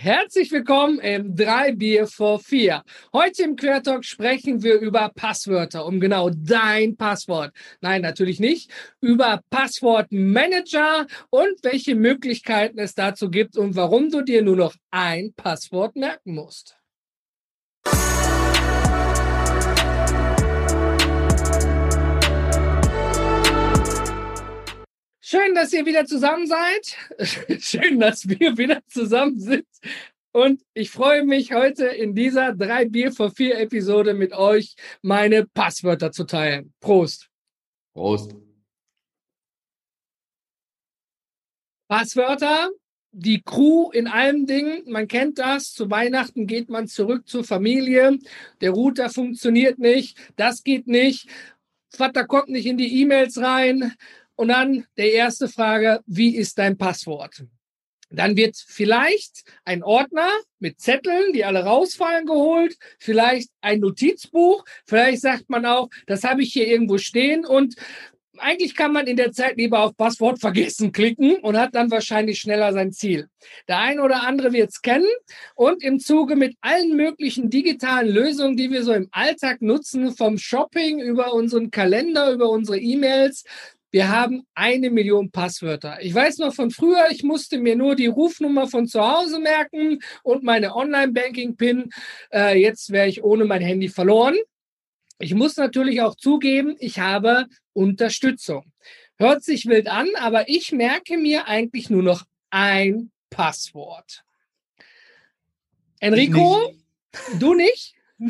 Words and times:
Herzlich 0.00 0.52
willkommen 0.52 1.00
im 1.00 1.34
3 1.34 1.72
Bier 1.72 2.06
vor 2.06 2.38
4. 2.38 2.84
Heute 3.12 3.42
im 3.42 3.56
Quertalk 3.56 4.04
sprechen 4.04 4.62
wir 4.62 4.78
über 4.78 5.08
Passwörter, 5.08 5.84
um 5.84 5.98
genau 5.98 6.30
dein 6.30 6.96
Passwort. 6.96 7.52
Nein, 7.80 8.02
natürlich 8.02 8.38
nicht. 8.38 8.70
Über 9.00 9.42
Passwortmanager 9.50 11.08
und 11.30 11.64
welche 11.64 11.96
Möglichkeiten 11.96 12.78
es 12.78 12.94
dazu 12.94 13.28
gibt 13.28 13.56
und 13.56 13.74
warum 13.74 14.08
du 14.08 14.22
dir 14.22 14.42
nur 14.42 14.54
noch 14.54 14.76
ein 14.92 15.32
Passwort 15.32 15.96
merken 15.96 16.32
musst. 16.32 16.77
Schön, 25.30 25.54
dass 25.54 25.74
ihr 25.74 25.84
wieder 25.84 26.06
zusammen 26.06 26.46
seid. 26.46 26.96
Schön, 27.60 28.00
dass 28.00 28.26
wir 28.26 28.56
wieder 28.56 28.80
zusammen 28.86 29.38
sind. 29.38 29.66
Und 30.32 30.62
ich 30.72 30.90
freue 30.90 31.22
mich 31.22 31.52
heute 31.52 31.84
in 31.84 32.14
dieser 32.14 32.54
drei 32.54 32.86
Bier 32.86 33.12
vor 33.12 33.30
vier 33.30 33.58
Episode 33.58 34.14
mit 34.14 34.32
euch 34.32 34.74
meine 35.02 35.44
Passwörter 35.44 36.12
zu 36.12 36.24
teilen. 36.24 36.72
Prost. 36.80 37.28
Prost. 37.92 38.34
Passwörter, 41.90 42.70
die 43.12 43.42
Crew 43.42 43.90
in 43.90 44.06
allen 44.06 44.46
Dingen, 44.46 44.84
man 44.86 45.08
kennt 45.08 45.38
das, 45.38 45.74
zu 45.74 45.90
Weihnachten 45.90 46.46
geht 46.46 46.70
man 46.70 46.88
zurück 46.88 47.28
zur 47.28 47.44
Familie, 47.44 48.18
der 48.62 48.70
Router 48.70 49.10
funktioniert 49.10 49.78
nicht, 49.78 50.16
das 50.36 50.64
geht 50.64 50.86
nicht, 50.86 51.28
Vater 51.90 52.26
kommt 52.26 52.48
nicht 52.48 52.64
in 52.64 52.78
die 52.78 53.02
E-Mails 53.02 53.36
rein, 53.42 53.92
und 54.38 54.48
dann 54.48 54.86
der 54.96 55.12
erste 55.12 55.48
Frage, 55.48 56.00
wie 56.06 56.36
ist 56.36 56.58
dein 56.58 56.78
Passwort? 56.78 57.44
Dann 58.08 58.36
wird 58.36 58.56
vielleicht 58.56 59.42
ein 59.64 59.82
Ordner 59.82 60.30
mit 60.60 60.80
Zetteln, 60.80 61.32
die 61.32 61.44
alle 61.44 61.64
rausfallen, 61.64 62.24
geholt, 62.24 62.76
vielleicht 63.00 63.50
ein 63.60 63.80
Notizbuch, 63.80 64.64
vielleicht 64.86 65.22
sagt 65.22 65.50
man 65.50 65.66
auch, 65.66 65.88
das 66.06 66.22
habe 66.22 66.42
ich 66.42 66.52
hier 66.52 66.68
irgendwo 66.68 66.98
stehen 66.98 67.44
und 67.44 67.74
eigentlich 68.40 68.76
kann 68.76 68.92
man 68.92 69.08
in 69.08 69.16
der 69.16 69.32
Zeit 69.32 69.56
lieber 69.56 69.80
auf 69.80 69.96
Passwort 69.96 70.40
vergessen 70.40 70.92
klicken 70.92 71.36
und 71.38 71.58
hat 71.58 71.74
dann 71.74 71.90
wahrscheinlich 71.90 72.38
schneller 72.38 72.72
sein 72.72 72.92
Ziel. 72.92 73.28
Der 73.66 73.78
eine 73.80 74.02
oder 74.02 74.22
andere 74.22 74.52
wird 74.52 74.70
es 74.70 74.82
kennen 74.82 75.10
und 75.56 75.82
im 75.82 75.98
Zuge 75.98 76.36
mit 76.36 76.56
allen 76.60 76.94
möglichen 76.94 77.50
digitalen 77.50 78.08
Lösungen, 78.08 78.56
die 78.56 78.70
wir 78.70 78.84
so 78.84 78.92
im 78.92 79.08
Alltag 79.10 79.62
nutzen, 79.62 80.14
vom 80.14 80.38
Shopping 80.38 81.00
über 81.00 81.34
unseren 81.34 81.72
Kalender, 81.72 82.30
über 82.30 82.48
unsere 82.48 82.78
E-Mails, 82.78 83.42
wir 83.90 84.08
haben 84.08 84.46
eine 84.54 84.90
Million 84.90 85.30
Passwörter. 85.30 85.98
Ich 86.02 86.14
weiß 86.14 86.38
noch 86.38 86.54
von 86.54 86.70
früher, 86.70 87.06
ich 87.10 87.22
musste 87.22 87.58
mir 87.58 87.74
nur 87.74 87.96
die 87.96 88.06
Rufnummer 88.06 88.68
von 88.68 88.86
zu 88.86 89.00
Hause 89.00 89.38
merken 89.38 90.00
und 90.22 90.42
meine 90.42 90.74
Online-Banking-PIN. 90.74 91.90
Äh, 92.32 92.60
jetzt 92.60 92.90
wäre 92.90 93.08
ich 93.08 93.22
ohne 93.22 93.44
mein 93.44 93.62
Handy 93.62 93.88
verloren. 93.88 94.36
Ich 95.18 95.34
muss 95.34 95.56
natürlich 95.56 96.02
auch 96.02 96.16
zugeben, 96.16 96.76
ich 96.78 96.98
habe 96.98 97.46
Unterstützung. 97.72 98.72
Hört 99.16 99.42
sich 99.42 99.66
wild 99.66 99.88
an, 99.88 100.08
aber 100.16 100.48
ich 100.48 100.70
merke 100.70 101.16
mir 101.16 101.48
eigentlich 101.48 101.90
nur 101.90 102.02
noch 102.02 102.24
ein 102.50 103.10
Passwort. 103.30 104.22
Enrico, 105.98 106.68
nicht. 106.68 107.42
du 107.42 107.54
nicht? 107.54 107.94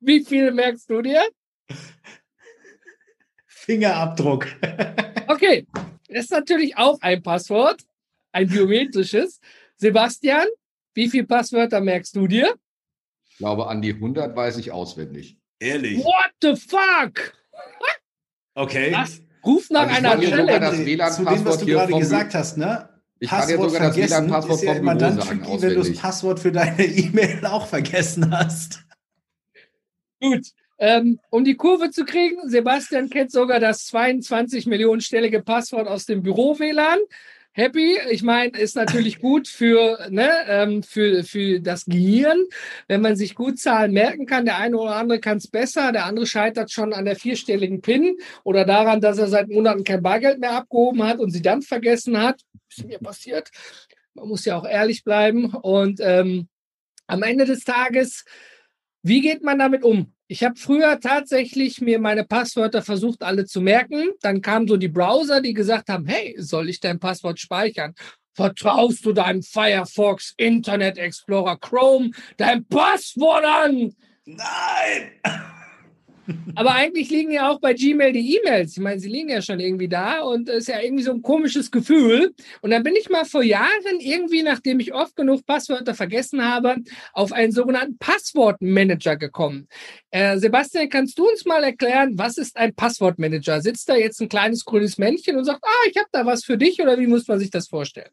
Wie 0.00 0.24
viele 0.24 0.52
merkst 0.52 0.88
du 0.90 1.02
dir? 1.02 1.22
Fingerabdruck. 3.64 4.46
okay, 5.28 5.66
das 6.08 6.24
ist 6.24 6.30
natürlich 6.30 6.76
auch 6.76 7.00
ein 7.00 7.22
Passwort, 7.22 7.82
ein 8.32 8.48
biometrisches. 8.48 9.40
Sebastian, 9.76 10.46
wie 10.94 11.08
viele 11.08 11.24
Passwörter 11.24 11.80
merkst 11.80 12.14
du 12.14 12.26
dir? 12.26 12.54
Ich 13.30 13.38
glaube, 13.38 13.66
an 13.66 13.82
die 13.82 13.94
100 13.94 14.36
weiß 14.36 14.58
ich 14.58 14.70
auswendig. 14.70 15.38
Ehrlich? 15.58 15.98
What 16.04 16.32
the 16.42 16.54
fuck? 16.54 17.34
Okay. 18.54 18.90
Das 18.90 19.22
ruft 19.44 19.70
nach 19.70 19.88
also 19.88 19.96
einer 19.96 20.22
Stelle. 20.22 20.60
Das 20.60 20.78
WLAN 20.84 21.12
Zu 21.12 21.24
dem, 21.24 21.44
was 21.44 21.58
du 21.58 21.66
gerade 21.66 21.92
gesagt 21.94 22.34
hast, 22.34 22.58
ne? 22.58 22.88
Ich 23.18 23.30
kann 23.30 23.48
dir 23.48 23.56
sogar 23.56 23.80
das 23.88 23.96
WLAN-Passwort 23.96 24.62
ja 24.62 24.74
vom 24.74 24.84
Büro 24.84 24.98
dann 24.98 25.18
tricky, 25.18 25.62
wenn 25.62 25.74
du 25.74 25.82
das 25.82 25.96
Passwort 25.96 26.40
für 26.40 26.52
deine 26.52 26.84
E-Mail 26.84 27.46
auch 27.46 27.66
vergessen 27.66 28.30
hast. 28.30 28.84
Gut, 30.20 30.46
ähm, 30.78 31.20
um 31.30 31.44
die 31.44 31.56
Kurve 31.56 31.90
zu 31.90 32.04
kriegen, 32.04 32.48
Sebastian 32.48 33.10
kennt 33.10 33.30
sogar 33.30 33.60
das 33.60 33.86
22 33.86 34.66
Millionen 34.66 35.00
stellige 35.00 35.42
Passwort 35.42 35.88
aus 35.88 36.06
dem 36.06 36.22
Büro-WLAN. 36.22 36.98
Happy, 37.56 37.96
ich 38.10 38.24
meine, 38.24 38.58
ist 38.58 38.74
natürlich 38.74 39.20
gut 39.20 39.46
für, 39.46 40.08
ne, 40.10 40.28
ähm, 40.48 40.82
für, 40.82 41.22
für 41.22 41.60
das 41.60 41.84
Gehirn, 41.84 42.42
wenn 42.88 43.00
man 43.00 43.14
sich 43.14 43.36
gut 43.36 43.60
Zahlen 43.60 43.92
merken 43.92 44.26
kann. 44.26 44.44
Der 44.44 44.58
eine 44.58 44.76
oder 44.76 44.96
andere 44.96 45.20
kann 45.20 45.36
es 45.36 45.46
besser, 45.46 45.92
der 45.92 46.06
andere 46.06 46.26
scheitert 46.26 46.72
schon 46.72 46.92
an 46.92 47.04
der 47.04 47.14
vierstelligen 47.14 47.80
PIN 47.80 48.16
oder 48.42 48.64
daran, 48.64 49.00
dass 49.00 49.18
er 49.18 49.28
seit 49.28 49.48
Monaten 49.48 49.84
kein 49.84 50.02
Bargeld 50.02 50.40
mehr 50.40 50.50
abgehoben 50.50 51.04
hat 51.04 51.20
und 51.20 51.30
sie 51.30 51.42
dann 51.42 51.62
vergessen 51.62 52.20
hat. 52.20 52.40
Ist 52.68 52.88
mir 52.88 52.98
passiert. 52.98 53.50
Man 54.14 54.26
muss 54.26 54.44
ja 54.44 54.56
auch 54.56 54.66
ehrlich 54.66 55.04
bleiben. 55.04 55.54
Und 55.54 56.00
ähm, 56.02 56.48
am 57.06 57.22
Ende 57.22 57.44
des 57.44 57.62
Tages, 57.62 58.24
wie 59.02 59.20
geht 59.20 59.44
man 59.44 59.60
damit 59.60 59.84
um? 59.84 60.13
Ich 60.26 60.42
habe 60.42 60.56
früher 60.56 61.00
tatsächlich 61.00 61.82
mir 61.82 61.98
meine 61.98 62.24
Passwörter 62.24 62.82
versucht, 62.82 63.22
alle 63.22 63.44
zu 63.44 63.60
merken. 63.60 64.10
Dann 64.22 64.40
kamen 64.40 64.66
so 64.66 64.78
die 64.78 64.88
Browser, 64.88 65.42
die 65.42 65.52
gesagt 65.52 65.90
haben, 65.90 66.06
hey, 66.06 66.34
soll 66.38 66.70
ich 66.70 66.80
dein 66.80 66.98
Passwort 66.98 67.38
speichern? 67.38 67.94
Vertraust 68.32 69.04
du 69.04 69.12
deinem 69.12 69.42
Firefox, 69.42 70.32
Internet 70.36 70.98
Explorer, 70.98 71.58
Chrome, 71.58 72.10
dein 72.38 72.64
Passwort 72.64 73.44
an? 73.44 73.94
Nein! 74.24 75.10
Aber 76.54 76.74
eigentlich 76.74 77.10
liegen 77.10 77.30
ja 77.30 77.50
auch 77.50 77.60
bei 77.60 77.74
Gmail 77.74 78.12
die 78.12 78.36
E-Mails. 78.36 78.72
Ich 78.72 78.82
meine, 78.82 79.00
sie 79.00 79.08
liegen 79.08 79.28
ja 79.28 79.42
schon 79.42 79.60
irgendwie 79.60 79.88
da 79.88 80.22
und 80.22 80.48
es 80.48 80.64
ist 80.64 80.68
ja 80.68 80.80
irgendwie 80.80 81.02
so 81.04 81.12
ein 81.12 81.22
komisches 81.22 81.70
Gefühl. 81.70 82.34
Und 82.60 82.70
dann 82.70 82.82
bin 82.82 82.94
ich 82.96 83.10
mal 83.10 83.24
vor 83.24 83.42
Jahren 83.42 84.00
irgendwie, 84.00 84.42
nachdem 84.42 84.80
ich 84.80 84.94
oft 84.94 85.16
genug 85.16 85.44
Passwörter 85.46 85.94
vergessen 85.94 86.44
habe, 86.44 86.76
auf 87.12 87.32
einen 87.32 87.52
sogenannten 87.52 87.98
Passwortmanager 87.98 89.16
gekommen. 89.16 89.68
Äh, 90.10 90.38
Sebastian, 90.38 90.88
kannst 90.88 91.18
du 91.18 91.28
uns 91.28 91.44
mal 91.44 91.62
erklären, 91.64 92.18
was 92.18 92.38
ist 92.38 92.56
ein 92.56 92.74
Passwortmanager? 92.74 93.60
Sitzt 93.60 93.88
da 93.88 93.96
jetzt 93.96 94.20
ein 94.20 94.28
kleines 94.28 94.64
grünes 94.64 94.98
Männchen 94.98 95.36
und 95.36 95.44
sagt, 95.44 95.62
ah, 95.62 95.88
ich 95.90 95.96
habe 95.96 96.08
da 96.12 96.24
was 96.26 96.44
für 96.44 96.56
dich 96.56 96.80
oder 96.80 96.98
wie 96.98 97.06
muss 97.06 97.28
man 97.28 97.38
sich 97.38 97.50
das 97.50 97.68
vorstellen? 97.68 98.10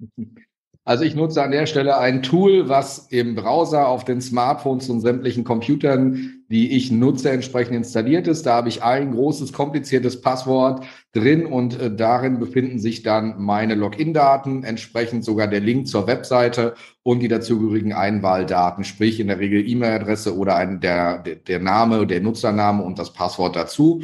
Also 0.84 1.04
ich 1.04 1.14
nutze 1.14 1.42
an 1.42 1.50
der 1.50 1.66
Stelle 1.66 1.98
ein 1.98 2.22
Tool, 2.22 2.70
was 2.70 3.08
im 3.10 3.34
Browser 3.34 3.86
auf 3.86 4.04
den 4.04 4.22
Smartphones 4.22 4.88
und 4.88 5.00
sämtlichen 5.00 5.44
Computern, 5.44 6.42
die 6.50 6.74
ich 6.74 6.90
nutze, 6.90 7.30
entsprechend 7.30 7.76
installiert 7.76 8.26
ist. 8.26 8.46
Da 8.46 8.54
habe 8.54 8.70
ich 8.70 8.82
ein 8.82 9.12
großes, 9.12 9.52
kompliziertes 9.52 10.22
Passwort 10.22 10.84
drin 11.12 11.44
und 11.44 11.78
äh, 11.78 11.94
darin 11.94 12.40
befinden 12.40 12.78
sich 12.78 13.02
dann 13.02 13.34
meine 13.38 13.74
Login-Daten, 13.74 14.64
entsprechend 14.64 15.22
sogar 15.22 15.48
der 15.48 15.60
Link 15.60 15.86
zur 15.86 16.06
Webseite 16.06 16.74
und 17.02 17.20
die 17.20 17.28
dazugehörigen 17.28 17.92
Einwahldaten, 17.92 18.82
sprich 18.82 19.20
in 19.20 19.28
der 19.28 19.38
Regel 19.38 19.68
E-Mail-Adresse 19.68 20.36
oder 20.36 20.56
ein, 20.56 20.80
der, 20.80 21.18
der 21.18 21.58
Name, 21.60 22.06
der 22.06 22.22
Nutzername 22.22 22.82
und 22.82 22.98
das 22.98 23.12
Passwort 23.12 23.54
dazu. 23.54 24.02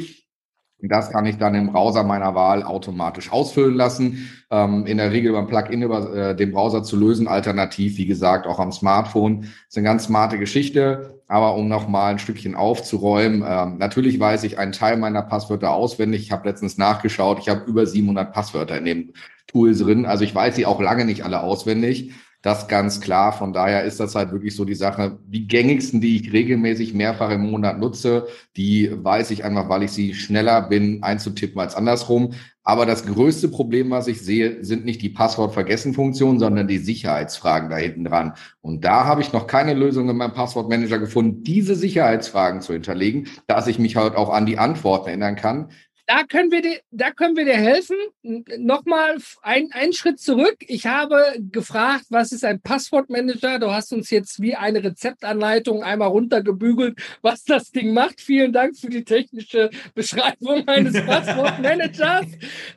Das 0.79 1.09
kann 1.09 1.25
ich 1.25 1.37
dann 1.37 1.55
im 1.55 1.71
Browser 1.71 2.03
meiner 2.03 2.35
Wahl 2.35 2.61
automatisch 2.61 3.31
ausfüllen 3.31 3.73
lassen. 3.73 4.29
Ähm, 4.51 4.85
in 4.85 4.97
der 4.97 5.11
Regel 5.11 5.33
beim 5.33 5.47
Plugin 5.47 5.81
über 5.81 6.13
äh, 6.13 6.35
den 6.35 6.51
Browser 6.51 6.83
zu 6.83 6.97
lösen. 6.97 7.27
Alternativ, 7.27 7.97
wie 7.97 8.05
gesagt, 8.05 8.45
auch 8.45 8.59
am 8.59 8.71
Smartphone. 8.71 9.41
Das 9.41 9.49
ist 9.69 9.77
eine 9.77 9.85
ganz 9.85 10.05
smarte 10.05 10.37
Geschichte. 10.37 11.19
Aber 11.27 11.55
um 11.55 11.67
nochmal 11.67 12.11
ein 12.11 12.19
Stückchen 12.19 12.55
aufzuräumen, 12.55 13.43
ähm, 13.45 13.77
natürlich 13.79 14.19
weiß 14.19 14.43
ich 14.43 14.59
einen 14.59 14.71
Teil 14.71 14.97
meiner 14.97 15.23
Passwörter 15.23 15.71
auswendig. 15.71 16.21
Ich 16.21 16.31
habe 16.31 16.47
letztens 16.47 16.77
nachgeschaut. 16.77 17.39
Ich 17.39 17.49
habe 17.49 17.63
über 17.65 17.85
700 17.85 18.31
Passwörter 18.31 18.77
in 18.77 18.85
dem 18.85 19.13
Tool 19.47 19.75
drin. 19.75 20.05
Also 20.05 20.23
ich 20.23 20.35
weiß 20.35 20.55
sie 20.55 20.65
auch 20.65 20.79
lange 20.79 21.05
nicht 21.05 21.25
alle 21.25 21.41
auswendig. 21.41 22.13
Das 22.47 22.69
ganz 22.69 23.01
klar. 23.01 23.33
Von 23.33 23.51
daher 23.51 23.83
ist 23.83 23.99
das 23.99 24.15
halt 24.15 24.31
wirklich 24.31 24.55
so 24.55 24.63
die 24.63 24.73
Sache. 24.73 25.19
Die 25.25 25.49
gängigsten, 25.49 25.99
die 25.99 26.15
ich 26.15 26.31
regelmäßig 26.31 26.93
mehrfach 26.93 27.29
im 27.29 27.41
Monat 27.41 27.77
nutze, 27.77 28.25
die 28.55 28.89
weiß 28.89 29.31
ich 29.31 29.43
einfach, 29.43 29.67
weil 29.67 29.83
ich 29.83 29.91
sie 29.91 30.13
schneller 30.13 30.61
bin 30.61 31.03
einzutippen 31.03 31.59
als 31.59 31.75
andersrum. 31.75 32.35
Aber 32.63 32.85
das 32.85 33.05
größte 33.05 33.49
Problem, 33.49 33.89
was 33.89 34.07
ich 34.07 34.21
sehe, 34.21 34.63
sind 34.63 34.85
nicht 34.85 35.01
die 35.01 35.09
Passwort-Vergessen-Funktionen, 35.09 36.39
sondern 36.39 36.69
die 36.69 36.77
Sicherheitsfragen 36.77 37.69
da 37.69 37.75
hinten 37.75 38.05
dran. 38.05 38.33
Und 38.61 38.85
da 38.85 39.03
habe 39.03 39.19
ich 39.19 39.33
noch 39.33 39.47
keine 39.47 39.73
Lösung 39.73 40.09
in 40.09 40.15
meinem 40.15 40.33
Passwortmanager 40.33 40.99
gefunden, 40.99 41.43
diese 41.43 41.75
Sicherheitsfragen 41.75 42.61
zu 42.61 42.71
hinterlegen, 42.71 43.27
dass 43.47 43.67
ich 43.67 43.77
mich 43.77 43.97
halt 43.97 44.15
auch 44.15 44.29
an 44.29 44.45
die 44.45 44.57
Antworten 44.57 45.09
erinnern 45.09 45.35
kann. 45.35 45.69
Da 46.07 46.23
können 46.23 46.51
wir 46.51 46.61
dir, 46.61 46.79
da 46.89 47.11
können 47.11 47.35
wir 47.35 47.43
dir 47.43 47.57
helfen. 47.57 47.97
Nochmal 48.23 49.17
ein, 49.41 49.73
einen 49.73 49.91
Schritt 49.91 50.21
zurück. 50.21 50.55
Ich 50.61 50.85
habe 50.85 51.21
gefragt, 51.37 52.05
was 52.09 52.31
ist 52.31 52.45
ein 52.45 52.61
Passwortmanager? 52.61 53.59
Du 53.59 53.73
hast 53.73 53.91
uns 53.91 54.09
jetzt 54.09 54.41
wie 54.41 54.55
eine 54.55 54.81
Rezeptanleitung 54.81 55.83
einmal 55.83 56.07
runtergebügelt, 56.07 56.97
was 57.21 57.43
das 57.43 57.71
Ding 57.71 57.93
macht. 57.93 58.21
Vielen 58.21 58.53
Dank 58.53 58.77
für 58.77 58.87
die 58.87 59.03
technische 59.03 59.69
Beschreibung 59.95 60.65
eines 60.69 60.93
Passwortmanagers. 61.05 62.27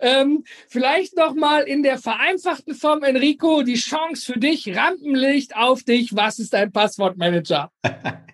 ähm, 0.01 0.43
vielleicht 0.69 1.17
nochmal 1.17 1.63
in 1.63 1.85
der 1.85 1.99
vereinfachten 1.99 2.75
Form, 2.75 3.05
Enrico, 3.05 3.63
die 3.63 3.75
Chance 3.75 4.33
für 4.33 4.41
dich, 4.41 4.77
Rampenlicht 4.77 5.55
auf 5.55 5.85
dich. 5.85 6.17
Was 6.17 6.41
ist 6.41 6.53
ein 6.55 6.73
Passwortmanager? 6.73 7.71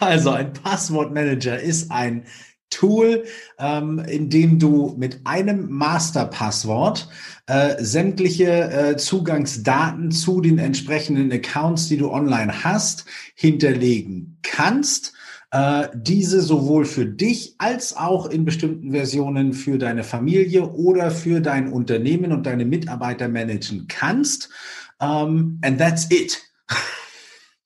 Also 0.00 0.30
ein 0.30 0.52
Passwortmanager 0.52 1.60
ist 1.60 1.88
ein 1.92 2.26
Tool, 2.74 3.24
ähm, 3.58 3.98
in 4.00 4.28
dem 4.30 4.58
du 4.58 4.94
mit 4.98 5.20
einem 5.24 5.70
Masterpasswort 5.70 7.08
äh, 7.46 7.82
sämtliche 7.82 8.70
äh, 8.70 8.96
Zugangsdaten 8.96 10.10
zu 10.10 10.40
den 10.40 10.58
entsprechenden 10.58 11.30
Accounts, 11.32 11.88
die 11.88 11.96
du 11.96 12.10
online 12.10 12.64
hast, 12.64 13.04
hinterlegen 13.34 14.38
kannst. 14.42 15.12
Äh, 15.50 15.88
diese 15.94 16.42
sowohl 16.42 16.84
für 16.84 17.06
dich 17.06 17.54
als 17.58 17.96
auch 17.96 18.26
in 18.26 18.44
bestimmten 18.44 18.90
Versionen 18.90 19.52
für 19.52 19.78
deine 19.78 20.02
Familie 20.02 20.68
oder 20.68 21.12
für 21.12 21.40
dein 21.40 21.72
Unternehmen 21.72 22.32
und 22.32 22.44
deine 22.44 22.64
Mitarbeiter 22.64 23.28
managen 23.28 23.86
kannst. 23.88 24.50
Um, 24.98 25.08
ähm, 25.08 25.58
and 25.62 25.78
that's 25.78 26.10
it. 26.10 26.40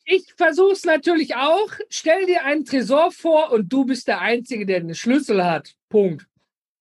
ich 0.08 0.25
versuche 0.37 0.72
es 0.72 0.84
natürlich 0.84 1.37
auch. 1.37 1.70
Stell 1.90 2.26
dir 2.26 2.44
einen 2.44 2.64
Tresor 2.64 3.12
vor 3.12 3.52
und 3.52 3.72
du 3.72 3.84
bist 3.84 4.08
der 4.08 4.20
Einzige, 4.20 4.64
der 4.64 4.78
einen 4.78 4.94
Schlüssel 4.94 5.44
hat. 5.44 5.75
Punkt. 5.88 6.26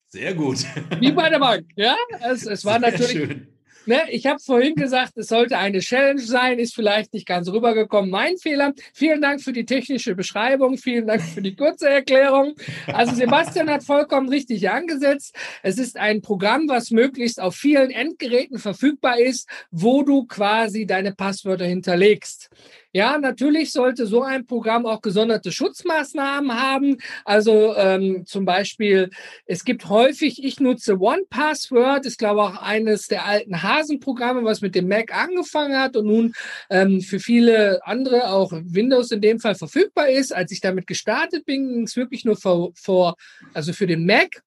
Sehr 0.07 0.33
gut. 0.33 0.59
Wie 0.99 1.11
bei 1.11 1.29
der 1.29 1.39
Bank, 1.39 1.67
ja? 1.75 1.95
Es, 2.31 2.45
es 2.45 2.63
war 2.63 2.79
Sehr 2.79 2.91
natürlich. 2.91 3.11
Schön. 3.11 3.47
Ne, 3.87 4.01
ich 4.09 4.25
habe 4.25 4.37
vorhin 4.39 4.75
gesagt, 4.75 5.15
es 5.15 5.27
sollte 5.27 5.57
eine 5.57 5.79
Challenge 5.79 6.19
sein, 6.19 6.59
ist 6.59 6.75
vielleicht 6.75 7.13
nicht 7.13 7.25
ganz 7.25 7.47
rübergekommen. 7.47 8.11
Mein 8.11 8.35
Fehler. 8.35 8.73
Vielen 8.93 9.21
Dank 9.21 9.41
für 9.41 9.53
die 9.53 9.63
technische 9.63 10.13
Beschreibung, 10.13 10.77
vielen 10.77 11.07
Dank 11.07 11.21
für 11.21 11.41
die 11.41 11.55
kurze 11.55 11.89
Erklärung. 11.89 12.55
Also 12.87 13.15
Sebastian 13.15 13.69
hat 13.69 13.85
vollkommen 13.85 14.27
richtig 14.27 14.69
angesetzt. 14.69 15.33
Es 15.63 15.77
ist 15.77 15.95
ein 15.95 16.21
Programm, 16.21 16.67
was 16.67 16.91
möglichst 16.91 17.39
auf 17.39 17.55
vielen 17.55 17.89
Endgeräten 17.89 18.59
verfügbar 18.59 19.19
ist, 19.19 19.47
wo 19.71 20.03
du 20.03 20.25
quasi 20.25 20.85
deine 20.85 21.13
Passwörter 21.13 21.65
hinterlegst. 21.65 22.49
Ja, 22.97 23.19
natürlich 23.19 23.73
sollte 23.73 24.07
so 24.07 24.23
ein 24.23 24.47
Programm 24.47 24.87
auch 24.87 25.03
gesonderte 25.03 25.51
Schutzmaßnahmen 25.51 26.51
haben. 26.51 26.97
Also 27.25 27.75
ähm, 27.75 28.25
zum 28.25 28.43
Beispiel, 28.43 29.11
es 29.45 29.63
gibt 29.63 29.87
häufig, 29.87 30.43
ich 30.43 30.59
nutze 30.59 30.99
OnePassword, 30.99 32.07
ist 32.07 32.17
glaube 32.17 32.41
ich 32.41 32.47
auch 32.47 32.63
eines 32.63 33.05
der 33.05 33.27
alten 33.27 33.61
Hasenprogramme, 33.61 34.43
was 34.45 34.61
mit 34.61 34.73
dem 34.73 34.87
Mac 34.87 35.15
angefangen 35.15 35.77
hat 35.77 35.95
und 35.95 36.07
nun 36.07 36.33
ähm, 36.71 37.01
für 37.01 37.19
viele 37.19 37.85
andere, 37.85 38.31
auch 38.31 38.51
Windows 38.51 39.11
in 39.11 39.21
dem 39.21 39.39
Fall 39.39 39.53
verfügbar 39.53 40.09
ist. 40.09 40.33
Als 40.33 40.51
ich 40.51 40.59
damit 40.59 40.87
gestartet 40.87 41.45
bin, 41.45 41.67
ging 41.69 41.83
es 41.83 41.95
wirklich 41.97 42.25
nur 42.25 42.35
vor, 42.35 42.71
vor, 42.73 43.15
also 43.53 43.73
für 43.73 43.85
den 43.85 44.07
Mac 44.07 44.41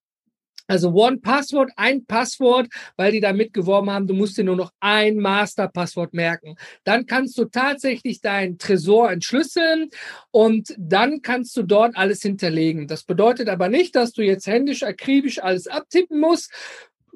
also 0.71 0.93
One 0.93 1.17
Password, 1.17 1.69
ein 1.75 2.05
Passwort, 2.05 2.69
weil 2.95 3.11
die 3.11 3.19
da 3.19 3.33
mitgeworben 3.33 3.89
haben, 3.89 4.07
du 4.07 4.13
musst 4.13 4.37
dir 4.37 4.45
nur 4.45 4.55
noch 4.55 4.71
ein 4.79 5.17
Masterpasswort 5.17 6.13
merken. 6.13 6.55
Dann 6.85 7.05
kannst 7.05 7.37
du 7.37 7.43
tatsächlich 7.43 8.21
deinen 8.21 8.57
Tresor 8.57 9.11
entschlüsseln 9.11 9.89
und 10.31 10.73
dann 10.77 11.21
kannst 11.21 11.57
du 11.57 11.63
dort 11.63 11.97
alles 11.97 12.21
hinterlegen. 12.21 12.87
Das 12.87 13.03
bedeutet 13.03 13.49
aber 13.49 13.67
nicht, 13.67 13.97
dass 13.97 14.13
du 14.13 14.21
jetzt 14.21 14.47
händisch 14.47 14.83
akribisch 14.83 15.43
alles 15.43 15.67
abtippen 15.67 16.21
musst, 16.21 16.49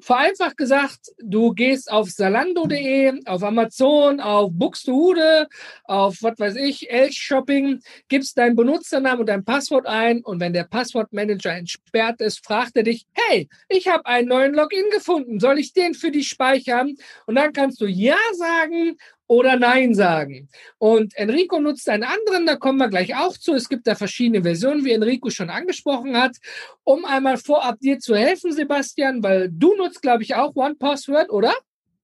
vereinfacht 0.00 0.56
gesagt, 0.56 1.12
du 1.18 1.52
gehst 1.52 1.90
auf 1.90 2.10
salando.de, 2.10 3.24
auf 3.26 3.42
Amazon, 3.42 4.20
auf 4.20 4.50
Buxtehude, 4.52 5.48
auf 5.84 6.18
was 6.22 6.38
weiß 6.38 6.56
ich, 6.56 6.90
Elch 6.90 7.16
Shopping, 7.16 7.80
gibst 8.08 8.38
deinen 8.38 8.56
Benutzernamen 8.56 9.20
und 9.20 9.28
dein 9.28 9.44
Passwort 9.44 9.86
ein 9.86 10.22
und 10.22 10.40
wenn 10.40 10.52
der 10.52 10.64
Passwortmanager 10.64 11.52
entsperrt 11.52 12.20
ist, 12.20 12.44
fragt 12.44 12.76
er 12.76 12.82
dich, 12.82 13.06
hey, 13.12 13.48
ich 13.68 13.88
habe 13.88 14.06
einen 14.06 14.28
neuen 14.28 14.54
Login 14.54 14.90
gefunden, 14.92 15.40
soll 15.40 15.58
ich 15.58 15.72
den 15.72 15.94
für 15.94 16.10
dich 16.10 16.28
speichern? 16.28 16.96
Und 17.26 17.34
dann 17.36 17.52
kannst 17.52 17.80
du 17.80 17.86
Ja 17.86 18.16
sagen 18.34 18.96
oder 19.26 19.56
Nein 19.56 19.94
sagen. 19.94 20.48
Und 20.78 21.16
Enrico 21.16 21.60
nutzt 21.60 21.88
einen 21.88 22.04
anderen, 22.04 22.46
da 22.46 22.56
kommen 22.56 22.78
wir 22.78 22.88
gleich 22.88 23.16
auch 23.16 23.36
zu. 23.36 23.54
Es 23.54 23.68
gibt 23.68 23.86
da 23.86 23.94
verschiedene 23.94 24.42
Versionen, 24.42 24.84
wie 24.84 24.92
Enrico 24.92 25.30
schon 25.30 25.50
angesprochen 25.50 26.16
hat. 26.16 26.36
Um 26.84 27.04
einmal 27.04 27.36
vorab 27.36 27.80
dir 27.80 27.98
zu 27.98 28.14
helfen, 28.14 28.52
Sebastian, 28.52 29.22
weil 29.22 29.48
du 29.50 29.74
nutzt, 29.74 30.02
glaube 30.02 30.22
ich, 30.22 30.34
auch 30.34 30.54
One 30.54 30.76
Password, 30.76 31.30
oder? 31.30 31.54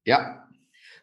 Ja. 0.05 0.49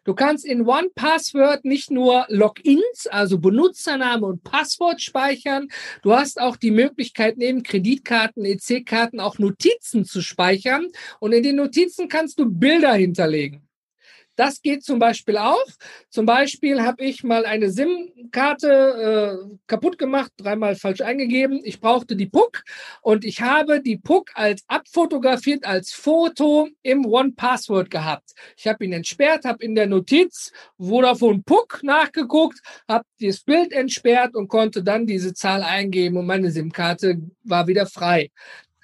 Du 0.04 0.14
kannst 0.14 0.46
in 0.46 0.66
One 0.66 0.88
Password 0.94 1.64
nicht 1.64 1.90
nur 1.90 2.24
Logins, 2.28 3.06
also 3.10 3.38
Benutzername 3.38 4.26
und 4.26 4.42
Passwort 4.42 5.02
speichern. 5.02 5.68
Du 6.02 6.14
hast 6.14 6.40
auch 6.40 6.56
die 6.56 6.70
Möglichkeit, 6.70 7.36
neben 7.36 7.62
Kreditkarten, 7.62 8.46
EC-Karten 8.46 9.20
auch 9.20 9.38
Notizen 9.38 10.06
zu 10.06 10.22
speichern. 10.22 10.88
Und 11.18 11.32
in 11.32 11.42
den 11.42 11.56
Notizen 11.56 12.08
kannst 12.08 12.38
du 12.40 12.46
Bilder 12.46 12.94
hinterlegen. 12.94 13.69
Das 14.40 14.62
geht 14.62 14.82
zum 14.82 14.98
Beispiel 14.98 15.36
auch. 15.36 15.66
Zum 16.08 16.24
Beispiel 16.24 16.80
habe 16.80 17.04
ich 17.04 17.22
mal 17.22 17.44
eine 17.44 17.70
SIM-Karte 17.70 19.42
äh, 19.44 19.56
kaputt 19.66 19.98
gemacht, 19.98 20.32
dreimal 20.38 20.76
falsch 20.76 21.02
eingegeben. 21.02 21.60
Ich 21.62 21.78
brauchte 21.78 22.16
die 22.16 22.24
PUC 22.24 22.64
und 23.02 23.26
ich 23.26 23.42
habe 23.42 23.82
die 23.82 23.98
PUC 23.98 24.30
als 24.32 24.64
abfotografiert 24.66 25.66
als 25.66 25.92
Foto 25.92 26.68
im 26.82 27.04
One 27.04 27.32
Password 27.32 27.90
gehabt. 27.90 28.30
Ich 28.56 28.66
habe 28.66 28.82
ihn 28.82 28.94
entsperrt, 28.94 29.44
habe 29.44 29.62
in 29.62 29.74
der 29.74 29.86
Notiz 29.86 30.52
Vodafone 30.78 31.42
PUC 31.44 31.82
nachgeguckt, 31.82 32.60
habe 32.88 33.04
das 33.20 33.40
Bild 33.40 33.72
entsperrt 33.72 34.34
und 34.34 34.48
konnte 34.48 34.82
dann 34.82 35.06
diese 35.06 35.34
Zahl 35.34 35.62
eingeben 35.62 36.16
und 36.16 36.24
meine 36.24 36.50
SIM-Karte 36.50 37.20
war 37.44 37.66
wieder 37.66 37.84
frei. 37.84 38.30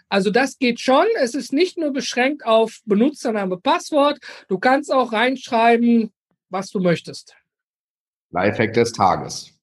Also 0.09 0.31
das 0.31 0.59
geht 0.59 0.81
schon. 0.81 1.07
Es 1.21 1.35
ist 1.35 1.53
nicht 1.53 1.79
nur 1.79 1.93
beschränkt 1.93 2.45
auf 2.45 2.81
Benutzername, 2.85 3.59
Passwort. 3.59 4.19
Du 4.49 4.59
kannst 4.59 4.93
auch 4.93 5.13
reinschreiben, 5.13 6.13
was 6.49 6.71
du 6.71 6.81
möchtest. 6.81 7.35
Lifehack 8.31 8.73
des 8.73 8.93
Tages. 8.93 9.56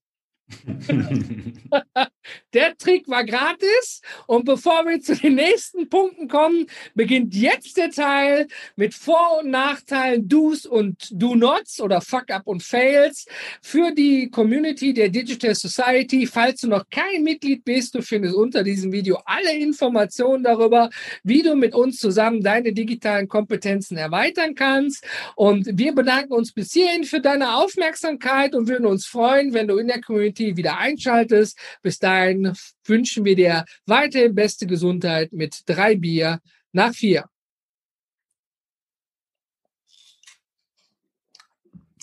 Der 2.52 2.76
Trick 2.76 3.08
war 3.08 3.24
gratis. 3.24 4.02
Und 4.26 4.44
bevor 4.44 4.84
wir 4.86 5.00
zu 5.00 5.16
den 5.16 5.36
nächsten 5.36 5.88
Punkten 5.88 6.28
kommen, 6.28 6.66
beginnt 6.94 7.34
jetzt 7.34 7.76
der 7.76 7.90
Teil 7.90 8.46
mit 8.76 8.94
Vor- 8.94 9.40
und 9.42 9.50
Nachteilen, 9.50 10.28
Do's 10.28 10.66
und 10.66 11.08
Do-Nots 11.12 11.80
oder 11.80 12.00
Fuck-Up 12.00 12.46
und 12.46 12.62
Fails 12.62 13.26
für 13.62 13.92
die 13.92 14.30
Community 14.30 14.92
der 14.92 15.08
Digital 15.08 15.54
Society. 15.54 16.26
Falls 16.26 16.60
du 16.60 16.68
noch 16.68 16.88
kein 16.90 17.22
Mitglied 17.22 17.64
bist, 17.64 17.94
du 17.94 18.02
findest 18.02 18.34
unter 18.34 18.62
diesem 18.62 18.92
Video 18.92 19.20
alle 19.24 19.56
Informationen 19.56 20.44
darüber, 20.44 20.90
wie 21.22 21.42
du 21.42 21.54
mit 21.54 21.74
uns 21.74 21.98
zusammen 21.98 22.42
deine 22.42 22.72
digitalen 22.72 23.28
Kompetenzen 23.28 23.96
erweitern 23.96 24.54
kannst. 24.54 25.04
Und 25.36 25.68
wir 25.72 25.94
bedanken 25.94 26.34
uns 26.34 26.52
bis 26.52 26.72
hierhin 26.72 27.04
für 27.04 27.20
deine 27.20 27.56
Aufmerksamkeit 27.56 28.54
und 28.54 28.68
würden 28.68 28.86
uns 28.86 29.06
freuen, 29.06 29.52
wenn 29.54 29.68
du 29.68 29.78
in 29.78 29.88
der 29.88 30.00
Community 30.00 30.33
wieder 30.38 30.78
einschaltest. 30.78 31.58
Bis 31.82 31.98
dahin 31.98 32.52
wünschen 32.84 33.24
wir 33.24 33.36
dir 33.36 33.64
weiterhin 33.86 34.34
beste 34.34 34.66
Gesundheit 34.66 35.32
mit 35.32 35.62
drei 35.66 35.96
Bier 35.96 36.40
nach 36.72 36.94
vier. 36.94 37.28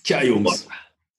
Tja, 0.03 0.23
Jungs. 0.23 0.67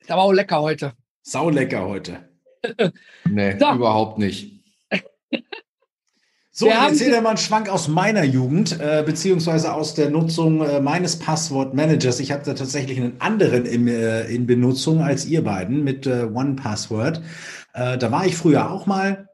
Da 0.06 0.16
war 0.16 0.24
auch 0.24 0.32
lecker 0.32 0.60
heute. 0.60 0.94
Sau 1.22 1.50
lecker 1.50 1.86
heute. 1.86 2.28
nee, 3.28 3.58
so. 3.58 3.72
überhaupt 3.72 4.18
nicht. 4.18 4.60
So, 6.54 6.66
jetzt 6.66 6.98
seht 6.98 7.08
ihr 7.08 7.22
mal 7.22 7.30
einen 7.30 7.38
Schwank 7.38 7.70
aus 7.70 7.88
meiner 7.88 8.24
Jugend, 8.24 8.78
äh, 8.78 9.02
beziehungsweise 9.06 9.72
aus 9.72 9.94
der 9.94 10.10
Nutzung 10.10 10.60
äh, 10.60 10.82
meines 10.82 11.18
Passwortmanagers. 11.18 12.20
Ich 12.20 12.30
habe 12.30 12.44
da 12.44 12.52
tatsächlich 12.52 13.00
einen 13.00 13.18
anderen 13.20 13.64
im, 13.64 13.88
äh, 13.88 14.24
in 14.26 14.46
Benutzung 14.46 15.02
als 15.02 15.24
ihr 15.24 15.42
beiden 15.42 15.82
mit 15.82 16.06
äh, 16.06 16.24
One 16.24 16.56
Password. 16.56 17.22
Äh, 17.72 17.96
da 17.96 18.12
war 18.12 18.26
ich 18.26 18.36
früher 18.36 18.70
auch 18.70 18.84
mal. 18.84 19.30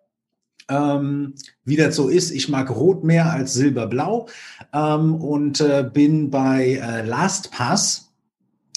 Ähm, 0.71 1.35
wie 1.65 1.75
das 1.75 1.97
so 1.97 2.09
ist, 2.09 2.31
ich 2.31 2.49
mag 2.49 2.71
Rot 2.71 3.03
mehr 3.03 3.33
als 3.33 3.53
Silberblau 3.53 4.29
ähm, 4.73 5.17
und 5.17 5.61
äh, 5.61 5.91
bin 5.93 6.31
bei 6.31 6.75
äh, 6.75 7.03
LastPass, 7.03 8.08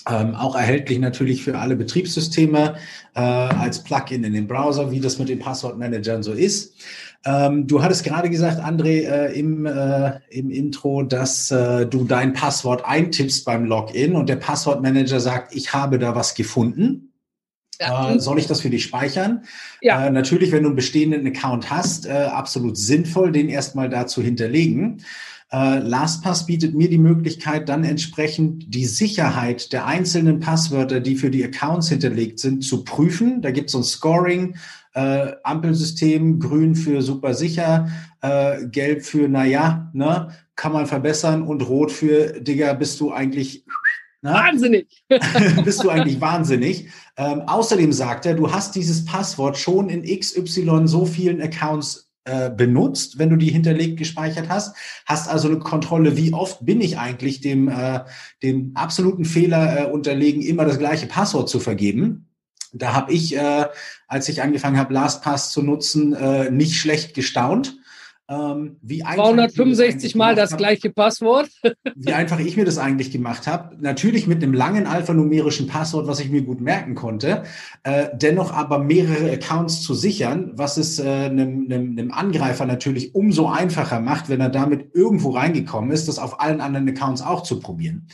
ähm, 0.10 0.36
auch 0.36 0.56
erhältlich 0.56 1.00
natürlich 1.00 1.44
für 1.44 1.58
alle 1.58 1.76
Betriebssysteme 1.76 2.76
äh, 3.14 3.20
als 3.20 3.84
Plugin 3.84 4.24
in 4.24 4.34
den 4.34 4.48
Browser, 4.48 4.92
wie 4.92 5.00
das 5.00 5.20
mit 5.20 5.30
den 5.30 5.40
Passwortmanagern 5.40 6.24
so 6.24 6.34
ist. 6.34 6.74
Ähm, 7.24 7.68
du 7.68 7.84
hattest 7.84 8.04
gerade 8.04 8.30
gesagt, 8.30 8.60
André, 8.60 9.08
äh, 9.08 9.38
im, 9.38 9.66
äh, 9.68 10.20
im 10.30 10.50
Intro, 10.50 11.04
dass 11.04 11.52
äh, 11.52 11.86
du 11.86 12.04
dein 12.04 12.34
Passwort 12.34 12.84
eintippst 12.84 13.46
beim 13.46 13.66
Login 13.66 14.16
und 14.16 14.28
der 14.28 14.38
Passwortmanager 14.38 15.20
sagt, 15.20 15.54
ich 15.56 15.74
habe 15.74 16.00
da 16.00 16.16
was 16.16 16.34
gefunden. 16.34 17.14
Ja. 17.80 18.14
Äh, 18.14 18.20
soll 18.20 18.40
ich 18.40 18.48
das 18.48 18.62
für 18.62 18.72
dich 18.72 18.84
speichern? 18.84 19.44
Ja. 19.82 20.08
Äh, 20.08 20.12
natürlich, 20.12 20.52
wenn 20.52 20.64
du 20.64 20.70
einen 20.70 20.76
bestehenden 20.76 21.28
Account 21.28 21.70
hast, 21.70 22.08
absolut 22.08 22.78
sinnvoll, 22.78 23.32
den 23.32 23.50
erstmal 23.50 23.90
da 23.90 24.08
zu 24.08 24.24
hinterlegen. 24.24 25.04
Äh, 25.52 25.80
LastPass 25.80 26.46
bietet 26.46 26.76
mir 26.76 26.90
die 26.90 26.98
Möglichkeit, 26.98 27.68
dann 27.68 27.84
entsprechend 27.84 28.74
die 28.74 28.86
Sicherheit 28.86 29.74
der 29.74 29.86
einzelnen 29.86 30.40
Passwörter, 30.40 31.02
die 31.02 31.16
für 31.16 31.30
die 31.30 31.44
Accounts 31.44 31.90
hinterlegt 31.90 32.40
sind, 32.40 32.64
zu 32.64 32.86
prüfen. 32.86 33.42
Da 33.42 33.52
gibt 33.52 33.68
es 33.68 33.74
so 33.74 33.80
ein 33.80 33.84
Scoring, 33.84 34.56
äh, 34.94 35.34
Ampelsystem, 35.44 36.40
grün 36.40 36.76
für 36.76 37.02
super 37.02 37.34
sicher, 37.34 37.90
äh, 38.22 38.66
gelb 38.68 39.04
für 39.04 39.28
naja, 39.28 39.92
ne, 39.94 40.30
kann 40.56 40.72
man 40.72 40.86
verbessern 40.86 41.42
und 41.42 41.68
rot 41.68 41.92
für, 41.92 42.40
Digga, 42.42 42.74
bist 42.74 43.00
du 43.02 43.12
eigentlich 43.12 43.66
na? 44.24 44.36
Wahnsinnig. 44.36 45.04
bist 45.66 45.84
du 45.84 45.90
eigentlich 45.90 46.22
wahnsinnig. 46.22 46.90
Ähm, 47.18 47.42
außerdem 47.42 47.92
sagt 47.92 48.28
er, 48.28 48.36
du 48.36 48.52
hast 48.52 48.76
dieses 48.76 49.04
Passwort 49.04 49.58
schon 49.58 49.90
in 49.90 50.04
XY 50.04 50.84
so 50.86 51.08
vielen 51.08 51.42
Accounts 51.42 52.11
benutzt, 52.56 53.18
wenn 53.18 53.30
du 53.30 53.36
die 53.36 53.52
hinterlegt 53.52 53.98
gespeichert 53.98 54.48
hast, 54.48 54.76
hast 55.06 55.28
also 55.28 55.48
eine 55.48 55.60
Kontrolle, 55.60 56.18
wie 56.18 56.34
oft 56.34 56.64
bin 56.66 56.80
ich 56.80 57.00
eigentlich 57.00 57.42
dem, 57.42 57.68
äh, 57.68 58.02
dem 58.44 58.72
absoluten 58.76 59.26
Fehler 59.26 59.80
äh, 59.80 59.92
unterlegen, 59.92 60.42
immer 60.42 60.66
das 60.66 60.78
gleiche 60.78 61.08
Passwort 61.08 61.50
zu 61.50 61.60
vergeben. 61.60 62.28
Da 62.74 62.94
habe 62.94 63.12
ich, 63.12 63.36
äh, 63.36 63.66
als 64.08 64.30
ich 64.30 64.42
angefangen 64.42 64.78
habe, 64.78 64.94
LastPass 64.94 65.52
zu 65.52 65.62
nutzen, 65.62 66.14
äh, 66.14 66.52
nicht 66.52 66.80
schlecht 66.80 67.16
gestaunt 67.16 67.81
ähm, 68.32 68.78
wie 68.82 69.00
265 69.00 70.16
Mal 70.16 70.36
das 70.36 70.56
gleiche 70.56 70.90
Passwort. 70.90 71.50
wie 71.96 72.14
einfach 72.14 72.40
ich 72.40 72.56
mir 72.56 72.64
das 72.64 72.78
eigentlich 72.78 73.12
gemacht 73.12 73.46
habe. 73.46 73.76
Natürlich 73.82 74.26
mit 74.26 74.42
einem 74.42 74.54
langen 74.54 74.88
alphanumerischen 74.88 75.68
Passwort, 75.68 76.08
was 76.08 76.22
ich 76.22 76.30
mir 76.30 76.42
gut 76.42 76.62
merken 76.62 76.96
konnte. 76.96 77.44
Äh, 77.84 78.08
dennoch 78.14 78.54
aber 78.54 78.80
mehrere 78.80 79.32
Accounts 79.32 79.82
zu 79.82 79.94
sichern, 79.94 80.52
was 80.56 80.78
es 80.78 81.00
äh, 81.00 81.04
einem, 81.04 81.66
einem, 81.70 81.92
einem 81.92 82.12
Angreifer 82.12 82.66
natürlich 82.66 83.14
umso 83.16 83.50
einfacher 83.50 84.00
macht, 84.00 84.30
wenn 84.30 84.40
er 84.40 84.50
damit 84.50 84.96
irgendwo 84.96 85.32
reingekommen 85.32 85.92
ist, 85.92 86.08
das 86.08 86.18
auf 86.18 86.40
allen 86.40 86.62
anderen 86.62 86.88
Accounts 86.88 87.22
auch 87.22 87.44
zu 87.44 87.60
probieren. 87.60 88.08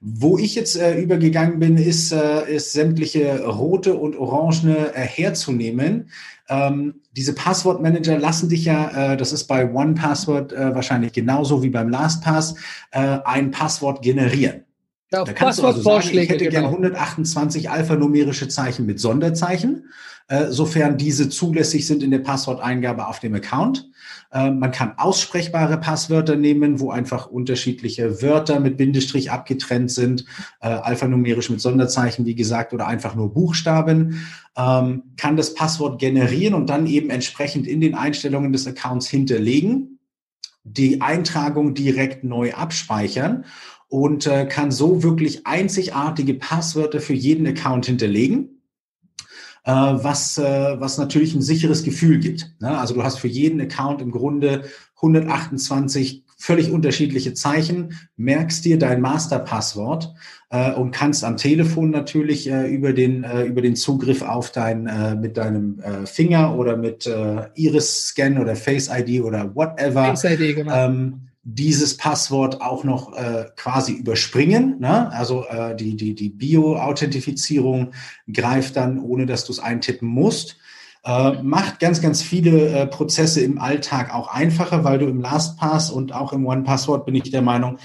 Wo 0.00 0.38
ich 0.38 0.54
jetzt 0.54 0.76
äh, 0.76 0.98
übergegangen 0.98 1.58
bin, 1.58 1.76
ist, 1.76 2.12
äh, 2.12 2.54
ist 2.54 2.72
sämtliche 2.72 3.44
rote 3.44 3.96
und 3.96 4.16
orangene 4.16 4.94
äh, 4.94 5.00
herzunehmen. 5.00 6.08
Ähm, 6.48 7.02
diese 7.12 7.34
Passwortmanager 7.34 8.18
lassen 8.18 8.48
dich 8.48 8.64
ja, 8.64 9.12
äh, 9.12 9.16
das 9.16 9.32
ist 9.32 9.44
bei 9.44 9.70
OnePassword 9.70 10.52
äh, 10.52 10.74
wahrscheinlich 10.74 11.12
genauso 11.12 11.62
wie 11.62 11.70
beim 11.70 11.88
LastPass, 11.88 12.54
äh, 12.90 13.18
ein 13.24 13.50
Passwort 13.50 14.02
generieren. 14.02 14.64
Ja, 15.10 15.24
da 15.24 15.32
kannst 15.32 15.58
du 15.58 15.66
also 15.66 15.80
sagen, 15.80 16.08
ich 16.12 16.28
hätte 16.28 16.44
genau. 16.44 16.50
gern 16.50 16.64
128 16.66 17.70
alphanumerische 17.70 18.48
Zeichen 18.48 18.84
mit 18.84 19.00
Sonderzeichen, 19.00 19.90
äh, 20.28 20.48
sofern 20.50 20.98
diese 20.98 21.30
zulässig 21.30 21.86
sind 21.86 22.02
in 22.02 22.10
der 22.10 22.18
Passworteingabe 22.18 23.06
auf 23.06 23.18
dem 23.18 23.34
Account. 23.34 23.88
Äh, 24.30 24.50
man 24.50 24.70
kann 24.70 24.98
aussprechbare 24.98 25.78
Passwörter 25.78 26.36
nehmen, 26.36 26.80
wo 26.80 26.90
einfach 26.90 27.26
unterschiedliche 27.26 28.20
Wörter 28.20 28.60
mit 28.60 28.76
Bindestrich 28.76 29.30
abgetrennt 29.30 29.90
sind, 29.90 30.26
äh, 30.60 30.68
alphanumerisch 30.68 31.48
mit 31.48 31.62
Sonderzeichen, 31.62 32.26
wie 32.26 32.34
gesagt, 32.34 32.74
oder 32.74 32.86
einfach 32.86 33.14
nur 33.14 33.32
Buchstaben, 33.32 34.26
ähm, 34.58 35.04
kann 35.16 35.38
das 35.38 35.54
Passwort 35.54 35.98
generieren 35.98 36.52
und 36.52 36.68
dann 36.68 36.86
eben 36.86 37.08
entsprechend 37.08 37.66
in 37.66 37.80
den 37.80 37.94
Einstellungen 37.94 38.52
des 38.52 38.66
Accounts 38.66 39.08
hinterlegen, 39.08 39.98
die 40.64 41.00
Eintragung 41.00 41.72
direkt 41.72 42.24
neu 42.24 42.52
abspeichern 42.52 43.46
und 43.88 44.26
äh, 44.26 44.46
kann 44.46 44.70
so 44.70 45.02
wirklich 45.02 45.46
einzigartige 45.46 46.34
Passwörter 46.34 47.00
für 47.00 47.14
jeden 47.14 47.46
Account 47.46 47.86
hinterlegen 47.86 48.58
äh, 49.68 49.72
was, 49.72 50.38
äh, 50.38 50.80
was 50.80 50.96
natürlich 50.96 51.34
ein 51.34 51.42
sicheres 51.42 51.82
Gefühl 51.82 52.18
gibt. 52.18 52.50
Ne? 52.60 52.78
Also 52.78 52.94
du 52.94 53.02
hast 53.02 53.18
für 53.18 53.28
jeden 53.28 53.60
Account 53.60 54.00
im 54.00 54.10
Grunde 54.10 54.62
128 54.96 56.24
völlig 56.38 56.70
unterschiedliche 56.70 57.34
Zeichen, 57.34 57.98
merkst 58.16 58.64
dir 58.64 58.78
dein 58.78 59.00
Masterpasswort 59.00 60.14
äh, 60.50 60.72
und 60.72 60.92
kannst 60.92 61.24
am 61.24 61.36
Telefon 61.36 61.90
natürlich 61.90 62.48
äh, 62.48 62.72
über, 62.72 62.92
den, 62.92 63.24
äh, 63.24 63.42
über 63.44 63.60
den 63.60 63.76
Zugriff 63.76 64.22
auf 64.22 64.52
dein, 64.52 64.86
äh, 64.86 65.16
mit 65.16 65.36
deinem 65.36 65.80
äh, 65.80 66.06
Finger 66.06 66.56
oder 66.56 66.76
mit 66.76 67.06
äh, 67.06 67.48
Iris-Scan 67.54 68.38
oder 68.38 68.56
Face-ID 68.56 69.22
oder 69.22 69.54
whatever 69.54 70.16
Face-ID, 70.16 70.56
genau. 70.56 70.74
ähm, 70.74 71.27
dieses 71.50 71.96
Passwort 71.96 72.60
auch 72.60 72.84
noch 72.84 73.16
äh, 73.16 73.46
quasi 73.56 73.92
überspringen. 73.92 74.78
Ne? 74.80 75.10
Also 75.12 75.46
äh, 75.46 75.74
die, 75.74 75.96
die, 75.96 76.14
die 76.14 76.28
Bio-Authentifizierung 76.28 77.92
greift 78.30 78.76
dann, 78.76 78.98
ohne 78.98 79.24
dass 79.24 79.46
du 79.46 79.52
es 79.52 79.58
eintippen 79.58 80.08
musst. 80.08 80.58
Äh, 81.04 81.42
macht 81.42 81.80
ganz, 81.80 82.02
ganz 82.02 82.20
viele 82.20 82.68
äh, 82.68 82.86
Prozesse 82.86 83.40
im 83.40 83.58
Alltag 83.58 84.14
auch 84.14 84.28
einfacher, 84.28 84.84
weil 84.84 84.98
du 84.98 85.06
im 85.06 85.22
LastPass 85.22 85.90
und 85.90 86.12
auch 86.12 86.34
im 86.34 86.44
OnePassword 86.44 87.06
bin 87.06 87.14
ich 87.14 87.30
der 87.30 87.42
Meinung, 87.42 87.78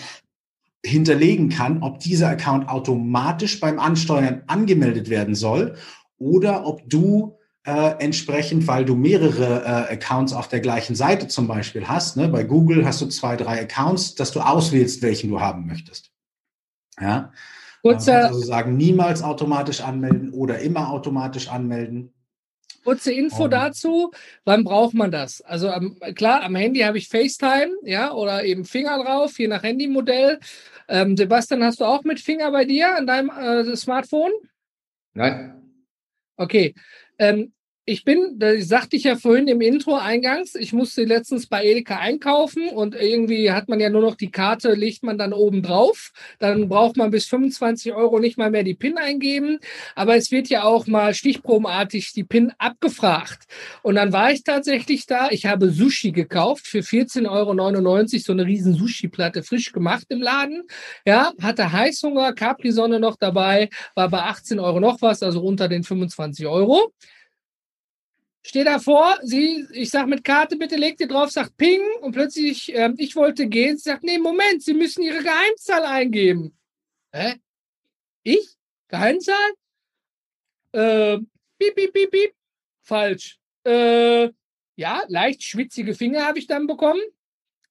hinterlegen 0.85 1.47
kann, 1.47 1.81
ob 1.83 1.99
dieser 1.99 2.27
Account 2.27 2.67
automatisch 2.67 3.61
beim 3.61 3.79
Ansteuern 3.79 4.41
angemeldet 4.47 5.09
werden 5.09 5.35
soll 5.35 5.75
oder 6.17 6.65
ob 6.65 6.81
du 6.89 7.37
äh, 7.65 7.95
entsprechend, 7.99 8.67
weil 8.67 8.85
du 8.85 8.95
mehrere 8.95 9.63
äh, 9.63 9.93
Accounts 9.93 10.33
auf 10.33 10.47
der 10.47 10.59
gleichen 10.59 10.95
Seite 10.95 11.27
zum 11.27 11.47
Beispiel 11.47 11.87
hast. 11.87 12.17
Ne? 12.17 12.27
Bei 12.27 12.43
Google 12.43 12.85
hast 12.85 13.01
du 13.01 13.05
zwei, 13.07 13.37
drei 13.37 13.61
Accounts, 13.61 14.15
dass 14.15 14.31
du 14.31 14.41
auswählst, 14.41 15.01
welchen 15.01 15.29
du 15.29 15.39
haben 15.39 15.65
möchtest. 15.65 16.11
Ja. 16.99 17.31
Kurze, 17.81 18.15
also 18.15 18.39
sagen, 18.39 18.77
niemals 18.77 19.23
automatisch 19.23 19.81
anmelden 19.81 20.31
oder 20.31 20.59
immer 20.59 20.89
automatisch 20.89 21.49
anmelden. 21.49 22.13
Kurze 22.83 23.13
Info 23.13 23.45
um, 23.45 23.49
dazu, 23.49 24.11
wann 24.43 24.63
braucht 24.63 24.93
man 24.93 25.11
das? 25.11 25.41
Also 25.41 25.73
um, 25.73 25.97
klar, 26.15 26.43
am 26.43 26.55
Handy 26.55 26.81
habe 26.81 26.97
ich 26.97 27.07
FaceTime, 27.07 27.71
ja, 27.83 28.11
oder 28.13 28.43
eben 28.43 28.65
Finger 28.65 29.01
drauf, 29.03 29.39
je 29.39 29.47
nach 29.47 29.63
Handymodell. 29.63 30.39
Ähm, 30.89 31.15
Sebastian, 31.15 31.63
hast 31.63 31.79
du 31.79 31.85
auch 31.85 32.03
mit 32.03 32.19
Finger 32.19 32.51
bei 32.51 32.65
dir 32.65 32.95
an 32.97 33.07
deinem 33.07 33.29
äh, 33.29 33.75
Smartphone? 33.75 34.31
Nein. 35.13 35.61
Okay, 36.35 36.73
ähm, 37.19 37.53
ich 37.85 38.05
bin, 38.05 38.39
das 38.39 38.69
sagte 38.69 38.95
ich 38.95 39.03
ja 39.03 39.17
vorhin 39.17 39.49
im 39.49 39.59
Intro 39.59 39.95
eingangs, 39.95 40.55
ich 40.55 40.71
musste 40.71 41.03
letztens 41.03 41.47
bei 41.47 41.65
Edeka 41.65 41.97
einkaufen 41.97 42.69
und 42.69 42.95
irgendwie 42.95 43.51
hat 43.51 43.67
man 43.67 43.81
ja 43.81 43.89
nur 43.89 44.01
noch 44.01 44.15
die 44.15 44.31
Karte, 44.31 44.73
legt 44.73 45.03
man 45.03 45.17
dann 45.17 45.33
oben 45.33 45.61
drauf. 45.61 46.11
Dann 46.39 46.69
braucht 46.69 46.95
man 46.95 47.11
bis 47.11 47.25
25 47.25 47.93
Euro 47.93 48.19
nicht 48.19 48.37
mal 48.37 48.51
mehr 48.51 48.63
die 48.63 48.73
PIN 48.73 48.97
eingeben. 48.97 49.59
Aber 49.95 50.15
es 50.15 50.31
wird 50.31 50.47
ja 50.47 50.63
auch 50.63 50.87
mal 50.87 51.13
stichprobenartig 51.13 52.13
die 52.13 52.23
PIN 52.23 52.53
abgefragt. 52.57 53.43
Und 53.81 53.95
dann 53.95 54.13
war 54.13 54.31
ich 54.31 54.43
tatsächlich 54.43 55.05
da. 55.05 55.29
Ich 55.29 55.45
habe 55.45 55.69
Sushi 55.69 56.13
gekauft 56.13 56.67
für 56.67 56.79
14,99 56.79 57.27
Euro, 57.29 58.19
so 58.19 58.31
eine 58.31 58.45
riesen 58.45 58.75
Sushi-Platte 58.75 59.43
frisch 59.43 59.73
gemacht 59.73 60.05
im 60.07 60.21
Laden. 60.21 60.63
Ja, 61.05 61.33
hatte 61.41 61.73
Heißhunger, 61.73 62.31
Capri-Sonne 62.33 63.01
noch 63.01 63.17
dabei, 63.17 63.69
war 63.93 64.07
bei 64.09 64.21
18 64.21 64.59
Euro 64.61 64.79
noch 64.79 65.01
was, 65.01 65.21
also 65.21 65.41
unter 65.41 65.67
den 65.67 65.83
25 65.83 66.47
Euro. 66.47 66.93
Steht 68.45 68.67
davor, 68.67 69.17
sie, 69.23 69.65
ich 69.71 69.89
sag 69.89 70.07
mit 70.07 70.23
Karte, 70.23 70.57
bitte 70.57 70.75
legt 70.75 70.99
ihr 70.99 71.07
drauf, 71.07 71.31
sagt 71.31 71.55
Ping 71.55 71.81
und 72.01 72.11
plötzlich, 72.11 72.75
äh, 72.75 72.91
ich 72.97 73.15
wollte 73.15 73.47
gehen, 73.47 73.77
sie 73.77 73.89
sagt, 73.89 74.03
nee, 74.03 74.17
Moment, 74.17 74.61
Sie 74.61 74.73
müssen 74.73 75.01
Ihre 75.01 75.23
Geheimzahl 75.23 75.85
eingeben. 75.85 76.53
Hä? 77.13 77.35
Ich? 78.23 78.55
Geheimzahl? 78.89 79.53
Äh, 80.73 81.19
piep, 81.57 81.75
piep, 81.75 81.93
piep, 81.93 82.11
piep. 82.11 82.33
Falsch. 82.81 83.39
Äh, 83.63 84.29
ja, 84.75 85.03
leicht 85.07 85.43
schwitzige 85.43 85.95
Finger 85.95 86.25
habe 86.25 86.39
ich 86.39 86.47
dann 86.47 86.67
bekommen. 86.67 87.01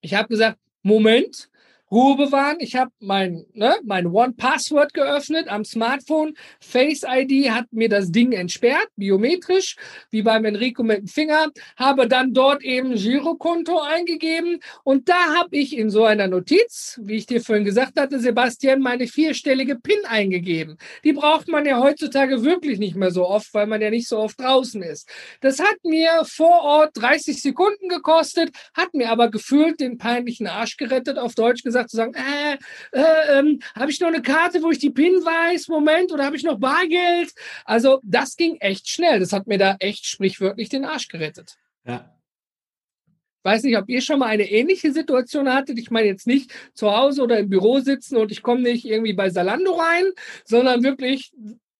Ich 0.00 0.14
habe 0.14 0.28
gesagt, 0.28 0.58
Moment, 0.82 1.50
Ruhe 1.92 2.16
bewahren. 2.16 2.56
Ich 2.60 2.74
habe 2.74 2.90
mein, 3.00 3.44
ne, 3.52 3.76
mein 3.84 4.06
One-Password 4.06 4.94
geöffnet 4.94 5.48
am 5.48 5.62
Smartphone. 5.62 6.32
Face 6.58 7.02
ID 7.06 7.50
hat 7.50 7.66
mir 7.70 7.90
das 7.90 8.10
Ding 8.10 8.32
entsperrt, 8.32 8.88
biometrisch, 8.96 9.76
wie 10.10 10.22
beim 10.22 10.46
Enrico 10.46 10.82
mit 10.82 11.00
dem 11.00 11.06
Finger. 11.06 11.48
Habe 11.76 12.08
dann 12.08 12.32
dort 12.32 12.62
eben 12.62 12.94
Girokonto 12.94 13.78
eingegeben 13.78 14.60
und 14.84 15.10
da 15.10 15.34
habe 15.36 15.54
ich 15.54 15.76
in 15.76 15.90
so 15.90 16.04
einer 16.04 16.28
Notiz, 16.28 16.98
wie 17.02 17.16
ich 17.16 17.26
dir 17.26 17.42
vorhin 17.42 17.66
gesagt 17.66 18.00
hatte, 18.00 18.18
Sebastian, 18.20 18.80
meine 18.80 19.06
vierstellige 19.06 19.76
PIN 19.76 20.06
eingegeben. 20.06 20.78
Die 21.04 21.12
braucht 21.12 21.48
man 21.48 21.66
ja 21.66 21.78
heutzutage 21.78 22.42
wirklich 22.42 22.78
nicht 22.78 22.96
mehr 22.96 23.10
so 23.10 23.26
oft, 23.28 23.52
weil 23.52 23.66
man 23.66 23.82
ja 23.82 23.90
nicht 23.90 24.08
so 24.08 24.16
oft 24.16 24.40
draußen 24.40 24.82
ist. 24.82 25.10
Das 25.42 25.58
hat 25.58 25.76
mir 25.84 26.22
vor 26.24 26.62
Ort 26.62 26.92
30 26.94 27.42
Sekunden 27.42 27.90
gekostet, 27.90 28.56
hat 28.74 28.94
mir 28.94 29.10
aber 29.10 29.30
gefühlt 29.30 29.78
den 29.80 29.98
peinlichen 29.98 30.46
Arsch 30.46 30.78
gerettet, 30.78 31.18
auf 31.18 31.34
Deutsch 31.34 31.62
gesagt 31.62 31.81
gesagt, 31.90 31.90
zu 31.90 31.96
sagen, 31.96 32.14
äh, 32.14 32.58
äh, 32.92 33.38
ähm, 33.38 33.60
habe 33.74 33.90
ich 33.90 34.00
noch 34.00 34.08
eine 34.08 34.22
Karte, 34.22 34.62
wo 34.62 34.70
ich 34.70 34.78
die 34.78 34.90
PIN 34.90 35.14
weiß, 35.24 35.68
Moment, 35.68 36.12
oder 36.12 36.24
habe 36.24 36.36
ich 36.36 36.44
noch 36.44 36.58
Bargeld? 36.58 37.32
Also 37.64 38.00
das 38.04 38.36
ging 38.36 38.56
echt 38.56 38.88
schnell. 38.88 39.20
Das 39.20 39.32
hat 39.32 39.46
mir 39.46 39.58
da 39.58 39.76
echt 39.78 40.06
sprichwörtlich 40.06 40.68
den 40.68 40.84
Arsch 40.84 41.08
gerettet. 41.08 41.56
Ja. 41.84 42.12
Weiß 43.44 43.64
nicht, 43.64 43.76
ob 43.76 43.88
ihr 43.88 44.00
schon 44.00 44.20
mal 44.20 44.26
eine 44.26 44.48
ähnliche 44.48 44.92
Situation 44.92 45.52
hattet. 45.52 45.78
Ich 45.78 45.90
meine 45.90 46.06
jetzt 46.06 46.26
nicht 46.26 46.52
zu 46.74 46.92
Hause 46.92 47.22
oder 47.22 47.38
im 47.38 47.48
Büro 47.48 47.80
sitzen 47.80 48.16
und 48.16 48.30
ich 48.30 48.42
komme 48.42 48.62
nicht 48.62 48.84
irgendwie 48.84 49.14
bei 49.14 49.30
Salando 49.30 49.74
rein, 49.74 50.04
sondern 50.44 50.84
wirklich, 50.84 51.32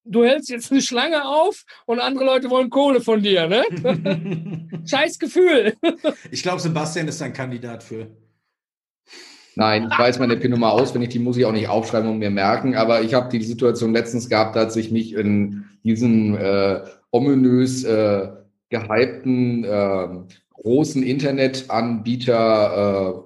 du 0.05 0.25
hältst 0.25 0.51
jetzt 0.51 0.73
eine 0.73 0.83
Schlange 0.83 1.25
auf 1.25 1.65
und 1.87 2.01
andere 2.01 2.25
Leute 2.25 2.51
wollen 2.51 2.69
Kohle 2.69 3.01
von 3.01 3.23
dir, 3.23 3.47
ne? 3.47 3.63
Scheiß 4.87 5.21
Gefühl. 5.21 5.75
ich 6.33 6.43
glaube, 6.43 6.61
Sebastian 6.61 7.07
ist 7.07 7.23
ein 7.23 7.33
Kandidat 7.33 7.85
für. 7.85 8.09
Nein, 9.55 9.89
ich 9.91 9.99
weiß 9.99 10.19
meine 10.19 10.37
PIN-Nummer 10.37 10.73
auswendig, 10.73 11.11
die 11.11 11.19
muss 11.19 11.37
ich 11.37 11.45
auch 11.45 11.53
nicht 11.53 11.69
aufschreiben 11.69 12.11
und 12.11 12.19
mir 12.19 12.31
merken, 12.31 12.75
aber 12.75 13.03
ich 13.03 13.15
habe 13.15 13.29
die 13.29 13.45
Situation 13.45 13.93
letztens 13.93 14.29
gehabt, 14.29 14.57
als 14.57 14.77
ich 14.77 14.91
mich 14.91 15.15
in 15.15 15.65
diesem 15.85 16.37
äh, 16.37 16.81
ominös 17.11 17.85
äh, 17.85 18.29
gehypten 18.71 19.65
äh, 19.65 20.09
großen 20.63 21.03
Internetanbieter 21.03 23.19
äh, 23.19 23.23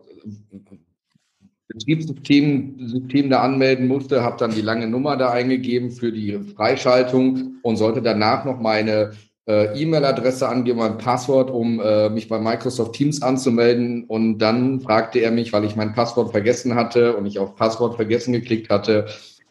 Betriebssystem 1.68 2.88
System 2.88 3.30
da 3.30 3.42
anmelden 3.42 3.86
musste, 3.86 4.22
habe 4.22 4.38
dann 4.38 4.52
die 4.52 4.62
lange 4.62 4.88
Nummer 4.88 5.16
da 5.16 5.30
eingegeben 5.30 5.90
für 5.90 6.10
die 6.10 6.38
Freischaltung 6.54 7.56
und 7.62 7.76
sollte 7.76 8.02
danach 8.02 8.44
noch 8.44 8.60
meine 8.60 9.12
äh, 9.46 9.80
E-Mail-Adresse 9.80 10.48
angeben, 10.48 10.78
mein 10.78 10.98
Passwort, 10.98 11.50
um 11.50 11.80
äh, 11.80 12.08
mich 12.10 12.28
bei 12.28 12.38
Microsoft 12.38 12.94
Teams 12.94 13.22
anzumelden. 13.22 14.04
Und 14.04 14.38
dann 14.38 14.80
fragte 14.80 15.20
er 15.20 15.30
mich, 15.30 15.52
weil 15.52 15.64
ich 15.64 15.76
mein 15.76 15.94
Passwort 15.94 16.32
vergessen 16.32 16.74
hatte 16.74 17.16
und 17.16 17.26
ich 17.26 17.38
auf 17.38 17.54
Passwort 17.54 17.96
vergessen 17.96 18.32
geklickt 18.32 18.70
hatte, 18.70 19.06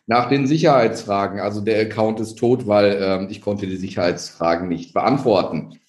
nach 0.07 0.29
den 0.29 0.47
Sicherheitsfragen. 0.47 1.39
Also 1.39 1.61
der 1.61 1.81
Account 1.81 2.19
ist 2.19 2.35
tot, 2.35 2.67
weil 2.67 2.97
ähm, 3.01 3.27
ich 3.29 3.41
konnte 3.41 3.67
die 3.67 3.77
Sicherheitsfragen 3.77 4.67
nicht 4.67 4.93
beantworten. 4.93 5.79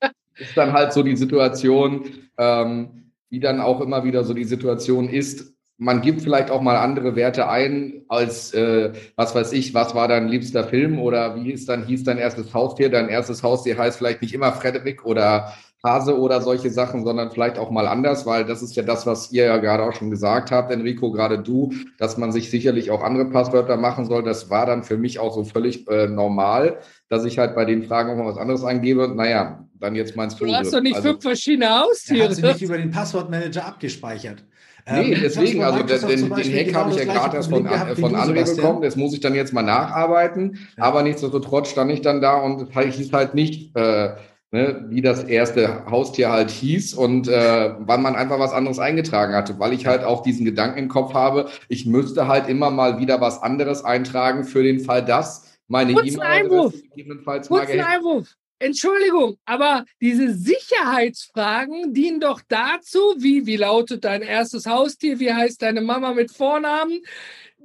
ist 0.38 0.56
dann 0.56 0.72
halt 0.72 0.92
so 0.92 1.02
die 1.02 1.16
Situation, 1.16 2.06
ähm, 2.38 3.12
wie 3.28 3.40
dann 3.40 3.60
auch 3.60 3.80
immer 3.80 4.04
wieder 4.04 4.24
so 4.24 4.34
die 4.34 4.44
Situation 4.44 5.08
ist, 5.08 5.52
man 5.82 6.00
gibt 6.00 6.22
vielleicht 6.22 6.50
auch 6.52 6.60
mal 6.60 6.76
andere 6.76 7.16
Werte 7.16 7.48
ein 7.48 8.02
als, 8.08 8.54
äh, 8.54 8.92
was 9.16 9.34
weiß 9.34 9.52
ich, 9.52 9.74
was 9.74 9.96
war 9.96 10.06
dein 10.06 10.28
liebster 10.28 10.62
Film 10.62 11.00
oder 11.00 11.34
wie 11.34 11.50
hieß 11.50 11.66
dann, 11.66 11.84
hieß 11.84 12.04
dein 12.04 12.18
erstes 12.18 12.54
Haustier? 12.54 12.88
Dein 12.88 13.08
erstes 13.08 13.42
Haustier 13.42 13.76
heißt 13.76 13.98
vielleicht 13.98 14.22
nicht 14.22 14.32
immer 14.32 14.52
Frederik 14.52 15.04
oder 15.04 15.52
Hase 15.84 16.16
oder 16.16 16.40
solche 16.40 16.70
Sachen, 16.70 17.02
sondern 17.04 17.32
vielleicht 17.32 17.58
auch 17.58 17.70
mal 17.70 17.88
anders, 17.88 18.24
weil 18.26 18.44
das 18.44 18.62
ist 18.62 18.76
ja 18.76 18.84
das, 18.84 19.06
was 19.06 19.32
ihr 19.32 19.46
ja 19.46 19.56
gerade 19.56 19.82
auch 19.82 19.92
schon 19.92 20.10
gesagt 20.10 20.52
habt, 20.52 20.70
Enrico, 20.70 21.10
gerade 21.10 21.40
du, 21.40 21.72
dass 21.98 22.16
man 22.16 22.30
sich 22.30 22.50
sicherlich 22.50 22.92
auch 22.92 23.02
andere 23.02 23.24
Passwörter 23.24 23.76
machen 23.76 24.04
soll. 24.04 24.22
Das 24.22 24.48
war 24.50 24.66
dann 24.66 24.84
für 24.84 24.96
mich 24.96 25.18
auch 25.18 25.34
so 25.34 25.42
völlig 25.42 25.88
äh, 25.88 26.06
normal, 26.06 26.78
dass 27.08 27.24
ich 27.24 27.38
halt 27.38 27.56
bei 27.56 27.64
den 27.64 27.82
Fragen 27.82 28.10
auch 28.10 28.16
mal 28.16 28.30
was 28.30 28.38
anderes 28.38 28.62
angebe. 28.62 29.12
Naja, 29.12 29.66
dann 29.80 29.96
jetzt 29.96 30.14
meinst 30.14 30.40
du. 30.40 30.46
Du 30.46 30.54
hast 30.54 30.72
doch 30.72 30.80
nicht 30.80 30.94
also, 30.94 31.08
fünf 31.08 31.22
verschiedene 31.22 31.70
Haustiere. 31.70 32.28
Hast 32.28 32.40
du 32.40 32.46
nicht 32.46 32.62
über 32.62 32.78
den 32.78 32.92
Passwortmanager 32.92 33.66
abgespeichert. 33.66 34.44
Nee, 34.90 35.12
ähm, 35.12 35.20
deswegen, 35.22 35.62
also 35.62 35.82
den, 35.82 36.30
den 36.30 36.32
Hack 36.32 36.66
genau 36.66 36.78
habe 36.80 36.90
ich 36.90 36.96
ja 36.96 37.04
gerade 37.04 37.36
erst 37.36 37.50
von, 37.50 37.66
von 37.66 38.16
André 38.16 38.56
bekommen, 38.56 38.82
das 38.82 38.96
muss 38.96 39.14
ich 39.14 39.20
dann 39.20 39.34
jetzt 39.34 39.52
mal 39.52 39.62
nacharbeiten, 39.62 40.58
ja. 40.76 40.84
aber 40.84 41.02
nichtsdestotrotz 41.02 41.68
stand 41.68 41.92
ich 41.92 42.00
dann 42.00 42.20
da 42.20 42.36
und 42.36 42.68
es 42.74 42.96
hieß 42.96 43.12
halt 43.12 43.34
nicht, 43.34 43.76
äh, 43.76 44.14
ne, 44.50 44.84
wie 44.88 45.00
das 45.00 45.24
erste 45.24 45.86
Haustier 45.86 46.30
halt 46.30 46.50
hieß 46.50 46.94
und 46.94 47.28
äh, 47.28 47.74
weil 47.78 47.98
man 47.98 48.16
einfach 48.16 48.40
was 48.40 48.52
anderes 48.52 48.78
eingetragen 48.78 49.34
hatte, 49.34 49.58
weil 49.58 49.72
ich 49.72 49.86
halt 49.86 50.02
auch 50.02 50.22
diesen 50.22 50.44
Gedanken 50.44 50.78
im 50.78 50.88
Kopf 50.88 51.14
habe, 51.14 51.48
ich 51.68 51.86
müsste 51.86 52.26
halt 52.26 52.48
immer 52.48 52.70
mal 52.70 52.98
wieder 52.98 53.20
was 53.20 53.42
anderes 53.42 53.84
eintragen 53.84 54.44
für 54.44 54.62
den 54.62 54.80
Fall, 54.80 55.04
dass 55.04 55.58
meine 55.68 55.92
E-Mail-Adresse 55.92 56.82
gegebenenfalls 56.82 57.50
mal 57.50 57.66
Einwurf. 57.66 58.36
Entschuldigung, 58.62 59.36
aber 59.44 59.84
diese 60.00 60.32
Sicherheitsfragen 60.32 61.92
dienen 61.92 62.20
doch 62.20 62.40
dazu, 62.48 63.00
wie, 63.18 63.46
wie 63.46 63.56
lautet 63.56 64.04
dein 64.04 64.22
erstes 64.22 64.66
Haustier, 64.66 65.18
wie 65.18 65.32
heißt 65.32 65.60
deine 65.62 65.80
Mama 65.80 66.14
mit 66.14 66.30
Vornamen, 66.30 67.00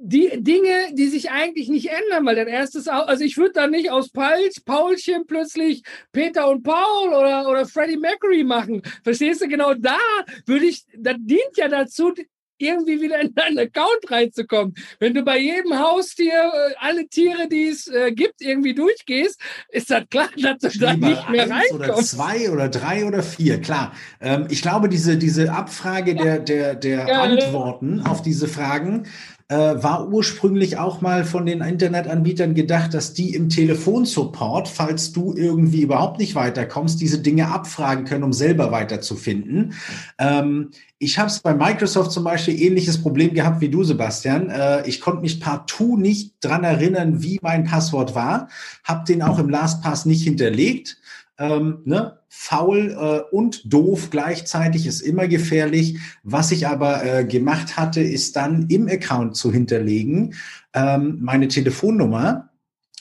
die 0.00 0.30
Dinge, 0.42 0.92
die 0.92 1.08
sich 1.08 1.30
eigentlich 1.30 1.68
nicht 1.68 1.90
ändern, 1.90 2.24
weil 2.24 2.36
dein 2.36 2.46
erstes, 2.46 2.86
also 2.86 3.24
ich 3.24 3.36
würde 3.36 3.54
da 3.54 3.66
nicht 3.66 3.90
aus 3.90 4.10
Paulchen 4.10 5.26
plötzlich 5.26 5.82
Peter 6.12 6.48
und 6.48 6.62
Paul 6.62 7.08
oder, 7.08 7.48
oder 7.48 7.66
Freddie 7.66 7.96
Mercury 7.96 8.44
machen. 8.44 8.82
Verstehst 9.02 9.40
du? 9.40 9.48
Genau 9.48 9.74
da 9.74 9.98
würde 10.46 10.66
ich, 10.66 10.84
das 10.96 11.16
dient 11.18 11.56
ja 11.56 11.68
dazu, 11.68 12.14
irgendwie 12.58 13.00
wieder 13.00 13.20
in 13.20 13.34
deinen 13.34 13.58
Account 13.58 14.10
reinzukommen. 14.10 14.74
Wenn 14.98 15.14
du 15.14 15.22
bei 15.22 15.38
jedem 15.38 15.78
Haustier 15.78 16.32
äh, 16.32 16.74
alle 16.78 17.06
Tiere, 17.08 17.48
die 17.48 17.68
es 17.68 17.88
äh, 17.88 18.12
gibt, 18.12 18.40
irgendwie 18.40 18.74
durchgehst, 18.74 19.40
ist 19.70 19.90
das 19.90 20.04
klar, 20.10 20.28
dass 20.36 20.74
du 20.74 20.78
da 20.78 20.94
nicht 20.94 21.28
mehr 21.28 21.50
reinkommst. 21.50 21.72
Oder 21.72 21.94
zwei 21.96 22.50
oder 22.50 22.68
drei 22.68 23.04
oder 23.04 23.22
vier, 23.22 23.60
klar. 23.60 23.92
Ähm, 24.20 24.46
ich 24.50 24.62
glaube, 24.62 24.88
diese, 24.88 25.16
diese 25.16 25.52
Abfrage 25.52 26.14
der, 26.14 26.38
der, 26.38 26.74
der 26.74 27.08
ja. 27.08 27.22
Antworten 27.22 28.00
auf 28.00 28.22
diese 28.22 28.48
Fragen 28.48 29.06
äh, 29.48 29.56
war 29.82 30.08
ursprünglich 30.08 30.76
auch 30.76 31.00
mal 31.00 31.24
von 31.24 31.46
den 31.46 31.62
Internetanbietern 31.62 32.54
gedacht, 32.54 32.92
dass 32.92 33.14
die 33.14 33.34
im 33.34 33.48
Telefonsupport, 33.48 34.68
falls 34.68 35.12
du 35.12 35.34
irgendwie 35.34 35.82
überhaupt 35.82 36.18
nicht 36.18 36.34
weiterkommst, 36.34 37.00
diese 37.00 37.20
Dinge 37.20 37.48
abfragen 37.48 38.04
können, 38.04 38.24
um 38.24 38.32
selber 38.34 38.70
weiterzufinden. 38.70 39.72
Ähm, 40.18 40.70
ich 40.98 41.18
habe 41.18 41.28
es 41.28 41.40
bei 41.40 41.54
Microsoft 41.54 42.12
zum 42.12 42.24
Beispiel 42.24 42.60
ähnliches 42.60 43.00
Problem 43.00 43.32
gehabt 43.32 43.60
wie 43.60 43.70
du, 43.70 43.84
Sebastian. 43.84 44.50
Äh, 44.50 44.86
ich 44.86 45.00
konnte 45.00 45.22
mich 45.22 45.40
partout 45.40 45.96
nicht 45.96 46.34
dran 46.40 46.64
erinnern, 46.64 47.22
wie 47.22 47.38
mein 47.40 47.64
Passwort 47.64 48.14
war, 48.14 48.48
habe 48.84 49.04
den 49.06 49.22
auch 49.22 49.38
im 49.38 49.48
LastPass 49.48 50.04
nicht 50.04 50.24
hinterlegt. 50.24 50.98
Ähm, 51.38 51.82
ne? 51.84 52.18
Faul 52.28 52.90
äh, 52.90 53.34
und 53.34 53.72
doof 53.72 54.10
gleichzeitig 54.10 54.86
ist 54.86 55.00
immer 55.00 55.28
gefährlich. 55.28 55.98
Was 56.22 56.50
ich 56.50 56.66
aber 56.66 57.04
äh, 57.04 57.24
gemacht 57.24 57.76
hatte, 57.76 58.00
ist 58.00 58.36
dann 58.36 58.66
im 58.68 58.88
Account 58.88 59.36
zu 59.36 59.52
hinterlegen 59.52 60.34
ähm, 60.74 61.18
meine 61.22 61.48
Telefonnummer, 61.48 62.50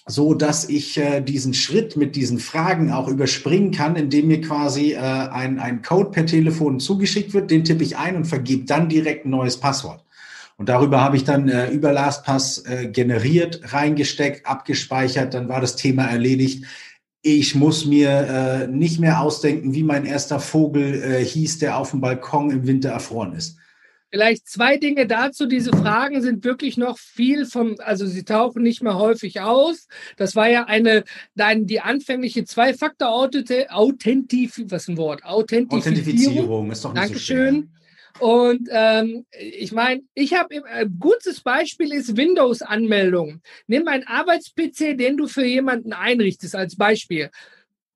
so 0.06 0.34
dass 0.34 0.69
ich 0.69 0.97
äh, 0.97 1.21
diesen 1.21 1.54
Schritt 1.54 1.97
mit 1.97 2.15
diesen 2.15 2.39
Fragen 2.39 2.91
auch 2.91 3.10
überspringen 3.10 3.71
kann, 3.71 3.97
indem 3.97 4.28
mir 4.28 4.39
quasi 4.39 4.93
äh, 4.93 4.97
ein, 4.97 5.60
ein 5.60 5.82
Code 5.82 6.12
per 6.12 6.26
Telefon 6.26 6.80
zugeschickt 6.80 7.34
wird, 7.34 7.52
den 7.52 7.65
tippe 7.65 7.84
ich 7.84 7.97
ein 7.97 8.15
und 8.15 8.26
vergebe 8.26 8.65
dann 8.65 8.88
direkt 8.88 9.26
ein 9.26 9.32
neues 9.32 9.58
Passwort. 9.58 10.06
Und 10.56 10.69
darüber 10.69 11.02
habe 11.02 11.17
ich 11.17 11.23
dann 11.23 11.50
äh, 11.50 11.69
über 11.69 11.91
LastPass 11.91 12.65
äh, 12.65 12.88
generiert, 12.88 13.62
reingesteckt, 13.73 14.47
abgespeichert, 14.47 15.34
dann 15.34 15.50
war 15.50 15.62
das 15.62 15.76
Thema 15.76 16.06
erledigt 16.06 16.65
ich 17.36 17.56
muss 17.56 17.86
mir 17.86 18.10
äh, 18.10 18.68
nicht 18.68 19.00
mehr 19.00 19.22
ausdenken, 19.22 19.74
wie 19.74 19.84
mein 19.84 20.06
erster 20.06 20.40
Vogel 20.40 21.04
äh, 21.04 21.26
hieß, 21.26 21.60
der 21.60 21.78
auf 21.78 21.92
dem 21.92 22.00
Balkon 22.00 22.52
im 22.52 22.66
Winter 22.66 22.90
erfroren 22.90 23.34
ist. 23.34 23.58
Vielleicht 24.10 24.48
zwei 24.48 24.78
Dinge 24.78 25.06
dazu. 25.06 25.48
Diese 25.48 25.72
Fragen 25.72 26.22
sind 26.22 26.46
wirklich 26.46 26.78
noch 26.78 26.98
viel 26.98 27.46
vom, 27.46 27.76
also 27.80 28.08
sie 28.08 28.24
tauchen 28.24 28.63
nicht 28.63 28.82
mehr 28.82 28.98
häufig 28.98 29.42
aus. 29.42 29.90
Das 30.16 30.38
war 30.38 30.50
ja 30.50 30.63
eine, 30.63 31.04
dann 31.36 31.66
die 31.66 31.82
anfängliche 31.82 32.46
Zwei-Faktor-Authentif, 32.46 34.62
was 34.70 34.88
ein 34.88 34.96
Wort? 34.96 35.26
Authentifizierung. 35.26 35.80
Authentifizierung 35.80 36.72
ist 36.72 36.86
doch 36.86 36.94
nicht 36.94 37.04
Dankeschön. 37.04 37.63
So. 37.63 37.68
Und 38.20 38.68
ähm, 38.72 39.26
ich 39.32 39.72
meine, 39.72 40.02
ich 40.14 40.34
habe 40.34 40.64
ein 40.66 40.88
äh, 40.88 40.90
gutes 41.00 41.42
Beispiel 41.42 41.94
ist 41.94 42.18
Windows-Anmeldung. 42.18 43.42
Nimm 43.68 43.88
einen 43.88 44.08
Arbeits-PC, 44.08 44.98
den 44.98 45.18
du 45.18 45.28
für 45.28 45.46
jemanden 45.46 45.94
einrichtest, 45.94 46.56
als 46.56 46.76
Beispiel. 46.76 47.30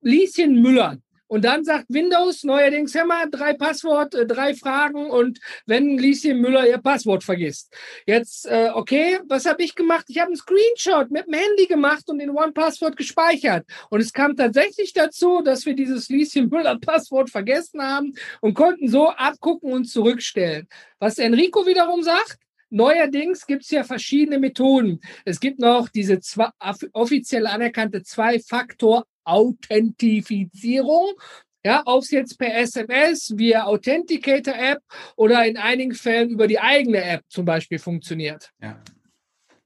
Lieschen 0.00 0.60
Müller, 0.60 0.98
und 1.32 1.46
dann 1.46 1.64
sagt 1.64 1.86
Windows 1.88 2.44
neuerdings, 2.44 2.94
hör 2.94 3.06
mal, 3.06 3.24
drei 3.30 3.54
Passwort, 3.54 4.14
äh, 4.14 4.26
drei 4.26 4.54
Fragen 4.54 5.08
und 5.08 5.40
wenn 5.64 5.96
Lieschen 5.96 6.42
Müller 6.42 6.68
ihr 6.68 6.76
Passwort 6.76 7.24
vergisst. 7.24 7.72
Jetzt, 8.04 8.44
äh, 8.44 8.68
okay, 8.74 9.18
was 9.28 9.46
habe 9.46 9.62
ich 9.62 9.74
gemacht? 9.74 10.04
Ich 10.08 10.18
habe 10.18 10.26
einen 10.26 10.36
Screenshot 10.36 11.10
mit 11.10 11.26
dem 11.26 11.32
Handy 11.32 11.64
gemacht 11.64 12.04
und 12.10 12.20
in 12.20 12.28
One-Password 12.28 12.98
gespeichert. 12.98 13.64
Und 13.88 14.02
es 14.02 14.12
kam 14.12 14.36
tatsächlich 14.36 14.92
dazu, 14.92 15.40
dass 15.40 15.64
wir 15.64 15.74
dieses 15.74 16.10
Lieschen 16.10 16.50
Müller 16.50 16.78
Passwort 16.78 17.30
vergessen 17.30 17.80
haben 17.80 18.12
und 18.42 18.52
konnten 18.52 18.88
so 18.88 19.08
abgucken 19.08 19.72
und 19.72 19.86
zurückstellen. 19.86 20.68
Was 20.98 21.16
Enrico 21.16 21.64
wiederum 21.64 22.02
sagt, 22.02 22.40
Neuerdings 22.68 23.46
gibt 23.46 23.64
es 23.64 23.70
ja 23.70 23.84
verschiedene 23.84 24.38
Methoden. 24.38 25.00
Es 25.26 25.40
gibt 25.40 25.58
noch 25.58 25.90
diese 25.90 26.20
zwei, 26.20 26.48
offiziell 26.92 27.46
anerkannte 27.46 28.02
Zwei-Faktor- 28.02 29.04
Authentifizierung. 29.24 31.12
Ja, 31.64 31.82
ob 31.86 32.02
es 32.02 32.10
jetzt 32.10 32.38
per 32.38 32.56
SMS, 32.58 33.34
via 33.36 33.66
Authenticator-App 33.66 34.80
oder 35.14 35.46
in 35.46 35.56
einigen 35.56 35.94
Fällen 35.94 36.30
über 36.30 36.48
die 36.48 36.58
eigene 36.58 37.04
App 37.04 37.22
zum 37.28 37.44
Beispiel 37.44 37.78
funktioniert. 37.78 38.50
Ja. 38.60 38.82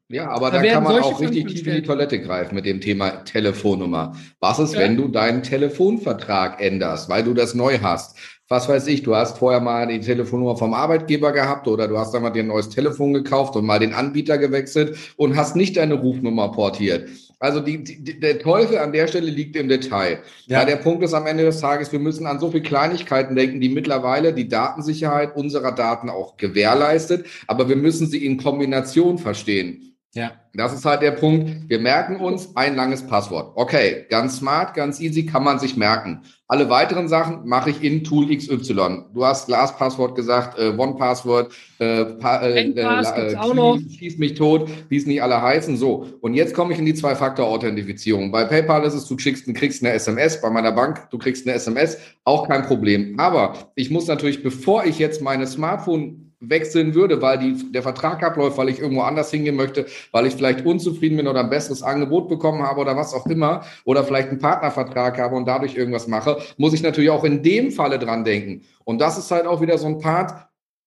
Ja, 0.08 0.28
aber 0.28 0.52
da, 0.52 0.62
da 0.62 0.72
kann 0.74 0.84
man 0.84 1.02
auch 1.02 1.20
richtig 1.20 1.46
tief 1.46 1.66
in 1.66 1.74
die 1.74 1.82
Toilette 1.82 2.20
greifen 2.20 2.54
mit 2.54 2.64
dem 2.64 2.80
Thema 2.80 3.24
Telefonnummer. 3.24 4.14
Was 4.38 4.60
ist, 4.60 4.74
ja. 4.74 4.80
wenn 4.80 4.96
du 4.96 5.08
deinen 5.08 5.42
Telefonvertrag 5.42 6.60
änderst, 6.60 7.08
weil 7.08 7.24
du 7.24 7.34
das 7.34 7.54
neu 7.54 7.80
hast? 7.80 8.16
Was 8.48 8.68
weiß 8.68 8.86
ich, 8.86 9.02
du 9.02 9.16
hast 9.16 9.38
vorher 9.38 9.60
mal 9.60 9.88
die 9.88 9.98
Telefonnummer 9.98 10.56
vom 10.56 10.74
Arbeitgeber 10.74 11.32
gehabt 11.32 11.66
oder 11.66 11.88
du 11.88 11.98
hast 11.98 12.14
einmal 12.14 12.30
dir 12.30 12.44
ein 12.44 12.46
neues 12.46 12.68
Telefon 12.68 13.14
gekauft 13.14 13.56
und 13.56 13.66
mal 13.66 13.80
den 13.80 13.94
Anbieter 13.94 14.38
gewechselt 14.38 14.96
und 15.16 15.34
hast 15.34 15.56
nicht 15.56 15.76
deine 15.76 15.94
Rufnummer 15.94 16.52
portiert. 16.52 17.08
Also 17.38 17.60
die, 17.60 17.84
die, 17.84 18.18
der 18.18 18.38
Teufel 18.38 18.78
an 18.78 18.92
der 18.92 19.08
Stelle 19.08 19.30
liegt 19.30 19.56
im 19.56 19.68
Detail. 19.68 20.20
Ja. 20.46 20.60
ja, 20.60 20.64
der 20.64 20.76
Punkt 20.76 21.04
ist 21.04 21.12
am 21.12 21.26
Ende 21.26 21.44
des 21.44 21.60
Tages, 21.60 21.92
wir 21.92 21.98
müssen 21.98 22.26
an 22.26 22.40
so 22.40 22.50
viele 22.50 22.62
Kleinigkeiten 22.62 23.36
denken, 23.36 23.60
die 23.60 23.68
mittlerweile 23.68 24.32
die 24.32 24.48
Datensicherheit 24.48 25.36
unserer 25.36 25.72
Daten 25.72 26.08
auch 26.08 26.38
gewährleistet, 26.38 27.26
aber 27.46 27.68
wir 27.68 27.76
müssen 27.76 28.06
sie 28.06 28.24
in 28.24 28.38
Kombination 28.38 29.18
verstehen. 29.18 29.95
Ja. 30.16 30.32
Das 30.54 30.72
ist 30.72 30.86
halt 30.86 31.02
der 31.02 31.10
Punkt. 31.10 31.68
Wir 31.68 31.78
merken 31.78 32.16
uns 32.16 32.56
ein 32.56 32.74
langes 32.74 33.06
Passwort. 33.06 33.52
Okay, 33.56 34.06
ganz 34.08 34.38
smart, 34.38 34.72
ganz 34.72 34.98
easy, 34.98 35.26
kann 35.26 35.44
man 35.44 35.58
sich 35.58 35.76
merken. 35.76 36.22
Alle 36.48 36.70
weiteren 36.70 37.08
Sachen 37.08 37.46
mache 37.46 37.68
ich 37.68 37.84
in 37.84 38.02
Tool 38.02 38.34
XY. 38.34 39.04
Du 39.12 39.26
hast 39.26 39.48
Glaspasswort 39.48 40.14
gesagt, 40.14 40.58
äh, 40.58 40.72
OnePassword, 40.74 41.52
äh, 41.78 42.04
pa 42.06 42.38
äh, 42.40 42.70
äh, 42.70 42.80
äh 42.80 43.80
schieß 43.98 44.16
mich 44.16 44.34
tot, 44.34 44.70
wie 44.88 44.96
es 44.96 45.04
nicht 45.04 45.22
alle 45.22 45.42
heißen. 45.42 45.76
So, 45.76 46.06
und 46.22 46.32
jetzt 46.32 46.54
komme 46.54 46.72
ich 46.72 46.78
in 46.78 46.86
die 46.86 46.94
Zwei-Faktor-Authentifizierung. 46.94 48.32
Bei 48.32 48.44
PayPal 48.44 48.84
ist 48.84 48.94
es, 48.94 49.06
du 49.06 49.16
kriegst, 49.16 49.46
du 49.46 49.52
kriegst 49.52 49.84
eine 49.84 49.92
SMS, 49.92 50.40
bei 50.40 50.48
meiner 50.48 50.72
Bank, 50.72 51.10
du 51.10 51.18
kriegst 51.18 51.46
eine 51.46 51.54
SMS, 51.54 51.98
auch 52.24 52.48
kein 52.48 52.62
Problem. 52.62 53.20
Aber 53.20 53.72
ich 53.74 53.90
muss 53.90 54.06
natürlich, 54.06 54.42
bevor 54.42 54.86
ich 54.86 54.98
jetzt 54.98 55.20
meine 55.20 55.46
Smartphone 55.46 56.25
wechseln 56.40 56.94
würde, 56.94 57.22
weil 57.22 57.38
die, 57.38 57.72
der 57.72 57.82
Vertrag 57.82 58.22
abläuft, 58.22 58.58
weil 58.58 58.68
ich 58.68 58.78
irgendwo 58.78 59.02
anders 59.02 59.30
hingehen 59.30 59.56
möchte, 59.56 59.86
weil 60.12 60.26
ich 60.26 60.34
vielleicht 60.34 60.66
unzufrieden 60.66 61.16
bin 61.16 61.28
oder 61.28 61.40
ein 61.40 61.50
besseres 61.50 61.82
Angebot 61.82 62.28
bekommen 62.28 62.62
habe 62.62 62.80
oder 62.80 62.96
was 62.96 63.14
auch 63.14 63.26
immer 63.26 63.62
oder 63.84 64.04
vielleicht 64.04 64.28
einen 64.28 64.38
Partnervertrag 64.38 65.18
habe 65.18 65.34
und 65.34 65.46
dadurch 65.46 65.76
irgendwas 65.76 66.08
mache, 66.08 66.38
muss 66.58 66.74
ich 66.74 66.82
natürlich 66.82 67.10
auch 67.10 67.24
in 67.24 67.42
dem 67.42 67.70
Falle 67.70 67.98
dran 67.98 68.24
denken. 68.24 68.62
Und 68.84 69.00
das 69.00 69.18
ist 69.18 69.30
halt 69.30 69.46
auch 69.46 69.60
wieder 69.60 69.78
so 69.78 69.86
ein 69.86 69.98
Part, 69.98 70.46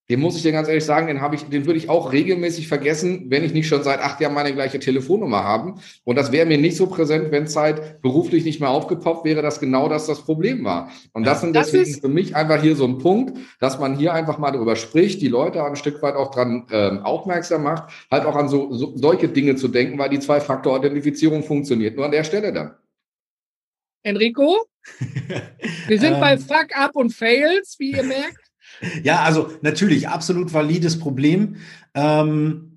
den 0.10 0.20
muss 0.20 0.36
ich 0.36 0.42
dir 0.42 0.52
ganz 0.52 0.68
ehrlich 0.68 0.86
sagen, 0.86 1.06
den 1.06 1.22
habe 1.22 1.36
ich, 1.36 1.44
den 1.44 1.68
würde 1.68 1.78
ich 1.78 1.88
auch 1.88 2.12
regelmäßig 2.12 2.68
vergessen, 2.68 3.26
wenn 3.30 3.44
ich 3.44 3.54
nicht 3.54 3.68
schon 3.68 3.84
seit 3.84 4.00
acht 4.00 4.20
Jahren 4.20 4.34
meine 4.34 4.54
gleiche 4.54 4.80
Telefonnummer 4.80 5.44
haben. 5.44 5.80
Und 6.04 6.16
das 6.16 6.32
wäre 6.32 6.48
mir 6.48 6.58
nicht 6.58 6.78
so 6.78 6.88
präsent, 6.88 7.32
wenn 7.32 7.44
es 7.44 7.56
halt 7.56 8.02
beruflich 8.02 8.44
nicht 8.44 8.60
mehr 8.60 8.72
aufgepoppt 8.72 9.24
wäre, 9.24 9.44
dass 9.44 9.60
genau 9.60 9.88
das 9.88 10.08
das 10.08 10.24
Problem 10.26 10.64
war. 10.64 10.90
Und 11.14 11.28
das 11.28 11.42
sind 11.42 11.56
das 11.56 11.72
deswegen 11.72 12.02
für 12.02 12.08
mich 12.08 12.36
einfach 12.36 12.60
hier 12.60 12.76
so 12.76 12.86
ein 12.86 12.98
Punkt, 12.98 13.38
dass 13.60 13.78
man 13.78 13.96
hier 13.96 14.14
einfach 14.14 14.40
mal 14.40 14.52
darüber 14.52 14.76
spricht, 14.76 15.22
die 15.22 15.28
Leute 15.28 15.64
ein 15.64 15.76
Stück 15.76 16.02
weit 16.02 16.16
auch 16.16 16.32
dran 16.32 16.66
ähm, 16.72 17.00
aufmerksam 17.04 17.62
macht, 17.62 17.92
halt 18.10 18.26
auch 18.26 18.36
an 18.36 18.50
so, 18.50 18.74
so 18.74 18.98
solche 18.98 19.28
Dinge 19.28 19.58
zu 19.58 19.68
denken, 19.68 20.00
weil 20.00 20.10
die 20.10 20.20
Zwei-Faktor-Authentifizierung 20.20 21.44
funktioniert. 21.44 21.96
Nur 21.96 22.06
an 22.06 22.12
der 22.12 22.24
Stelle 22.24 22.52
dann. 22.52 22.74
Enrico, 24.02 24.58
wir 25.88 26.00
sind 26.00 26.20
bei 26.20 26.34
ähm. 26.34 26.40
Fuck 26.40 26.76
Up 26.76 26.96
und 26.96 27.14
Fails, 27.14 27.76
wie 27.78 27.92
ihr 27.92 28.04
merkt. 28.04 28.49
Ja, 29.04 29.22
also 29.22 29.50
natürlich 29.62 30.08
absolut 30.08 30.54
valides 30.54 31.00
Problem. 31.00 31.58
Ähm, 31.94 32.70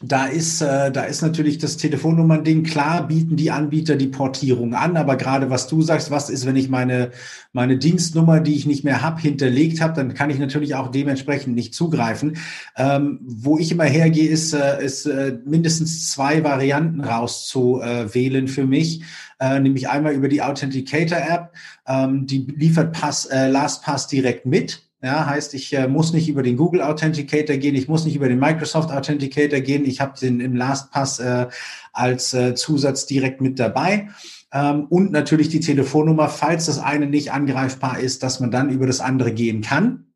da 0.00 0.26
ist, 0.26 0.60
äh, 0.60 0.92
da 0.92 1.02
ist 1.02 1.22
natürlich 1.22 1.58
das 1.58 1.76
Telefonnummern-Ding. 1.76 2.62
Klar 2.62 3.08
bieten 3.08 3.34
die 3.34 3.50
Anbieter 3.50 3.96
die 3.96 4.06
Portierung 4.06 4.74
an, 4.74 4.96
aber 4.96 5.16
gerade 5.16 5.50
was 5.50 5.66
du 5.66 5.82
sagst, 5.82 6.12
was 6.12 6.30
ist, 6.30 6.46
wenn 6.46 6.54
ich 6.54 6.68
meine, 6.68 7.10
meine 7.52 7.78
Dienstnummer, 7.78 8.38
die 8.38 8.54
ich 8.54 8.64
nicht 8.64 8.84
mehr 8.84 9.02
habe, 9.02 9.20
hinterlegt 9.20 9.80
habe, 9.80 9.94
dann 9.94 10.14
kann 10.14 10.30
ich 10.30 10.38
natürlich 10.38 10.76
auch 10.76 10.92
dementsprechend 10.92 11.56
nicht 11.56 11.74
zugreifen. 11.74 12.36
Ähm, 12.76 13.18
wo 13.22 13.58
ich 13.58 13.72
immer 13.72 13.84
hergehe, 13.84 14.28
ist, 14.28 14.52
äh, 14.52 14.84
ist 14.84 15.06
äh, 15.06 15.36
mindestens 15.44 16.10
zwei 16.10 16.44
Varianten 16.44 17.00
rauszuwählen 17.00 18.46
für 18.46 18.66
mich. 18.66 19.02
Äh, 19.40 19.58
nämlich 19.58 19.88
einmal 19.88 20.12
über 20.14 20.28
die 20.28 20.42
Authenticator-App, 20.42 21.52
ähm, 21.88 22.24
die 22.26 22.46
liefert 22.56 22.92
Pass, 22.92 23.24
äh, 23.26 23.48
LastPass 23.48 24.06
direkt 24.06 24.46
mit. 24.46 24.87
Ja, 25.00 25.26
heißt, 25.26 25.54
ich 25.54 25.72
äh, 25.74 25.86
muss 25.86 26.12
nicht 26.12 26.28
über 26.28 26.42
den 26.42 26.56
Google 26.56 26.82
Authenticator 26.82 27.56
gehen, 27.56 27.76
ich 27.76 27.86
muss 27.86 28.04
nicht 28.04 28.16
über 28.16 28.28
den 28.28 28.40
Microsoft 28.40 28.90
Authenticator 28.90 29.60
gehen, 29.60 29.84
ich 29.84 30.00
habe 30.00 30.18
den 30.18 30.40
im 30.40 30.56
LastPass 30.56 31.20
äh, 31.20 31.46
als 31.92 32.34
äh, 32.34 32.56
Zusatz 32.56 33.06
direkt 33.06 33.40
mit 33.40 33.60
dabei. 33.60 34.08
Ähm, 34.52 34.86
und 34.86 35.12
natürlich 35.12 35.50
die 35.50 35.60
Telefonnummer, 35.60 36.28
falls 36.28 36.66
das 36.66 36.80
eine 36.80 37.06
nicht 37.06 37.32
angreifbar 37.32 38.00
ist, 38.00 38.24
dass 38.24 38.40
man 38.40 38.50
dann 38.50 38.70
über 38.70 38.88
das 38.88 39.00
andere 39.00 39.32
gehen 39.32 39.60
kann. 39.60 40.06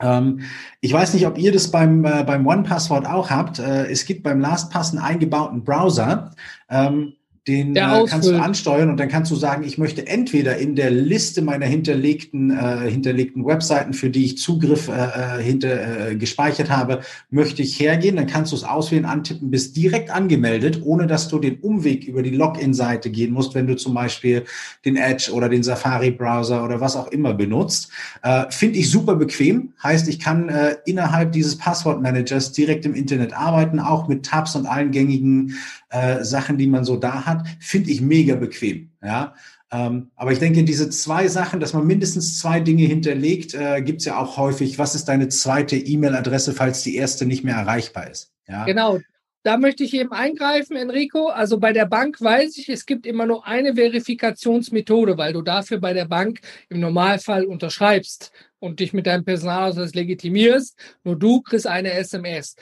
Ähm, 0.00 0.40
ich 0.80 0.92
weiß 0.92 1.14
nicht, 1.14 1.26
ob 1.26 1.36
ihr 1.38 1.52
das 1.52 1.70
beim, 1.70 2.04
äh, 2.04 2.22
beim 2.24 2.46
OnePassword 2.46 3.06
auch 3.06 3.30
habt. 3.30 3.58
Äh, 3.58 3.86
es 3.86 4.04
gibt 4.04 4.22
beim 4.22 4.40
LastPass 4.40 4.90
einen 4.90 5.02
eingebauten 5.02 5.64
Browser. 5.64 6.30
Ähm, 6.68 7.14
den 7.48 7.74
äh, 7.74 8.04
kannst 8.08 8.28
du 8.28 8.40
ansteuern 8.40 8.88
und 8.88 9.00
dann 9.00 9.08
kannst 9.08 9.32
du 9.32 9.34
sagen, 9.34 9.64
ich 9.64 9.76
möchte 9.76 10.06
entweder 10.06 10.58
in 10.58 10.76
der 10.76 10.92
Liste 10.92 11.42
meiner 11.42 11.66
hinterlegten, 11.66 12.50
äh, 12.50 12.88
hinterlegten 12.88 13.44
Webseiten, 13.44 13.94
für 13.94 14.10
die 14.10 14.26
ich 14.26 14.38
Zugriff 14.38 14.86
äh, 14.86 14.92
äh, 14.92 15.42
hinter, 15.42 16.10
äh, 16.10 16.14
gespeichert 16.14 16.70
habe, 16.70 17.00
möchte 17.30 17.62
ich 17.62 17.80
hergehen. 17.80 18.14
Dann 18.14 18.28
kannst 18.28 18.52
du 18.52 18.56
es 18.56 18.62
auswählen, 18.62 19.04
antippen, 19.04 19.50
bist 19.50 19.76
direkt 19.76 20.10
angemeldet, 20.10 20.82
ohne 20.84 21.08
dass 21.08 21.26
du 21.26 21.40
den 21.40 21.58
Umweg 21.58 22.04
über 22.04 22.22
die 22.22 22.30
Login-Seite 22.30 23.10
gehen 23.10 23.32
musst, 23.32 23.56
wenn 23.56 23.66
du 23.66 23.74
zum 23.74 23.94
Beispiel 23.94 24.44
den 24.84 24.96
Edge 24.96 25.32
oder 25.32 25.48
den 25.48 25.64
Safari-Browser 25.64 26.64
oder 26.64 26.80
was 26.80 26.94
auch 26.94 27.08
immer 27.08 27.34
benutzt. 27.34 27.90
Äh, 28.22 28.44
Finde 28.50 28.78
ich 28.78 28.88
super 28.88 29.16
bequem. 29.16 29.72
Heißt, 29.82 30.06
ich 30.06 30.20
kann 30.20 30.48
äh, 30.48 30.76
innerhalb 30.86 31.32
dieses 31.32 31.58
Passwortmanagers 31.58 32.52
direkt 32.52 32.86
im 32.86 32.94
Internet 32.94 33.32
arbeiten, 33.32 33.80
auch 33.80 34.06
mit 34.06 34.24
Tabs 34.24 34.54
und 34.54 34.66
allen 34.66 34.92
gängigen 34.92 35.56
äh, 35.92 36.24
Sachen, 36.24 36.58
die 36.58 36.66
man 36.66 36.84
so 36.84 36.96
da 36.96 37.24
hat, 37.26 37.46
finde 37.60 37.90
ich 37.90 38.00
mega 38.00 38.34
bequem. 38.34 38.90
Ja, 39.02 39.34
ähm, 39.72 40.10
aber 40.16 40.32
ich 40.32 40.38
denke, 40.38 40.64
diese 40.64 40.90
zwei 40.90 41.28
Sachen, 41.28 41.58
dass 41.58 41.72
man 41.72 41.86
mindestens 41.86 42.38
zwei 42.38 42.60
Dinge 42.60 42.84
hinterlegt, 42.84 43.54
äh, 43.54 43.80
gibt 43.80 44.00
es 44.00 44.04
ja 44.04 44.18
auch 44.18 44.36
häufig. 44.36 44.78
Was 44.78 44.94
ist 44.94 45.06
deine 45.06 45.28
zweite 45.28 45.76
E-Mail-Adresse, 45.76 46.52
falls 46.52 46.82
die 46.82 46.96
erste 46.96 47.24
nicht 47.24 47.42
mehr 47.42 47.56
erreichbar 47.56 48.10
ist? 48.10 48.32
Ja? 48.46 48.64
Genau. 48.64 49.00
Da 49.44 49.56
möchte 49.56 49.82
ich 49.82 49.94
eben 49.94 50.12
eingreifen, 50.12 50.76
Enrico. 50.76 51.26
Also 51.28 51.58
bei 51.58 51.72
der 51.72 51.86
Bank 51.86 52.20
weiß 52.20 52.58
ich, 52.58 52.68
es 52.68 52.86
gibt 52.86 53.06
immer 53.06 53.26
nur 53.26 53.44
eine 53.44 53.74
Verifikationsmethode, 53.74 55.18
weil 55.18 55.32
du 55.32 55.42
dafür 55.42 55.78
bei 55.78 55.94
der 55.94 56.04
Bank 56.04 56.40
im 56.68 56.78
Normalfall 56.78 57.44
unterschreibst 57.44 58.30
und 58.60 58.78
dich 58.78 58.92
mit 58.92 59.06
deinem 59.06 59.24
Personalausweis 59.24 59.94
legitimierst. 59.94 60.78
Nur 61.02 61.18
du 61.18 61.40
kriegst 61.40 61.66
eine 61.66 61.92
SMS 61.92 62.54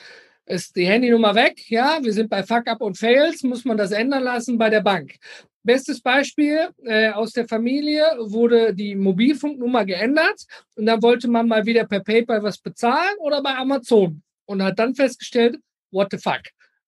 ist 0.51 0.75
die 0.75 0.85
Handynummer 0.85 1.33
weg. 1.33 1.69
Ja, 1.69 1.99
wir 2.01 2.13
sind 2.13 2.29
bei 2.29 2.43
Fuck 2.43 2.67
Up 2.67 2.81
und 2.81 2.97
Fails, 2.97 3.41
muss 3.43 3.65
man 3.65 3.77
das 3.77 3.91
ändern 3.91 4.23
lassen 4.23 4.57
bei 4.57 4.69
der 4.69 4.81
Bank. 4.81 5.15
Bestes 5.63 6.01
Beispiel 6.01 6.69
äh, 6.83 7.11
aus 7.11 7.33
der 7.33 7.47
Familie 7.47 8.03
wurde 8.19 8.73
die 8.73 8.95
Mobilfunknummer 8.95 9.85
geändert 9.85 10.43
und 10.75 10.85
dann 10.87 11.01
wollte 11.01 11.27
man 11.27 11.47
mal 11.47 11.65
wieder 11.65 11.85
per 11.85 12.01
PayPal 12.01 12.43
was 12.43 12.57
bezahlen 12.57 13.15
oder 13.19 13.41
bei 13.41 13.55
Amazon 13.55 14.21
und 14.45 14.63
hat 14.63 14.79
dann 14.79 14.95
festgestellt, 14.95 15.57
what 15.91 16.07
the 16.11 16.17
fuck, 16.17 16.41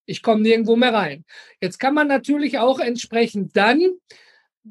ich 0.06 0.22
komme 0.22 0.42
nirgendwo 0.42 0.76
mehr 0.76 0.94
rein. 0.94 1.24
Jetzt 1.62 1.80
kann 1.80 1.94
man 1.94 2.08
natürlich 2.08 2.58
auch 2.58 2.80
entsprechend 2.80 3.56
dann 3.56 3.80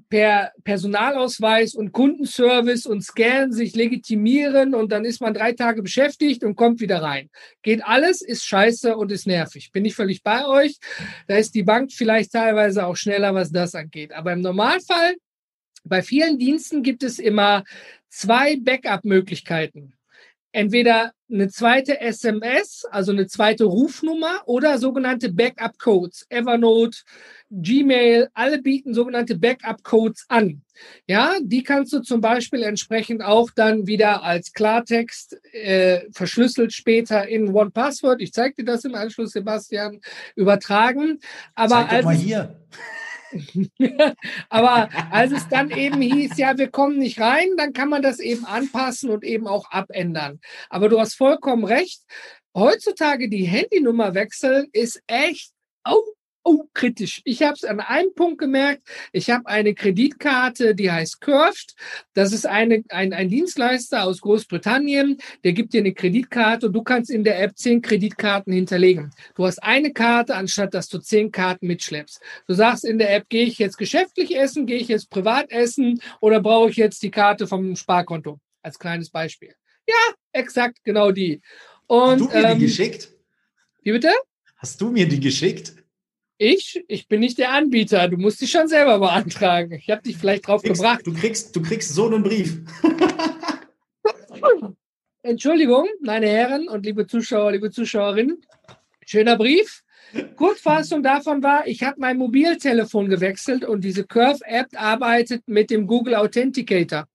per 0.08 0.52
Personalausweis 0.64 1.74
und 1.74 1.92
Kundenservice 1.92 2.86
und 2.86 3.02
Scan 3.02 3.52
sich 3.52 3.74
legitimieren 3.74 4.74
und 4.74 4.90
dann 4.90 5.04
ist 5.04 5.20
man 5.20 5.34
drei 5.34 5.52
Tage 5.52 5.82
beschäftigt 5.82 6.44
und 6.44 6.56
kommt 6.56 6.80
wieder 6.80 7.02
rein. 7.02 7.28
Geht 7.62 7.84
alles, 7.84 8.22
ist 8.22 8.44
scheiße 8.44 8.96
und 8.96 9.12
ist 9.12 9.26
nervig. 9.26 9.70
Bin 9.72 9.84
ich 9.84 9.94
völlig 9.94 10.22
bei 10.22 10.46
euch. 10.46 10.78
Da 11.26 11.36
ist 11.36 11.54
die 11.54 11.62
Bank 11.62 11.92
vielleicht 11.92 12.32
teilweise 12.32 12.86
auch 12.86 12.96
schneller, 12.96 13.34
was 13.34 13.52
das 13.52 13.74
angeht. 13.74 14.12
Aber 14.12 14.32
im 14.32 14.40
Normalfall, 14.40 15.16
bei 15.84 16.02
vielen 16.02 16.38
Diensten 16.38 16.82
gibt 16.82 17.02
es 17.02 17.18
immer 17.18 17.64
zwei 18.08 18.56
Backup-Möglichkeiten 18.56 19.94
entweder 20.52 21.12
eine 21.30 21.48
zweite 21.48 22.00
SMS, 22.00 22.84
also 22.90 23.12
eine 23.12 23.26
zweite 23.26 23.64
Rufnummer 23.64 24.42
oder 24.44 24.78
sogenannte 24.78 25.32
Backup-Codes. 25.32 26.26
Evernote, 26.28 26.98
Gmail, 27.50 28.28
alle 28.34 28.60
bieten 28.60 28.92
sogenannte 28.92 29.38
Backup-Codes 29.38 30.26
an. 30.28 30.62
Ja, 31.06 31.36
die 31.42 31.62
kannst 31.62 31.92
du 31.92 32.00
zum 32.00 32.20
Beispiel 32.20 32.62
entsprechend 32.62 33.22
auch 33.22 33.50
dann 33.54 33.86
wieder 33.86 34.22
als 34.22 34.52
Klartext 34.52 35.38
äh, 35.52 36.02
verschlüsselt 36.12 36.72
später 36.72 37.26
in 37.26 37.54
One 37.54 37.70
Password. 37.70 38.20
Ich 38.20 38.32
zeige 38.32 38.56
dir 38.56 38.64
das 38.64 38.84
im 38.84 38.94
Anschluss, 38.94 39.32
Sebastian, 39.32 40.00
übertragen. 40.36 41.18
Aber 41.54 41.86
Zeig 41.88 42.00
doch 42.00 42.04
mal 42.04 42.14
hier. 42.14 42.56
Aber 44.48 44.88
als 45.10 45.32
es 45.32 45.48
dann 45.48 45.70
eben 45.70 46.00
hieß, 46.00 46.36
ja, 46.36 46.56
wir 46.58 46.70
kommen 46.70 46.98
nicht 46.98 47.20
rein, 47.20 47.48
dann 47.56 47.72
kann 47.72 47.88
man 47.88 48.02
das 48.02 48.18
eben 48.18 48.44
anpassen 48.44 49.10
und 49.10 49.24
eben 49.24 49.46
auch 49.46 49.70
abändern. 49.70 50.40
Aber 50.68 50.88
du 50.88 51.00
hast 51.00 51.14
vollkommen 51.14 51.64
recht. 51.64 52.02
Heutzutage 52.54 53.28
die 53.28 53.44
Handynummer 53.44 54.14
wechseln 54.14 54.66
ist 54.72 55.02
echt, 55.06 55.52
oh, 55.88 56.02
oh, 56.44 56.64
kritisch. 56.74 57.22
Ich 57.24 57.42
habe 57.42 57.54
es 57.54 57.64
an 57.64 57.80
einem 57.80 58.14
Punkt 58.14 58.38
gemerkt. 58.38 58.82
Ich 59.12 59.30
habe 59.30 59.46
eine 59.46 59.74
Kreditkarte, 59.74 60.74
die 60.74 60.90
heißt 60.90 61.20
Curved. 61.20 61.74
Das 62.14 62.32
ist 62.32 62.46
eine, 62.46 62.82
ein, 62.88 63.12
ein 63.12 63.28
Dienstleister 63.28 64.04
aus 64.04 64.20
Großbritannien. 64.20 65.18
Der 65.44 65.52
gibt 65.52 65.72
dir 65.72 65.80
eine 65.80 65.94
Kreditkarte 65.94 66.66
und 66.66 66.72
du 66.72 66.82
kannst 66.82 67.10
in 67.10 67.24
der 67.24 67.42
App 67.42 67.56
zehn 67.56 67.82
Kreditkarten 67.82 68.52
hinterlegen. 68.52 69.10
Du 69.34 69.46
hast 69.46 69.62
eine 69.62 69.92
Karte, 69.92 70.34
anstatt 70.34 70.74
dass 70.74 70.88
du 70.88 70.98
zehn 70.98 71.30
Karten 71.30 71.66
mitschleppst. 71.66 72.20
Du 72.46 72.54
sagst 72.54 72.84
in 72.84 72.98
der 72.98 73.14
App, 73.14 73.28
gehe 73.28 73.44
ich 73.44 73.58
jetzt 73.58 73.78
geschäftlich 73.78 74.36
essen, 74.36 74.66
gehe 74.66 74.78
ich 74.78 74.88
jetzt 74.88 75.10
privat 75.10 75.50
essen 75.50 76.00
oder 76.20 76.40
brauche 76.40 76.70
ich 76.70 76.76
jetzt 76.76 77.02
die 77.02 77.10
Karte 77.10 77.46
vom 77.46 77.76
Sparkonto? 77.76 78.38
Als 78.62 78.78
kleines 78.78 79.10
Beispiel. 79.10 79.54
Ja, 79.88 80.14
exakt, 80.32 80.78
genau 80.84 81.10
die. 81.10 81.40
Und, 81.86 82.20
Hast 82.22 82.32
du 82.32 82.38
mir 82.38 82.48
ähm, 82.48 82.58
die 82.58 82.66
geschickt? 82.66 83.12
Wie 83.82 83.92
bitte? 83.92 84.10
Hast 84.56 84.80
du 84.80 84.90
mir 84.90 85.08
die 85.08 85.18
geschickt? 85.18 85.81
Ich? 86.42 86.84
Ich 86.88 87.06
bin 87.06 87.20
nicht 87.20 87.38
der 87.38 87.52
Anbieter. 87.52 88.08
Du 88.08 88.16
musst 88.16 88.40
dich 88.40 88.50
schon 88.50 88.66
selber 88.66 88.98
beantragen. 88.98 89.74
Ich 89.74 89.88
habe 89.88 90.02
dich 90.02 90.16
vielleicht 90.16 90.48
drauf 90.48 90.60
kriegst, 90.60 90.82
gebracht. 90.82 91.06
Du 91.06 91.14
kriegst, 91.14 91.54
du 91.54 91.62
kriegst 91.62 91.94
so 91.94 92.06
einen 92.06 92.24
Brief. 92.24 92.62
Entschuldigung, 95.22 95.86
meine 96.00 96.26
Herren 96.26 96.68
und 96.68 96.84
liebe 96.84 97.06
Zuschauer, 97.06 97.52
liebe 97.52 97.70
Zuschauerinnen. 97.70 98.44
Schöner 99.06 99.36
Brief. 99.36 99.84
Kurzfassung 100.34 101.04
davon 101.04 101.44
war, 101.44 101.68
ich 101.68 101.84
habe 101.84 102.00
mein 102.00 102.18
Mobiltelefon 102.18 103.08
gewechselt 103.08 103.64
und 103.64 103.84
diese 103.84 104.04
Curve-App 104.04 104.70
arbeitet 104.74 105.46
mit 105.46 105.70
dem 105.70 105.86
Google 105.86 106.16
Authenticator. 106.16 107.06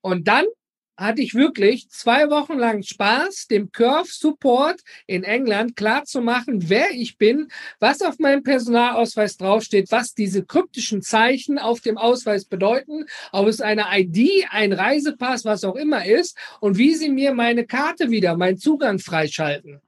Und 0.00 0.26
dann 0.26 0.46
hatte 0.96 1.22
ich 1.22 1.34
wirklich 1.34 1.88
zwei 1.88 2.30
Wochen 2.30 2.58
lang 2.58 2.82
Spaß, 2.82 3.46
dem 3.48 3.72
Curve 3.72 4.08
Support 4.10 4.80
in 5.06 5.24
England 5.24 5.76
klarzumachen, 5.76 6.68
wer 6.68 6.90
ich 6.92 7.18
bin, 7.18 7.48
was 7.80 8.02
auf 8.02 8.18
meinem 8.18 8.42
Personalausweis 8.42 9.36
draufsteht, 9.36 9.90
was 9.90 10.14
diese 10.14 10.44
kryptischen 10.44 11.02
Zeichen 11.02 11.58
auf 11.58 11.80
dem 11.80 11.98
Ausweis 11.98 12.44
bedeuten, 12.44 13.06
ob 13.32 13.48
es 13.48 13.60
eine 13.60 13.86
ID, 13.92 14.46
ein 14.50 14.72
Reisepass, 14.72 15.44
was 15.44 15.64
auch 15.64 15.76
immer 15.76 16.04
ist 16.04 16.36
und 16.60 16.78
wie 16.78 16.94
sie 16.94 17.08
mir 17.08 17.32
meine 17.34 17.66
Karte 17.66 18.10
wieder, 18.10 18.36
meinen 18.36 18.58
Zugang 18.58 18.98
freischalten. 18.98 19.80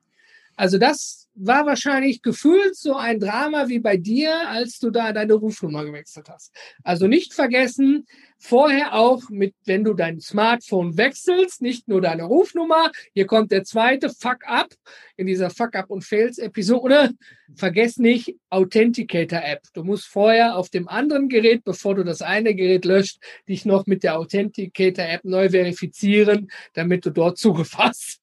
Also 0.57 0.79
das 0.79 1.24
war 1.35 1.67
wahrscheinlich 1.67 2.23
gefühlt 2.23 2.77
so 2.77 2.95
ein 2.95 3.19
Drama 3.19 3.69
wie 3.69 3.81
bei 3.81 3.97
dir, 3.97 4.49
als 4.49 4.79
du 4.79 4.91
da 4.91 5.13
deine 5.13 5.35
Rufnummer 5.35 5.85
gewechselt 5.85 6.29
hast. 6.29 6.53
Also 6.83 7.07
nicht 7.07 7.35
vergessen, 7.35 8.07
vorher 8.39 8.95
auch 8.95 9.29
mit, 9.31 9.55
wenn 9.65 9.85
du 9.85 9.95
dein 9.95 10.21
Smartphone 10.21 10.97
wechselst, 10.97 11.63
nicht 11.63 11.89
nur 11.89 12.01
deine 12.01 12.25
Rufnummer, 12.25 12.93
hier 13.15 13.27
kommt 13.27 13.51
der 13.53 13.65
zweite 13.65 14.11
Fuck 14.11 14.47
up 14.47 14.69
in 15.17 15.27
dieser 15.27 15.51
Fuck 15.51 15.75
up 15.75 15.91
und 15.91 16.05
Fails 16.05 16.39
Episode. 16.39 17.11
Vergiss 17.55 17.97
nicht 17.97 18.37
Authenticator 18.51 19.43
App. 19.43 19.63
Du 19.75 19.83
musst 19.83 20.07
vorher 20.07 20.57
auf 20.57 20.71
dem 20.71 20.89
anderen 20.89 21.29
Gerät, 21.29 21.65
bevor 21.65 21.95
du 21.95 22.05
das 22.05 22.23
eine 22.23 22.55
Gerät 22.55 22.85
löscht, 22.85 23.19
dich 23.49 23.65
noch 23.65 23.87
mit 23.87 24.03
der 24.03 24.19
Authenticator 24.19 25.05
App 25.05 25.25
neu 25.25 25.49
verifizieren, 25.49 26.51
damit 26.75 27.07
du 27.07 27.11
dort 27.11 27.39
zugefasst. 27.39 28.21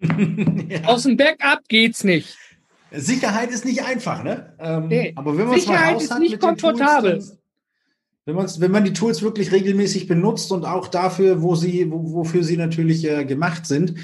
ja. 0.68 0.84
Aus 0.84 1.02
dem 1.02 1.16
Backup 1.16 1.60
geht's 1.68 2.04
nicht. 2.04 2.36
Sicherheit 2.92 3.50
ist 3.50 3.64
nicht 3.64 3.84
einfach, 3.84 4.22
ne? 4.22 4.54
Ähm, 4.58 4.88
nee. 4.88 5.12
Aber 5.16 5.36
wenn 5.36 5.48
man 5.48 5.58
es 5.58 5.66
mal 5.66 5.92
raus 5.92 6.04
ist 6.04 6.18
nicht 6.18 6.40
komfortabel. 6.40 7.18
Tools, 7.18 7.38
wenn, 8.26 8.36
wenn 8.36 8.70
man 8.70 8.84
die 8.84 8.92
Tools 8.92 9.22
wirklich 9.22 9.52
regelmäßig 9.52 10.06
benutzt 10.06 10.52
und 10.52 10.64
auch 10.64 10.88
dafür, 10.88 11.42
wo 11.42 11.54
sie, 11.54 11.90
wo, 11.90 12.12
wofür 12.12 12.44
sie 12.44 12.56
natürlich 12.56 13.04
äh, 13.08 13.24
gemacht 13.24 13.66
sind, 13.66 13.94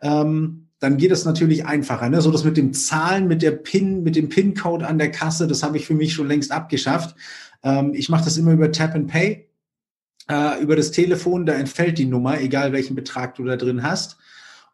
ähm, 0.00 0.68
dann 0.78 0.96
geht 0.96 1.12
es 1.12 1.24
natürlich 1.24 1.66
einfacher. 1.66 2.08
Ne? 2.10 2.20
So 2.20 2.30
das 2.30 2.44
mit 2.44 2.56
dem 2.56 2.72
Zahlen, 2.72 3.26
mit 3.26 3.42
der 3.42 3.52
PIN, 3.52 4.02
mit 4.02 4.16
dem 4.16 4.28
PIN-Code 4.28 4.86
an 4.86 4.98
der 4.98 5.10
Kasse, 5.10 5.46
das 5.46 5.62
habe 5.62 5.76
ich 5.76 5.86
für 5.86 5.94
mich 5.94 6.12
schon 6.12 6.28
längst 6.28 6.52
abgeschafft. 6.52 7.16
Ähm, 7.62 7.92
ich 7.94 8.08
mache 8.08 8.24
das 8.24 8.36
immer 8.36 8.52
über 8.52 8.70
Tap 8.70 8.94
and 8.94 9.08
Pay, 9.08 9.48
äh, 10.28 10.62
über 10.62 10.76
das 10.76 10.90
Telefon, 10.90 11.46
da 11.46 11.54
entfällt 11.54 11.98
die 11.98 12.06
Nummer, 12.06 12.40
egal 12.40 12.72
welchen 12.72 12.94
Betrag 12.94 13.34
du 13.36 13.44
da 13.44 13.56
drin 13.56 13.82
hast. 13.82 14.18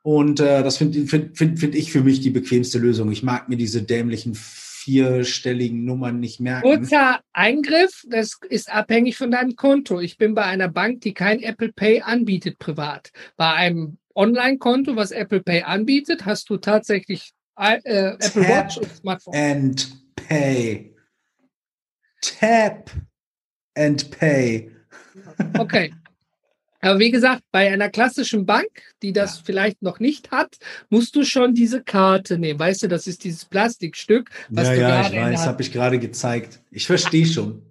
Und 0.02 0.40
äh, 0.40 0.62
das 0.62 0.78
finde 0.78 1.06
find, 1.06 1.36
find, 1.36 1.58
find 1.58 1.74
ich 1.74 1.92
für 1.92 2.02
mich 2.02 2.20
die 2.20 2.30
bequemste 2.30 2.78
Lösung. 2.78 3.12
Ich 3.12 3.22
mag 3.22 3.48
mir 3.48 3.56
diese 3.56 3.82
dämlichen 3.82 4.34
vierstelligen 4.34 5.84
Nummern 5.84 6.20
nicht 6.20 6.40
merken. 6.40 6.62
Kurzer 6.62 7.20
Eingriff, 7.34 8.04
das 8.08 8.38
ist 8.48 8.72
abhängig 8.72 9.16
von 9.18 9.30
deinem 9.30 9.56
Konto. 9.56 10.00
Ich 10.00 10.16
bin 10.16 10.34
bei 10.34 10.44
einer 10.44 10.68
Bank, 10.68 11.02
die 11.02 11.12
kein 11.12 11.42
Apple 11.42 11.72
Pay 11.72 12.00
anbietet 12.00 12.58
privat. 12.58 13.12
Bei 13.36 13.52
einem 13.52 13.98
Online-Konto, 14.14 14.96
was 14.96 15.10
Apple 15.10 15.40
Pay 15.40 15.62
anbietet, 15.62 16.24
hast 16.24 16.48
du 16.48 16.56
tatsächlich 16.56 17.32
äh, 17.58 17.76
Apple 17.76 18.18
Tap 18.18 18.48
Watch 18.48 18.78
und 18.78 18.90
Smartphone. 18.96 19.34
And 19.34 19.96
Pay. 20.16 20.94
Tap 22.22 22.90
and 23.76 24.10
Pay. 24.10 24.70
Okay. 25.58 25.92
Aber 26.80 26.98
wie 26.98 27.10
gesagt, 27.10 27.42
bei 27.52 27.70
einer 27.70 27.90
klassischen 27.90 28.46
Bank, 28.46 28.68
die 29.02 29.12
das 29.12 29.38
ja. 29.38 29.42
vielleicht 29.44 29.82
noch 29.82 30.00
nicht 30.00 30.30
hat, 30.30 30.56
musst 30.88 31.14
du 31.16 31.24
schon 31.24 31.54
diese 31.54 31.82
Karte 31.82 32.38
nehmen. 32.38 32.58
Weißt 32.58 32.82
du, 32.82 32.88
das 32.88 33.06
ist 33.06 33.24
dieses 33.24 33.44
Plastikstück, 33.44 34.30
was 34.48 34.68
ja, 34.68 34.74
du 34.74 34.80
ja, 34.80 34.88
gerade 34.88 35.16
ich 35.16 35.22
weiß, 35.22 35.46
habe 35.46 35.62
ich 35.62 35.72
gerade 35.72 35.98
gezeigt. 35.98 36.60
Ich 36.70 36.86
verstehe 36.86 37.26
schon. 37.26 37.62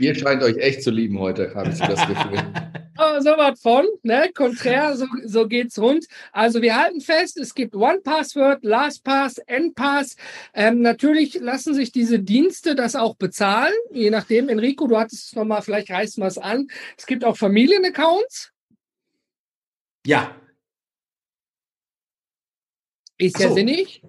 Ihr 0.00 0.14
scheint 0.14 0.44
euch 0.44 0.56
echt 0.58 0.84
zu 0.84 0.90
lieben 0.90 1.18
heute, 1.18 1.52
habe 1.56 1.70
ich 1.70 1.78
das 1.80 2.06
Gefühl. 2.06 2.38
oh, 2.98 3.20
so 3.20 3.30
was 3.30 3.60
von, 3.60 3.84
ne? 4.04 4.30
Konträr, 4.32 4.96
so, 4.96 5.06
so 5.24 5.48
geht's 5.48 5.76
rund. 5.76 6.06
Also 6.30 6.62
wir 6.62 6.76
halten 6.76 7.00
fest, 7.00 7.36
es 7.36 7.52
gibt 7.52 7.74
One-Password, 7.74 8.62
LastPass, 8.62 9.38
Endpass. 9.38 10.14
Ähm, 10.54 10.82
natürlich 10.82 11.34
lassen 11.40 11.74
sich 11.74 11.90
diese 11.90 12.20
Dienste 12.20 12.76
das 12.76 12.94
auch 12.94 13.16
bezahlen, 13.16 13.74
je 13.90 14.10
nachdem. 14.10 14.48
Enrico, 14.48 14.86
du 14.86 14.96
hattest 14.96 15.26
es 15.26 15.34
nochmal, 15.34 15.62
vielleicht 15.62 15.90
reißen 15.90 16.22
wir 16.22 16.28
es 16.28 16.38
an. 16.38 16.68
Es 16.96 17.04
gibt 17.06 17.24
auch 17.24 17.36
Familienaccounts. 17.36 18.52
Ja. 20.06 20.36
Ist 23.18 23.40
ja 23.40 23.48
so. 23.48 23.54
sinnig. 23.54 24.00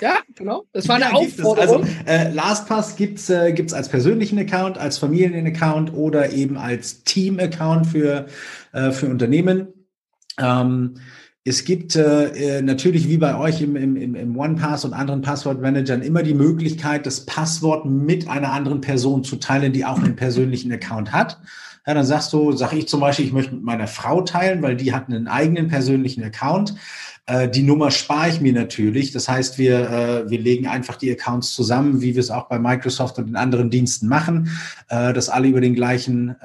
Ja, 0.00 0.18
genau. 0.34 0.64
Das 0.72 0.88
war 0.88 0.96
eine 0.96 1.06
ja, 1.06 1.12
Aufforderung. 1.12 1.82
Also 1.82 1.94
äh, 2.06 2.32
LastPass 2.32 2.96
gibt 2.96 3.18
es 3.18 3.30
äh, 3.30 3.52
gibt's 3.52 3.72
als 3.72 3.88
persönlichen 3.88 4.38
Account, 4.38 4.78
als 4.78 4.98
Familienaccount 4.98 5.94
oder 5.94 6.32
eben 6.32 6.56
als 6.56 7.04
Team-Account 7.04 7.86
für, 7.86 8.26
äh, 8.72 8.90
für 8.90 9.06
Unternehmen. 9.06 9.68
Ähm, 10.38 10.94
es 11.44 11.64
gibt 11.64 11.96
äh, 11.96 12.58
äh, 12.58 12.62
natürlich 12.62 13.08
wie 13.08 13.16
bei 13.16 13.38
euch 13.38 13.62
im, 13.62 13.74
im, 13.74 14.14
im 14.14 14.36
OnePass 14.36 14.84
und 14.84 14.92
anderen 14.92 15.22
Passwortmanagern 15.22 16.02
immer 16.02 16.22
die 16.22 16.34
Möglichkeit, 16.34 17.06
das 17.06 17.24
Passwort 17.24 17.86
mit 17.86 18.28
einer 18.28 18.52
anderen 18.52 18.80
Person 18.80 19.24
zu 19.24 19.36
teilen, 19.36 19.72
die 19.72 19.86
auch 19.86 19.98
einen 19.98 20.16
persönlichen 20.16 20.70
Account 20.72 21.12
hat. 21.12 21.40
Ja, 21.88 21.94
dann 21.94 22.04
sagst 22.04 22.34
du, 22.34 22.52
sag 22.52 22.74
ich 22.74 22.86
zum 22.86 23.00
Beispiel, 23.00 23.24
ich 23.24 23.32
möchte 23.32 23.54
mit 23.54 23.64
meiner 23.64 23.86
Frau 23.86 24.20
teilen, 24.20 24.60
weil 24.60 24.76
die 24.76 24.92
hat 24.92 25.08
einen 25.08 25.26
eigenen 25.26 25.68
persönlichen 25.68 26.22
Account. 26.22 26.74
Äh, 27.24 27.48
die 27.48 27.62
Nummer 27.62 27.90
spare 27.90 28.28
ich 28.28 28.42
mir 28.42 28.52
natürlich. 28.52 29.10
Das 29.10 29.26
heißt, 29.26 29.56
wir, 29.56 29.88
äh, 29.90 30.30
wir 30.30 30.38
legen 30.38 30.66
einfach 30.66 30.96
die 30.96 31.10
Accounts 31.10 31.54
zusammen, 31.54 32.02
wie 32.02 32.14
wir 32.14 32.20
es 32.20 32.30
auch 32.30 32.46
bei 32.46 32.58
Microsoft 32.58 33.16
und 33.16 33.28
den 33.28 33.36
anderen 33.36 33.70
Diensten 33.70 34.06
machen, 34.06 34.50
äh, 34.90 35.14
dass 35.14 35.30
alle 35.30 35.48
über 35.48 35.62
den 35.62 35.74
gleichen 35.74 36.36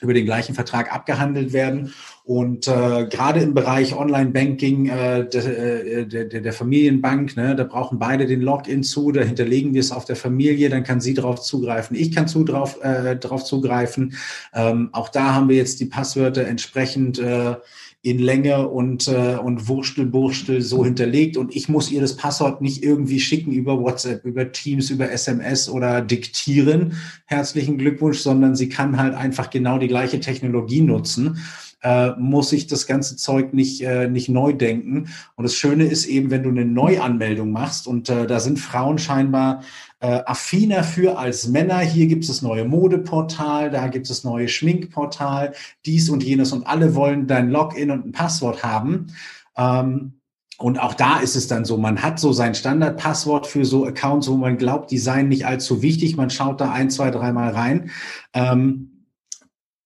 über 0.00 0.14
den 0.14 0.24
gleichen 0.24 0.54
Vertrag 0.54 0.92
abgehandelt 0.92 1.52
werden. 1.52 1.92
Und 2.24 2.68
äh, 2.68 3.06
gerade 3.06 3.40
im 3.40 3.54
Bereich 3.54 3.94
Online-Banking 3.94 4.86
äh, 4.86 5.28
der, 5.28 5.58
äh, 5.58 6.06
der, 6.06 6.24
der, 6.26 6.40
der 6.40 6.52
Familienbank, 6.52 7.36
ne, 7.36 7.56
da 7.56 7.64
brauchen 7.64 7.98
beide 7.98 8.26
den 8.26 8.40
Login 8.40 8.82
zu, 8.82 9.10
da 9.12 9.22
hinterlegen 9.22 9.74
wir 9.74 9.80
es 9.80 9.92
auf 9.92 10.04
der 10.04 10.16
Familie, 10.16 10.68
dann 10.68 10.84
kann 10.84 11.00
sie 11.00 11.14
darauf 11.14 11.40
zugreifen, 11.40 11.96
ich 11.96 12.14
kann 12.14 12.28
zu 12.28 12.44
drauf, 12.44 12.82
äh, 12.82 13.16
drauf 13.16 13.44
zugreifen. 13.44 14.14
Ähm, 14.54 14.90
auch 14.92 15.08
da 15.08 15.34
haben 15.34 15.48
wir 15.48 15.56
jetzt 15.56 15.80
die 15.80 15.86
Passwörter 15.86 16.46
entsprechend 16.46 17.18
äh, 17.18 17.56
in 18.02 18.18
Länge 18.18 18.68
und, 18.68 19.08
äh, 19.08 19.36
und 19.36 19.68
Wurstel, 19.68 20.06
Burstel 20.06 20.62
so 20.62 20.84
hinterlegt 20.84 21.36
und 21.36 21.54
ich 21.54 21.68
muss 21.68 21.90
ihr 21.90 22.00
das 22.00 22.16
Passwort 22.16 22.62
nicht 22.62 22.82
irgendwie 22.82 23.20
schicken 23.20 23.52
über 23.52 23.78
WhatsApp, 23.78 24.24
über 24.24 24.52
Teams, 24.52 24.88
über 24.88 25.10
SMS 25.10 25.68
oder 25.68 26.00
diktieren. 26.00 26.94
Herzlichen 27.26 27.76
Glückwunsch, 27.76 28.18
sondern 28.18 28.56
sie 28.56 28.70
kann 28.70 28.96
halt 28.96 29.14
einfach 29.14 29.50
genau 29.50 29.78
die 29.78 29.88
gleiche 29.88 30.20
Technologie 30.20 30.80
nutzen 30.80 31.38
äh, 31.82 32.10
muss 32.18 32.52
ich 32.52 32.66
das 32.66 32.86
ganze 32.86 33.16
Zeug 33.16 33.54
nicht, 33.54 33.80
äh, 33.82 34.08
nicht 34.08 34.28
neu 34.28 34.52
denken. 34.52 35.08
Und 35.36 35.44
das 35.44 35.54
Schöne 35.54 35.84
ist 35.84 36.06
eben, 36.06 36.30
wenn 36.30 36.42
du 36.42 36.50
eine 36.50 36.64
Neuanmeldung 36.64 37.52
machst 37.52 37.86
und 37.86 38.08
äh, 38.08 38.26
da 38.26 38.40
sind 38.40 38.58
Frauen 38.58 38.98
scheinbar 38.98 39.62
äh, 40.00 40.20
affiner 40.26 40.82
für 40.82 41.18
als 41.18 41.48
Männer. 41.48 41.78
Hier 41.78 42.06
gibt 42.06 42.24
es 42.24 42.28
das 42.28 42.42
neue 42.42 42.64
Modeportal, 42.64 43.70
da 43.70 43.88
gibt 43.88 44.04
es 44.04 44.08
das 44.08 44.24
neue 44.24 44.48
Schminkportal, 44.48 45.54
dies 45.86 46.08
und 46.08 46.22
jenes 46.22 46.52
und 46.52 46.66
alle 46.66 46.94
wollen 46.94 47.26
dein 47.26 47.50
Login 47.50 47.90
und 47.90 48.06
ein 48.06 48.12
Passwort 48.12 48.62
haben. 48.62 49.08
Ähm, 49.56 50.14
und 50.58 50.78
auch 50.78 50.92
da 50.92 51.20
ist 51.20 51.36
es 51.36 51.48
dann 51.48 51.64
so, 51.64 51.78
man 51.78 52.02
hat 52.02 52.18
so 52.18 52.32
sein 52.32 52.54
Standardpasswort 52.54 53.46
für 53.46 53.64
so 53.64 53.86
Accounts, 53.86 54.28
wo 54.28 54.36
man 54.36 54.58
glaubt, 54.58 54.90
die 54.90 54.98
seien 54.98 55.28
nicht 55.28 55.46
allzu 55.46 55.80
wichtig. 55.80 56.18
Man 56.18 56.28
schaut 56.28 56.60
da 56.60 56.70
ein, 56.70 56.90
zwei, 56.90 57.10
dreimal 57.10 57.52
rein. 57.52 57.90
Ähm, 58.34 58.99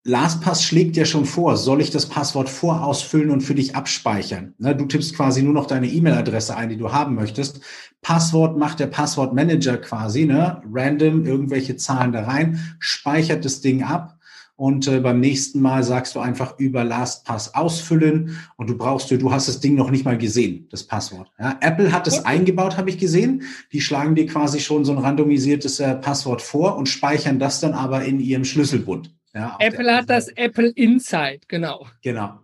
LastPass 0.07 0.63
schlägt 0.63 0.99
ja 0.99 1.07
schon 1.07 1.25
vor, 1.25 1.57
soll 1.57 1.81
ich 1.81 1.91
das 1.91 2.07
Passwort 2.07 2.51
vorausfüllen 2.51 3.31
und 3.31 3.41
für 3.41 3.55
dich 3.55 3.75
abspeichern? 3.75 4.53
Ne, 4.59 4.77
du 4.77 4.85
tippst 4.85 5.17
quasi 5.17 5.43
nur 5.43 5.55
noch 5.55 5.67
deine 5.67 5.89
E-Mail-Adresse 5.89 6.55
ein, 6.55 6.69
die 6.69 6.77
du 6.77 6.93
haben 6.93 7.15
möchtest. 7.15 7.61
Passwort 8.03 8.59
macht 8.59 8.81
der 8.81 8.89
Passwortmanager 8.89 9.79
quasi, 9.79 10.27
ne? 10.27 10.61
random 10.71 11.25
irgendwelche 11.25 11.77
Zahlen 11.77 12.13
da 12.13 12.25
rein, 12.25 12.77
speichert 12.79 13.47
das 13.47 13.63
Ding 13.63 13.83
ab 13.83 14.19
und 14.57 14.87
äh, 14.89 15.01
beim 15.01 15.21
nächsten 15.21 15.63
Mal 15.63 15.83
sagst 15.83 16.15
du 16.15 16.21
einfach 16.21 16.59
über 16.59 16.85
LastPass 16.85 17.55
ausfüllen 17.55 18.37
und 18.57 18.69
du 18.69 18.77
brauchst 18.77 19.11
du, 19.11 19.17
du 19.17 19.33
hast 19.33 19.49
das 19.49 19.61
Ding 19.61 19.75
noch 19.75 19.91
nicht 19.91 20.05
mal 20.05 20.19
gesehen, 20.19 20.69
das 20.71 20.85
Passwort. 20.85 21.33
Ja, 21.41 21.57
Apple 21.63 21.93
hat 21.93 22.07
es 22.07 22.27
eingebaut, 22.27 22.77
habe 22.77 22.91
ich 22.91 22.99
gesehen. 22.99 23.45
Die 23.73 23.81
schlagen 23.81 24.15
dir 24.15 24.27
quasi 24.27 24.61
schon 24.61 24.85
so 24.85 24.93
ein 24.93 24.99
randomisiertes 24.99 25.81
äh, 25.81 25.95
Passwort 25.95 26.43
vor 26.43 26.77
und 26.77 26.91
speichern 26.91 27.39
das 27.39 27.61
dann 27.61 27.73
aber 27.73 28.05
in 28.05 28.21
ihrem 28.21 28.45
Schlüsselbund. 28.45 29.15
Ja, 29.35 29.57
Apple 29.59 29.95
hat 29.95 30.09
das 30.09 30.29
Apple 30.29 30.69
Insight, 30.71 31.49
genau. 31.49 31.87
Genau. 32.03 32.41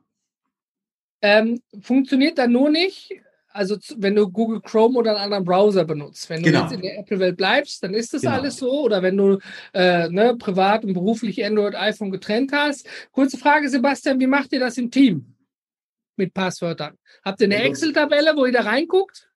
Ähm, 1.22 1.60
funktioniert 1.80 2.38
da 2.38 2.46
nur 2.46 2.70
nicht, 2.70 3.12
also 3.50 3.76
wenn 3.96 4.16
du 4.16 4.28
Google 4.28 4.60
Chrome 4.60 4.98
oder 4.98 5.10
einen 5.12 5.20
anderen 5.20 5.44
Browser 5.44 5.84
benutzt. 5.84 6.28
Wenn 6.30 6.42
du 6.42 6.50
genau. 6.50 6.62
jetzt 6.62 6.72
in 6.72 6.82
der 6.82 6.98
Apple-Welt 6.98 7.36
bleibst, 7.36 7.82
dann 7.82 7.94
ist 7.94 8.14
das 8.14 8.22
genau. 8.22 8.34
alles 8.34 8.56
so. 8.56 8.82
Oder 8.82 9.02
wenn 9.02 9.16
du 9.16 9.38
äh, 9.72 10.08
ne, 10.08 10.36
privat 10.36 10.84
und 10.84 10.94
beruflich 10.94 11.44
Android, 11.44 11.74
iPhone 11.74 12.10
getrennt 12.10 12.52
hast. 12.52 12.88
Kurze 13.12 13.38
Frage, 13.38 13.68
Sebastian, 13.68 14.18
wie 14.18 14.26
macht 14.26 14.52
ihr 14.52 14.60
das 14.60 14.78
im 14.78 14.90
Team? 14.90 15.36
mit 16.20 16.34
Passwörtern? 16.34 16.96
Habt 17.24 17.40
ihr 17.40 17.46
eine 17.46 17.62
Excel-Tabelle, 17.62 18.36
wo 18.36 18.46
ihr 18.46 18.52
da 18.52 18.60
reinguckt? 18.60 19.29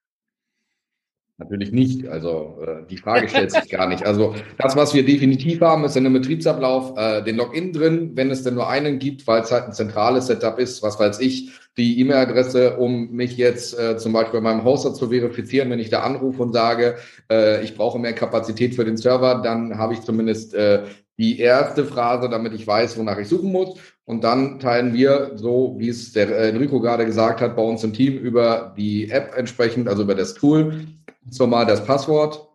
Natürlich 1.45 1.73
nicht. 1.73 2.09
Also 2.09 2.59
äh, 2.67 2.87
die 2.89 2.97
Frage 2.97 3.29
stellt 3.29 3.51
sich 3.51 3.69
gar 3.69 3.87
nicht. 3.87 4.07
Also 4.07 4.35
das, 4.59 4.77
was 4.77 4.95
wir 4.95 5.05
definitiv 5.05 5.61
haben, 5.61 5.85
ist 5.85 5.95
in 5.95 6.07
einem 6.07 6.15
Betriebsablauf 6.15 6.97
äh, 6.97 7.23
den 7.23 7.37
Login 7.37 7.73
drin, 7.73 8.13
wenn 8.15 8.31
es 8.31 8.43
denn 8.43 8.55
nur 8.55 8.69
einen 8.69 8.99
gibt, 8.99 9.27
weil 9.27 9.43
es 9.43 9.53
halt 9.53 9.65
ein 9.65 9.73
zentrales 9.73 10.27
Setup 10.27 10.59
ist, 10.59 10.83
was 10.83 10.99
weiß 10.99 11.21
ich, 11.21 11.53
die 11.77 12.01
E-Mail-Adresse, 12.01 12.77
um 12.79 13.11
mich 13.11 13.37
jetzt 13.37 13.79
äh, 13.79 13.99
zum 13.99 14.15
Beispiel 14.15 14.41
bei 14.41 14.53
meinem 14.53 14.65
Hoster 14.65 14.95
zu 14.95 15.11
verifizieren, 15.11 15.69
wenn 15.69 15.81
ich 15.81 15.91
da 15.91 16.01
anrufe 16.01 16.43
und 16.43 16.55
sage, 16.55 16.97
äh, 17.31 17.63
ich 17.63 17.77
brauche 17.77 17.99
mehr 17.99 18.15
Kapazität 18.15 18.75
für 18.75 18.85
den 18.87 18.97
Server, 18.97 19.43
dann 19.43 19.77
habe 19.77 19.93
ich 19.93 20.01
zumindest 20.01 20.55
äh, 20.55 20.85
die 21.19 21.39
erste 21.39 21.85
Phrase, 21.85 22.29
damit 22.29 22.55
ich 22.55 22.67
weiß, 22.67 22.97
wonach 22.99 23.19
ich 23.19 23.29
suchen 23.29 23.53
muss. 23.53 23.79
Und 24.07 24.25
dann 24.25 24.61
teilen 24.61 24.93
wir, 24.95 25.33
so 25.35 25.77
wie 25.79 25.89
es 25.89 26.13
der 26.13 26.29
äh, 26.29 26.49
Enrico 26.49 26.81
gerade 26.81 27.07
gesagt 27.07 27.41
hat, 27.41 27.57
bei 27.57 27.63
uns 27.63 27.85
im 27.85 27.93
Team 27.93 28.19
über 28.19 28.75
die 28.77 29.11
App 29.11 29.33
entsprechend, 29.37 29.89
also 29.89 30.03
über 30.03 30.15
das 30.15 30.35
Tool, 30.35 30.87
so 31.31 31.47
mal 31.47 31.67
das 31.67 31.85
Passwort. 31.85 32.49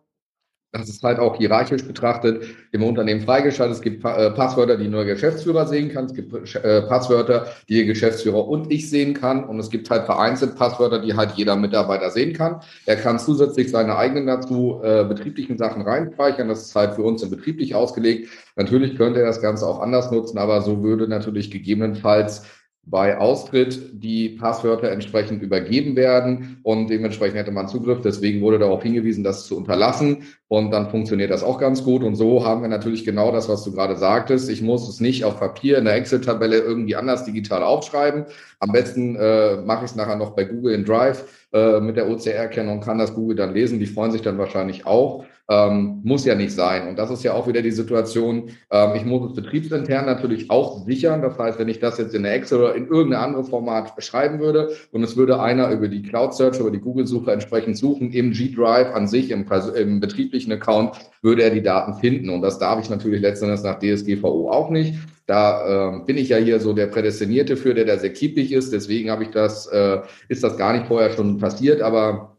Das 0.72 0.88
ist 0.88 1.02
halt 1.02 1.18
auch 1.18 1.36
hierarchisch 1.36 1.84
betrachtet 1.84 2.44
im 2.70 2.84
Unternehmen 2.84 3.22
freigeschaltet. 3.22 3.76
Es 3.76 3.82
gibt 3.82 4.04
äh, 4.04 4.30
Passwörter, 4.30 4.76
die 4.76 4.86
nur 4.86 5.04
der 5.04 5.14
Geschäftsführer 5.14 5.66
sehen 5.66 5.88
kann. 5.88 6.04
Es 6.04 6.14
gibt 6.14 6.32
äh, 6.32 6.82
Passwörter, 6.82 7.46
die 7.68 7.74
der 7.74 7.86
Geschäftsführer 7.86 8.46
und 8.46 8.70
ich 8.70 8.88
sehen 8.88 9.14
kann. 9.14 9.42
Und 9.42 9.58
es 9.58 9.68
gibt 9.68 9.90
halt 9.90 10.04
vereinzelt 10.04 10.54
Passwörter, 10.54 11.00
die 11.00 11.16
halt 11.16 11.32
jeder 11.32 11.56
Mitarbeiter 11.56 12.10
sehen 12.10 12.34
kann. 12.34 12.60
Er 12.86 12.94
kann 12.94 13.18
zusätzlich 13.18 13.68
seine 13.72 13.96
eigenen 13.96 14.28
dazu 14.28 14.80
äh, 14.84 15.02
betrieblichen 15.02 15.58
Sachen 15.58 15.82
reinspeichern. 15.82 16.46
Das 16.46 16.62
ist 16.62 16.76
halt 16.76 16.94
für 16.94 17.02
uns 17.02 17.24
im 17.24 17.30
betrieblich 17.30 17.74
ausgelegt. 17.74 18.28
Natürlich 18.54 18.96
könnte 18.96 19.18
er 19.18 19.26
das 19.26 19.42
Ganze 19.42 19.66
auch 19.66 19.80
anders 19.80 20.12
nutzen, 20.12 20.38
aber 20.38 20.62
so 20.62 20.84
würde 20.84 21.08
natürlich 21.08 21.50
gegebenenfalls 21.50 22.44
bei 22.84 23.18
Austritt 23.18 23.90
die 23.92 24.30
Passwörter 24.30 24.90
entsprechend 24.90 25.42
übergeben 25.42 25.96
werden 25.96 26.58
und 26.62 26.88
dementsprechend 26.88 27.38
hätte 27.38 27.52
man 27.52 27.68
Zugriff. 27.68 28.00
Deswegen 28.00 28.40
wurde 28.40 28.58
darauf 28.58 28.82
hingewiesen, 28.82 29.22
das 29.22 29.46
zu 29.46 29.56
unterlassen 29.56 30.24
und 30.48 30.70
dann 30.70 30.90
funktioniert 30.90 31.30
das 31.30 31.44
auch 31.44 31.58
ganz 31.58 31.84
gut. 31.84 32.02
Und 32.02 32.16
so 32.16 32.44
haben 32.44 32.62
wir 32.62 32.68
natürlich 32.68 33.04
genau 33.04 33.30
das, 33.32 33.48
was 33.48 33.62
du 33.64 33.72
gerade 33.72 33.96
sagtest. 33.96 34.50
Ich 34.50 34.62
muss 34.62 34.88
es 34.88 34.98
nicht 34.98 35.24
auf 35.24 35.38
Papier 35.38 35.78
in 35.78 35.84
der 35.84 35.94
Excel-Tabelle 35.94 36.58
irgendwie 36.58 36.96
anders 36.96 37.24
digital 37.24 37.62
aufschreiben. 37.62 38.24
Am 38.58 38.72
besten 38.72 39.14
äh, 39.14 39.56
mache 39.58 39.84
ich 39.84 39.90
es 39.92 39.96
nachher 39.96 40.16
noch 40.16 40.30
bei 40.30 40.44
Google 40.44 40.74
in 40.74 40.84
Drive 40.84 41.24
äh, 41.52 41.80
mit 41.80 41.96
der 41.96 42.08
OCR-Kennung, 42.08 42.80
kann 42.80 42.98
das 42.98 43.14
Google 43.14 43.36
dann 43.36 43.54
lesen. 43.54 43.78
Die 43.78 43.86
freuen 43.86 44.10
sich 44.10 44.22
dann 44.22 44.38
wahrscheinlich 44.38 44.86
auch. 44.86 45.24
Ähm, 45.50 46.00
muss 46.04 46.24
ja 46.24 46.36
nicht 46.36 46.52
sein. 46.52 46.86
Und 46.86 46.96
das 46.96 47.10
ist 47.10 47.24
ja 47.24 47.32
auch 47.32 47.48
wieder 47.48 47.60
die 47.60 47.72
Situation, 47.72 48.50
ähm, 48.70 48.92
ich 48.94 49.04
muss 49.04 49.30
es 49.30 49.34
betriebsintern 49.34 50.06
natürlich 50.06 50.48
auch 50.48 50.86
sichern. 50.86 51.22
Das 51.22 51.36
heißt, 51.36 51.58
wenn 51.58 51.68
ich 51.68 51.80
das 51.80 51.98
jetzt 51.98 52.14
in 52.14 52.22
der 52.22 52.34
Excel 52.34 52.60
oder 52.60 52.76
in 52.76 52.86
irgendein 52.86 53.20
anderes 53.20 53.48
Format 53.48 53.92
schreiben 53.98 54.38
würde 54.38 54.70
und 54.92 55.02
es 55.02 55.16
würde 55.16 55.40
einer 55.40 55.68
über 55.72 55.88
die 55.88 56.02
Cloud 56.02 56.34
Search, 56.34 56.60
über 56.60 56.70
die 56.70 56.78
Google-Suche 56.78 57.32
entsprechend 57.32 57.76
suchen, 57.76 58.12
im 58.12 58.30
G-Drive 58.30 58.94
an 58.94 59.08
sich, 59.08 59.32
im, 59.32 59.44
im, 59.74 59.98
betrieblichen 59.98 60.52
Account, 60.52 60.94
würde 61.20 61.42
er 61.42 61.50
die 61.50 61.64
Daten 61.64 61.94
finden. 61.94 62.30
Und 62.30 62.42
das 62.42 62.60
darf 62.60 62.80
ich 62.80 62.88
natürlich 62.88 63.20
letztendlich 63.20 63.64
nach 63.64 63.80
DSGVO 63.80 64.52
auch 64.52 64.70
nicht. 64.70 64.94
Da 65.26 65.96
äh, 65.96 66.04
bin 66.06 66.16
ich 66.16 66.28
ja 66.28 66.36
hier 66.36 66.60
so 66.60 66.74
der 66.74 66.86
Prädestinierte 66.86 67.56
für, 67.56 67.74
der 67.74 67.86
da 67.86 67.98
sehr 67.98 68.12
kippig 68.12 68.52
ist. 68.52 68.72
Deswegen 68.72 69.10
habe 69.10 69.24
ich 69.24 69.30
das, 69.30 69.66
äh, 69.66 69.98
ist 70.28 70.44
das 70.44 70.56
gar 70.56 70.72
nicht 70.72 70.86
vorher 70.86 71.10
schon 71.10 71.38
passiert, 71.38 71.82
aber 71.82 72.36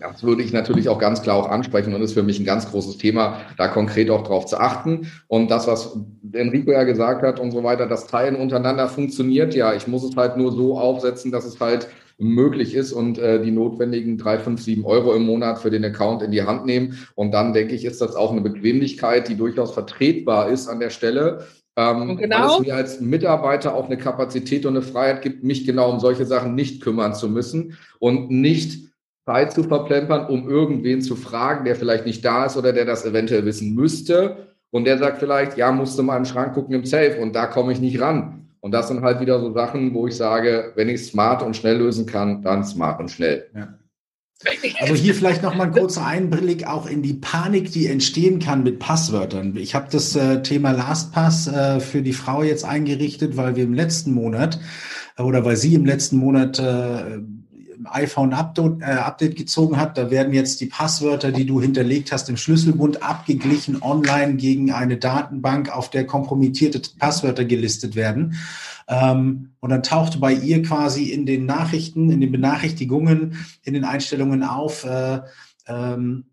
das 0.00 0.22
würde 0.22 0.42
ich 0.42 0.52
natürlich 0.52 0.88
auch 0.88 0.98
ganz 0.98 1.22
klar 1.22 1.36
auch 1.36 1.48
ansprechen 1.48 1.94
und 1.94 2.02
ist 2.02 2.14
für 2.14 2.22
mich 2.22 2.40
ein 2.40 2.44
ganz 2.44 2.70
großes 2.70 2.98
Thema, 2.98 3.40
da 3.56 3.68
konkret 3.68 4.10
auch 4.10 4.22
drauf 4.22 4.46
zu 4.46 4.58
achten. 4.58 5.10
Und 5.28 5.50
das, 5.50 5.66
was 5.66 5.96
Enrico 6.32 6.72
ja 6.72 6.84
gesagt 6.84 7.22
hat 7.22 7.38
und 7.38 7.50
so 7.50 7.62
weiter, 7.62 7.86
das 7.86 8.06
Teilen 8.06 8.36
untereinander 8.36 8.88
funktioniert 8.88 9.54
ja. 9.54 9.74
Ich 9.74 9.86
muss 9.86 10.04
es 10.04 10.16
halt 10.16 10.36
nur 10.36 10.52
so 10.52 10.78
aufsetzen, 10.78 11.30
dass 11.30 11.44
es 11.44 11.60
halt 11.60 11.88
möglich 12.18 12.74
ist 12.74 12.92
und 12.92 13.18
äh, 13.18 13.42
die 13.42 13.50
notwendigen 13.50 14.18
drei, 14.18 14.38
fünf, 14.38 14.60
sieben 14.60 14.84
Euro 14.84 15.14
im 15.14 15.24
Monat 15.24 15.58
für 15.58 15.70
den 15.70 15.84
Account 15.84 16.22
in 16.22 16.30
die 16.30 16.42
Hand 16.42 16.66
nehmen. 16.66 16.98
Und 17.14 17.32
dann 17.32 17.52
denke 17.52 17.74
ich, 17.74 17.84
ist 17.84 18.00
das 18.00 18.14
auch 18.14 18.30
eine 18.30 18.42
Bequemlichkeit, 18.42 19.28
die 19.28 19.36
durchaus 19.36 19.72
vertretbar 19.72 20.50
ist 20.50 20.68
an 20.68 20.80
der 20.80 20.90
Stelle. 20.90 21.46
Ähm, 21.76 22.16
genau. 22.18 22.36
Weil 22.36 22.46
es 22.46 22.60
mir 22.60 22.74
als 22.74 23.00
Mitarbeiter 23.00 23.74
auch 23.74 23.86
eine 23.86 23.96
Kapazität 23.96 24.66
und 24.66 24.76
eine 24.76 24.82
Freiheit 24.82 25.22
gibt, 25.22 25.44
mich 25.44 25.64
genau 25.64 25.90
um 25.90 25.98
solche 25.98 26.26
Sachen 26.26 26.54
nicht 26.54 26.82
kümmern 26.82 27.14
zu 27.14 27.28
müssen 27.28 27.78
und 27.98 28.30
nicht 28.30 28.89
Zeit 29.30 29.52
zu 29.52 29.62
verplempern, 29.62 30.26
um 30.26 30.48
irgendwen 30.48 31.02
zu 31.02 31.14
fragen, 31.14 31.64
der 31.64 31.76
vielleicht 31.76 32.04
nicht 32.04 32.24
da 32.24 32.46
ist 32.46 32.56
oder 32.56 32.72
der 32.72 32.84
das 32.84 33.06
eventuell 33.06 33.44
wissen 33.44 33.74
müsste. 33.74 34.48
Und 34.72 34.84
der 34.84 34.98
sagt 34.98 35.18
vielleicht, 35.18 35.56
ja, 35.56 35.70
musst 35.70 35.96
du 35.96 36.02
mal 36.02 36.16
im 36.16 36.24
Schrank 36.24 36.54
gucken 36.54 36.74
im 36.74 36.84
Safe 36.84 37.18
und 37.20 37.32
da 37.34 37.46
komme 37.46 37.72
ich 37.72 37.80
nicht 37.80 38.00
ran. 38.00 38.48
Und 38.58 38.72
das 38.72 38.88
sind 38.88 39.02
halt 39.02 39.20
wieder 39.20 39.40
so 39.40 39.52
Sachen, 39.52 39.94
wo 39.94 40.08
ich 40.08 40.16
sage, 40.16 40.72
wenn 40.74 40.88
ich 40.88 41.06
smart 41.06 41.42
und 41.42 41.56
schnell 41.56 41.78
lösen 41.78 42.06
kann, 42.06 42.42
dann 42.42 42.64
smart 42.64 42.98
und 43.00 43.10
schnell. 43.10 43.46
Ja. 43.54 43.68
Also 44.80 44.94
hier 44.94 45.14
vielleicht 45.14 45.42
noch 45.42 45.54
mal 45.54 45.64
ein 45.64 45.72
kurzer 45.72 46.04
Einblick 46.04 46.66
auch 46.66 46.86
in 46.86 47.02
die 47.02 47.12
Panik, 47.12 47.70
die 47.72 47.86
entstehen 47.86 48.40
kann 48.40 48.64
mit 48.64 48.78
Passwörtern. 48.78 49.54
Ich 49.56 49.74
habe 49.74 49.88
das 49.92 50.16
äh, 50.16 50.42
Thema 50.42 50.72
LastPass 50.72 51.46
äh, 51.46 51.78
für 51.80 52.02
die 52.02 52.14
Frau 52.14 52.42
jetzt 52.42 52.64
eingerichtet, 52.64 53.36
weil 53.36 53.54
wir 53.54 53.64
im 53.64 53.74
letzten 53.74 54.12
Monat 54.12 54.58
äh, 55.18 55.22
oder 55.22 55.44
weil 55.44 55.56
sie 55.56 55.74
im 55.74 55.84
letzten 55.84 56.16
Monat 56.16 56.58
äh, 56.58 57.20
iPhone 57.84 58.32
Update, 58.32 58.80
äh, 58.80 58.84
Update 58.84 59.36
gezogen 59.36 59.76
hat. 59.76 59.96
Da 59.96 60.10
werden 60.10 60.32
jetzt 60.32 60.60
die 60.60 60.66
Passwörter, 60.66 61.32
die 61.32 61.46
du 61.46 61.60
hinterlegt 61.60 62.12
hast, 62.12 62.28
im 62.28 62.36
Schlüsselbund 62.36 63.02
abgeglichen 63.02 63.82
online 63.82 64.34
gegen 64.34 64.72
eine 64.72 64.96
Datenbank, 64.96 65.70
auf 65.74 65.90
der 65.90 66.06
kompromittierte 66.06 66.80
Passwörter 66.98 67.44
gelistet 67.44 67.96
werden. 67.96 68.34
Ähm, 68.88 69.50
und 69.60 69.70
dann 69.70 69.82
taucht 69.82 70.20
bei 70.20 70.32
ihr 70.32 70.62
quasi 70.62 71.10
in 71.10 71.26
den 71.26 71.46
Nachrichten, 71.46 72.10
in 72.10 72.20
den 72.20 72.32
Benachrichtigungen, 72.32 73.36
in 73.62 73.74
den 73.74 73.84
Einstellungen 73.84 74.42
auf, 74.42 74.84
äh, 74.84 75.20
ähm, 75.68 76.24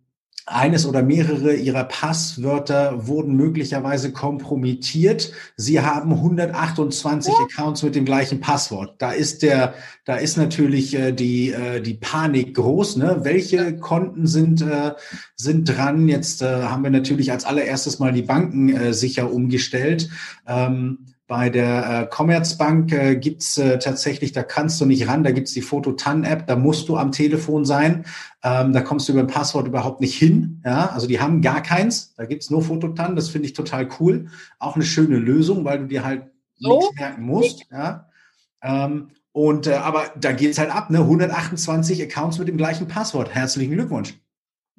eines 0.47 0.86
oder 0.86 1.03
mehrere 1.03 1.53
ihrer 1.53 1.83
Passwörter 1.83 3.05
wurden 3.07 3.36
möglicherweise 3.36 4.13
kompromittiert. 4.13 5.33
Sie 5.57 5.81
haben 5.81 6.13
128 6.13 7.33
ja. 7.33 7.43
Accounts 7.43 7.83
mit 7.83 7.95
dem 7.95 8.05
gleichen 8.05 8.39
Passwort. 8.39 8.95
Da 8.99 9.12
ist 9.12 9.43
der, 9.43 9.73
da 10.05 10.15
ist 10.15 10.38
natürlich 10.38 10.95
äh, 10.95 11.12
die 11.12 11.51
äh, 11.51 11.81
die 11.81 11.95
Panik 11.95 12.55
groß. 12.55 12.95
Ne? 12.95 13.19
Welche. 13.23 13.77
Konten 13.77 14.27
sind 14.27 14.62
äh, 14.62 14.93
sind 15.36 15.65
dran? 15.65 16.07
Jetzt 16.07 16.41
äh, 16.41 16.63
haben 16.63 16.83
wir 16.83 16.91
natürlich 16.91 17.31
als 17.31 17.43
allererstes 17.43 17.99
mal 17.99 18.13
die 18.13 18.21
Banken 18.21 18.69
äh, 18.69 18.93
sicher 18.93 19.31
umgestellt. 19.31 20.10
Ähm, 20.47 20.99
bei 21.27 21.49
der 21.49 22.03
äh, 22.03 22.07
Commerzbank 22.07 22.93
äh, 22.93 23.17
gibt's 23.17 23.57
äh, 23.57 23.79
tatsächlich, 23.79 24.31
da 24.31 24.43
kannst 24.43 24.79
du 24.79 24.85
nicht 24.85 25.09
ran, 25.09 25.25
da 25.25 25.31
gibt's 25.31 25.51
die 25.51 25.61
Fototan-App, 25.61 26.47
da 26.47 26.55
musst 26.55 26.87
du 26.87 26.95
am 26.95 27.11
Telefon 27.11 27.65
sein. 27.65 28.05
Ähm, 28.43 28.71
da 28.71 28.79
kommst 28.79 29.09
du 29.09 29.11
über 29.11 29.21
ein 29.21 29.27
Passwort 29.27 29.67
überhaupt 29.67 29.99
nicht 29.99 30.17
hin. 30.17 30.61
Ja? 30.63 30.87
Also 30.87 31.05
die 31.05 31.19
haben 31.19 31.41
gar 31.41 31.61
keins, 31.61 32.13
da 32.15 32.25
gibt's 32.25 32.49
nur 32.49 32.61
Fototan, 32.61 33.17
das 33.17 33.27
finde 33.27 33.47
ich 33.47 33.53
total 33.53 33.89
cool. 33.99 34.27
Auch 34.57 34.75
eine 34.75 34.85
schöne 34.85 35.17
Lösung, 35.17 35.65
weil 35.65 35.79
du 35.79 35.87
dir 35.87 36.05
halt 36.05 36.23
so? 36.55 36.77
nichts 36.77 36.95
merken 36.95 37.23
musst. 37.23 37.65
Ja? 37.71 38.09
Ähm, 38.61 39.09
und 39.33 39.67
äh, 39.67 39.73
aber 39.73 40.05
da 40.19 40.31
geht's 40.31 40.57
halt 40.57 40.73
ab, 40.73 40.89
ne? 40.89 40.99
128 40.99 42.01
Accounts 42.01 42.39
mit 42.39 42.47
dem 42.47 42.57
gleichen 42.57 42.87
Passwort. 42.87 43.35
Herzlichen 43.35 43.73
Glückwunsch. 43.73 44.15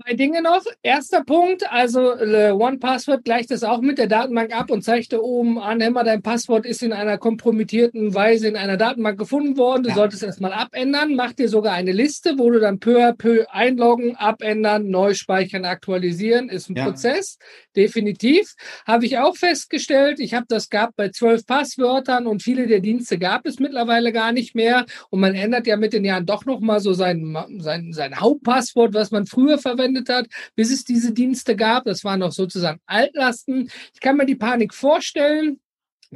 Zwei 0.00 0.14
Dinge 0.14 0.42
noch. 0.42 0.62
Erster 0.82 1.24
Punkt, 1.24 1.68
also 1.72 2.12
äh, 2.12 2.52
OnePassword 2.52 3.24
gleicht 3.24 3.50
das 3.50 3.64
auch 3.64 3.80
mit 3.80 3.98
der 3.98 4.06
Datenbank 4.06 4.54
ab 4.54 4.70
und 4.70 4.82
zeigt 4.82 5.12
da 5.12 5.18
oben 5.18 5.58
an, 5.58 5.80
immer 5.80 6.04
dein 6.04 6.22
Passwort 6.22 6.66
ist 6.66 6.84
in 6.84 6.92
einer 6.92 7.18
kompromittierten 7.18 8.14
Weise 8.14 8.46
in 8.46 8.56
einer 8.56 8.76
Datenbank 8.76 9.18
gefunden 9.18 9.56
worden. 9.56 9.82
Du 9.82 9.88
ja. 9.88 9.96
solltest 9.96 10.22
es 10.22 10.38
mal 10.38 10.52
abändern. 10.52 11.16
Mach 11.16 11.32
dir 11.32 11.48
sogar 11.48 11.72
eine 11.72 11.90
Liste, 11.90 12.34
wo 12.38 12.48
du 12.48 12.60
dann 12.60 12.78
peu 12.78 13.02
à 13.02 13.12
peu 13.12 13.44
einloggen, 13.50 14.14
abändern, 14.14 14.88
neu 14.88 15.14
speichern, 15.14 15.64
aktualisieren. 15.64 16.48
Ist 16.48 16.70
ein 16.70 16.76
ja. 16.76 16.84
Prozess, 16.84 17.38
definitiv. 17.74 18.54
Habe 18.86 19.04
ich 19.04 19.18
auch 19.18 19.36
festgestellt. 19.36 20.20
Ich 20.20 20.32
habe 20.32 20.46
das 20.48 20.68
gehabt 20.68 20.94
bei 20.94 21.08
zwölf 21.08 21.44
Passwörtern 21.44 22.28
und 22.28 22.44
viele 22.44 22.68
der 22.68 22.80
Dienste 22.80 23.18
gab 23.18 23.46
es 23.46 23.58
mittlerweile 23.58 24.12
gar 24.12 24.30
nicht 24.30 24.54
mehr. 24.54 24.86
Und 25.10 25.18
man 25.18 25.34
ändert 25.34 25.66
ja 25.66 25.76
mit 25.76 25.92
den 25.92 26.04
Jahren 26.04 26.26
doch 26.26 26.44
nochmal 26.44 26.78
so 26.78 26.92
sein, 26.92 27.36
sein, 27.58 27.92
sein 27.92 28.20
Hauptpasswort, 28.20 28.94
was 28.94 29.10
man 29.10 29.26
früher 29.26 29.58
verwendet 29.58 29.87
verwendet 29.88 30.08
hat, 30.08 30.26
bis 30.54 30.70
es 30.70 30.84
diese 30.84 31.12
Dienste 31.12 31.56
gab. 31.56 31.84
Das 31.84 32.04
waren 32.04 32.20
noch 32.20 32.32
sozusagen 32.32 32.80
Altlasten. 32.86 33.70
Ich 33.94 34.00
kann 34.00 34.16
mir 34.16 34.26
die 34.26 34.36
Panik 34.36 34.74
vorstellen. 34.74 35.60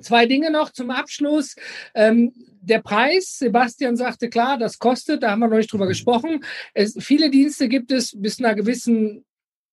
Zwei 0.00 0.24
Dinge 0.24 0.50
noch 0.50 0.72
zum 0.72 0.90
Abschluss. 0.90 1.54
Ähm, 1.94 2.32
der 2.62 2.80
Preis, 2.80 3.38
Sebastian 3.38 3.96
sagte 3.96 4.30
klar, 4.30 4.56
das 4.56 4.78
kostet, 4.78 5.22
da 5.22 5.30
haben 5.30 5.40
wir 5.40 5.48
noch 5.48 5.58
nicht 5.58 5.70
drüber 5.70 5.86
gesprochen. 5.86 6.44
Es, 6.72 6.96
viele 6.98 7.28
Dienste 7.30 7.68
gibt 7.68 7.92
es 7.92 8.14
bis 8.16 8.38
einer 8.38 8.54
gewissen 8.54 9.24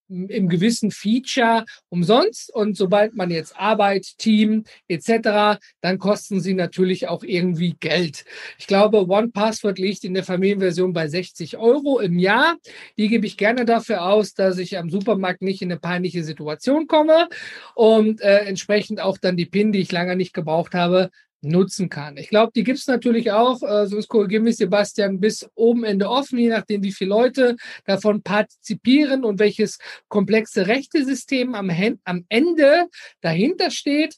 im 0.10 0.50
gewissen 0.50 0.92
Feature 0.92 1.66
umsonst 1.90 2.54
und 2.54 2.76
sobald 2.76 3.16
man 3.16 3.32
jetzt 3.32 3.56
Arbeit, 3.58 4.18
Team 4.18 4.64
etc., 4.88 5.60
dann 5.82 6.00
kosten 6.00 6.40
sie 6.40 6.54
natürlich 6.54 7.08
auch 7.08 7.24
irgendwie 7.24 7.76
Geld. 7.80 8.26
Ich 8.58 8.68
glaube, 8.68 9.08
One 9.08 9.30
Password 9.30 9.78
liegt 9.78 10.04
in 10.04 10.14
der 10.14 10.24
Familienversion 10.24 10.94
bei 10.94 11.08
60 11.08 11.58
Euro 11.58 12.00
im 12.00 12.18
Jahr. 12.18 12.58
Die 12.98 13.08
gebe 13.08 13.26
ich 13.26 13.38
gerne 13.38 13.66
dafür 13.66 14.06
aus, 14.06 14.34
dass 14.34 14.58
ich 14.58 14.78
am 14.78 14.90
Supermarkt 14.90 15.42
nicht 15.42 15.62
in 15.62 15.72
eine 15.72 15.80
peinliche 15.80 16.24
Situation 16.24 16.88
komme 16.88 17.30
und 17.76 18.22
äh, 18.22 18.40
entsprechend 18.40 19.00
auch 19.00 19.18
dann 19.18 19.38
die 19.38 19.46
PIN, 19.46 19.72
die 19.72 19.80
ich 19.80 19.92
lange 19.92 20.16
nicht 20.16 20.34
gebraucht 20.34 20.74
habe, 20.74 21.10
nutzen 21.42 21.90
kann. 21.90 22.18
Ich 22.18 22.30
glaube, 22.30 22.52
die 22.56 22.64
gibt 22.64 22.80
es 22.80 22.88
natürlich 22.88 23.32
auch, 23.32 23.62
äh, 23.64 23.88
sonst 23.88 24.08
korrigieren 24.08 24.46
wir 24.46 24.54
Sebastian, 24.54 25.20
bis 25.20 25.50
oben 25.56 25.84
Ende 25.84 26.10
offen, 26.10 26.38
je 26.38 26.50
nachdem, 26.50 26.84
wie 26.84 26.92
viele 26.92 27.10
Leute 27.10 27.56
davon 27.86 28.22
partizipieren 28.22 29.24
und 29.24 29.40
welches 29.40 29.78
komplexe 30.08 30.68
Rechtesystem 30.68 31.56
am, 31.56 31.72
am 32.04 32.26
Ende 32.30 32.88
dahinter 33.22 33.72
steht. 33.72 34.18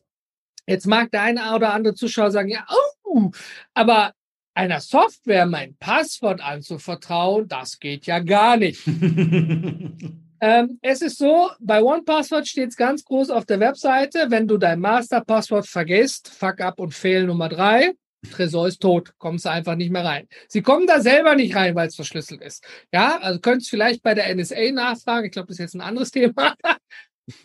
Jetzt 0.67 0.88
mag 0.88 1.11
der 1.11 1.24
eine 1.24 1.55
oder 1.55 1.74
andere 1.74 1.95
Zuschauer 1.95 2.32
sagen, 2.32 2.49
ja, 2.49 2.65
oh, 3.03 3.32
aber 3.74 4.13
einer 4.53 4.80
Software 4.80 5.45
mein 5.45 5.76
Passwort 5.78 6.41
anzuvertrauen, 6.41 7.47
das 7.47 7.80
geht 7.80 8.05
ja 8.05 8.19
gar 8.19 8.57
nicht. 8.57 8.82
ähm, 10.41 10.79
es 10.81 11.01
ist 11.01 11.19
so, 11.19 11.51
bei 11.59 11.81
OnePassword 11.83 12.47
steht 12.47 12.69
es 12.69 12.75
ganz 12.75 13.05
groß 13.05 13.29
auf 13.29 13.45
der 13.45 13.59
Webseite, 13.59 14.25
wenn 14.29 14.47
du 14.47 14.57
dein 14.57 14.79
Masterpasswort 14.79 15.67
vergisst, 15.67 16.29
Fuck 16.29 16.61
up 16.61 16.79
und 16.79 16.93
Fail 16.93 17.25
Nummer 17.25 17.47
drei, 17.47 17.93
Tresor 18.29 18.67
ist 18.67 18.81
tot, 18.81 19.13
kommst 19.17 19.45
du 19.45 19.49
einfach 19.49 19.75
nicht 19.75 19.91
mehr 19.91 20.03
rein. 20.03 20.27
Sie 20.47 20.61
kommen 20.61 20.87
da 20.87 20.99
selber 20.99 21.35
nicht 21.35 21.55
rein, 21.55 21.75
weil 21.75 21.87
es 21.87 21.95
verschlüsselt 21.95 22.41
ist. 22.41 22.63
Ja, 22.91 23.17
also 23.19 23.39
könntest 23.39 23.69
vielleicht 23.69 24.03
bei 24.03 24.13
der 24.13 24.33
NSA 24.35 24.71
nachfragen. 24.71 25.25
Ich 25.25 25.31
glaube, 25.31 25.47
das 25.47 25.55
ist 25.55 25.59
jetzt 25.59 25.75
ein 25.75 25.81
anderes 25.81 26.11
Thema. 26.11 26.55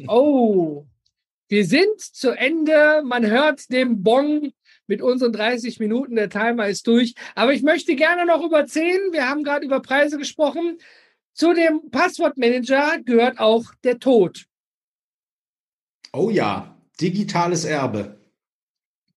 oh, 0.07 0.87
wir 1.49 1.65
sind 1.65 2.01
zu 2.01 2.31
Ende. 2.31 3.03
Man 3.05 3.27
hört 3.27 3.71
dem 3.71 4.03
Bong 4.03 4.53
mit 4.87 5.01
unseren 5.01 5.33
30 5.33 5.81
Minuten. 5.81 6.17
Der 6.17 6.29
Timer 6.29 6.69
ist 6.69 6.87
durch. 6.87 7.15
Aber 7.35 7.53
ich 7.53 7.63
möchte 7.63 7.95
gerne 7.95 8.27
noch 8.27 8.45
über 8.45 8.67
10. 8.67 9.13
Wir 9.13 9.29
haben 9.29 9.45
gerade 9.45 9.65
über 9.65 9.81
Preise 9.81 10.19
gesprochen. 10.19 10.79
Zu 11.37 11.53
dem 11.53 11.91
Passwortmanager 11.91 13.03
gehört 13.05 13.39
auch 13.39 13.67
der 13.85 13.99
Tod. 13.99 14.47
Oh 16.15 16.31
ja, 16.31 16.81
digitales 16.99 17.67
Erbe. 17.67 18.19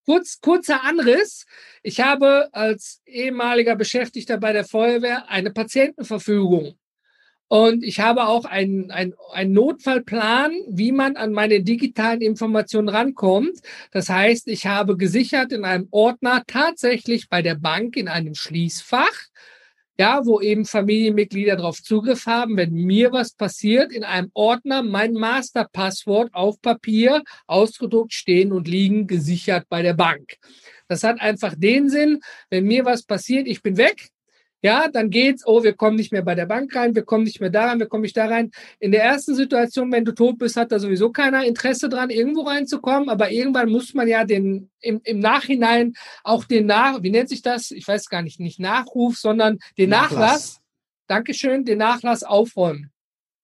Kurz, 0.05 0.41
kurzer 0.41 0.83
Anriss. 0.83 1.45
Ich 1.81 2.01
habe 2.01 2.49
als 2.51 3.01
ehemaliger 3.05 3.77
Beschäftigter 3.77 4.37
bei 4.37 4.51
der 4.51 4.65
Feuerwehr 4.65 5.29
eine 5.29 5.51
Patientenverfügung. 5.51 6.77
Und 7.47 7.85
ich 7.85 8.01
habe 8.01 8.27
auch 8.27 8.43
einen, 8.43 8.91
einen, 8.91 9.13
einen 9.31 9.53
Notfallplan, 9.53 10.51
wie 10.67 10.91
man 10.91 11.15
an 11.15 11.31
meine 11.31 11.63
digitalen 11.63 12.19
Informationen 12.19 12.89
rankommt. 12.89 13.61
Das 13.91 14.09
heißt, 14.09 14.49
ich 14.49 14.67
habe 14.67 14.97
gesichert 14.97 15.53
in 15.53 15.63
einem 15.63 15.87
Ordner 15.91 16.43
tatsächlich 16.47 17.29
bei 17.29 17.41
der 17.41 17.55
Bank 17.55 17.95
in 17.95 18.09
einem 18.09 18.35
Schließfach, 18.35 19.29
ja, 19.99 20.25
wo 20.25 20.39
eben 20.39 20.63
Familienmitglieder 20.63 21.57
darauf 21.57 21.83
Zugriff 21.83 22.25
haben, 22.25 22.55
wenn 22.55 22.71
mir 22.71 23.11
was 23.11 23.33
passiert, 23.33 23.91
in 23.91 24.05
einem 24.05 24.31
Ordner 24.33 24.81
mein 24.81 25.11
Masterpasswort 25.11 26.33
auf 26.33 26.61
Papier 26.61 27.21
ausgedruckt 27.47 28.13
stehen 28.13 28.53
und 28.53 28.69
liegen, 28.69 29.07
gesichert 29.07 29.65
bei 29.67 29.81
der 29.81 29.95
Bank. 29.95 30.37
Das 30.87 31.03
hat 31.03 31.19
einfach 31.19 31.53
den 31.57 31.89
Sinn, 31.89 32.21
wenn 32.49 32.63
mir 32.63 32.85
was 32.85 33.03
passiert, 33.03 33.45
ich 33.45 33.61
bin 33.61 33.75
weg, 33.75 34.07
ja, 34.61 34.89
dann 34.89 35.09
geht's, 35.09 35.45
oh, 35.45 35.63
wir 35.63 35.73
kommen 35.73 35.95
nicht 35.95 36.11
mehr 36.11 36.21
bei 36.21 36.35
der 36.35 36.45
Bank 36.45 36.75
rein, 36.75 36.95
wir 36.95 37.03
kommen 37.03 37.23
nicht 37.23 37.39
mehr 37.39 37.49
da 37.49 37.67
rein, 37.67 37.79
wir 37.79 37.87
kommen 37.87 38.01
nicht 38.01 38.17
da 38.17 38.25
rein. 38.25 38.51
In 38.79 38.91
der 38.91 39.03
ersten 39.03 39.33
Situation, 39.35 39.91
wenn 39.91 40.05
du 40.05 40.13
tot 40.13 40.37
bist, 40.37 40.57
hat 40.57 40.71
da 40.71 40.79
sowieso 40.79 41.11
keiner 41.11 41.45
Interesse 41.45 41.87
dran, 41.87 42.09
irgendwo 42.09 42.41
reinzukommen, 42.41 43.09
aber 43.09 43.31
irgendwann 43.31 43.69
muss 43.69 43.93
man 43.93 44.07
ja 44.07 44.25
den, 44.25 44.69
im, 44.81 44.99
im 45.03 45.19
Nachhinein 45.19 45.93
auch 46.23 46.43
den 46.43 46.65
Nach, 46.65 47.01
wie 47.01 47.11
nennt 47.11 47.29
sich 47.29 47.41
das? 47.41 47.71
Ich 47.71 47.87
weiß 47.87 48.09
gar 48.09 48.21
nicht, 48.21 48.39
nicht 48.39 48.59
Nachruf, 48.59 49.17
sondern 49.17 49.59
den 49.77 49.89
Nachlass, 49.89 50.19
Nachlass 50.19 50.61
Dankeschön, 51.07 51.65
den 51.65 51.79
Nachlass 51.79 52.23
aufräumen. 52.23 52.91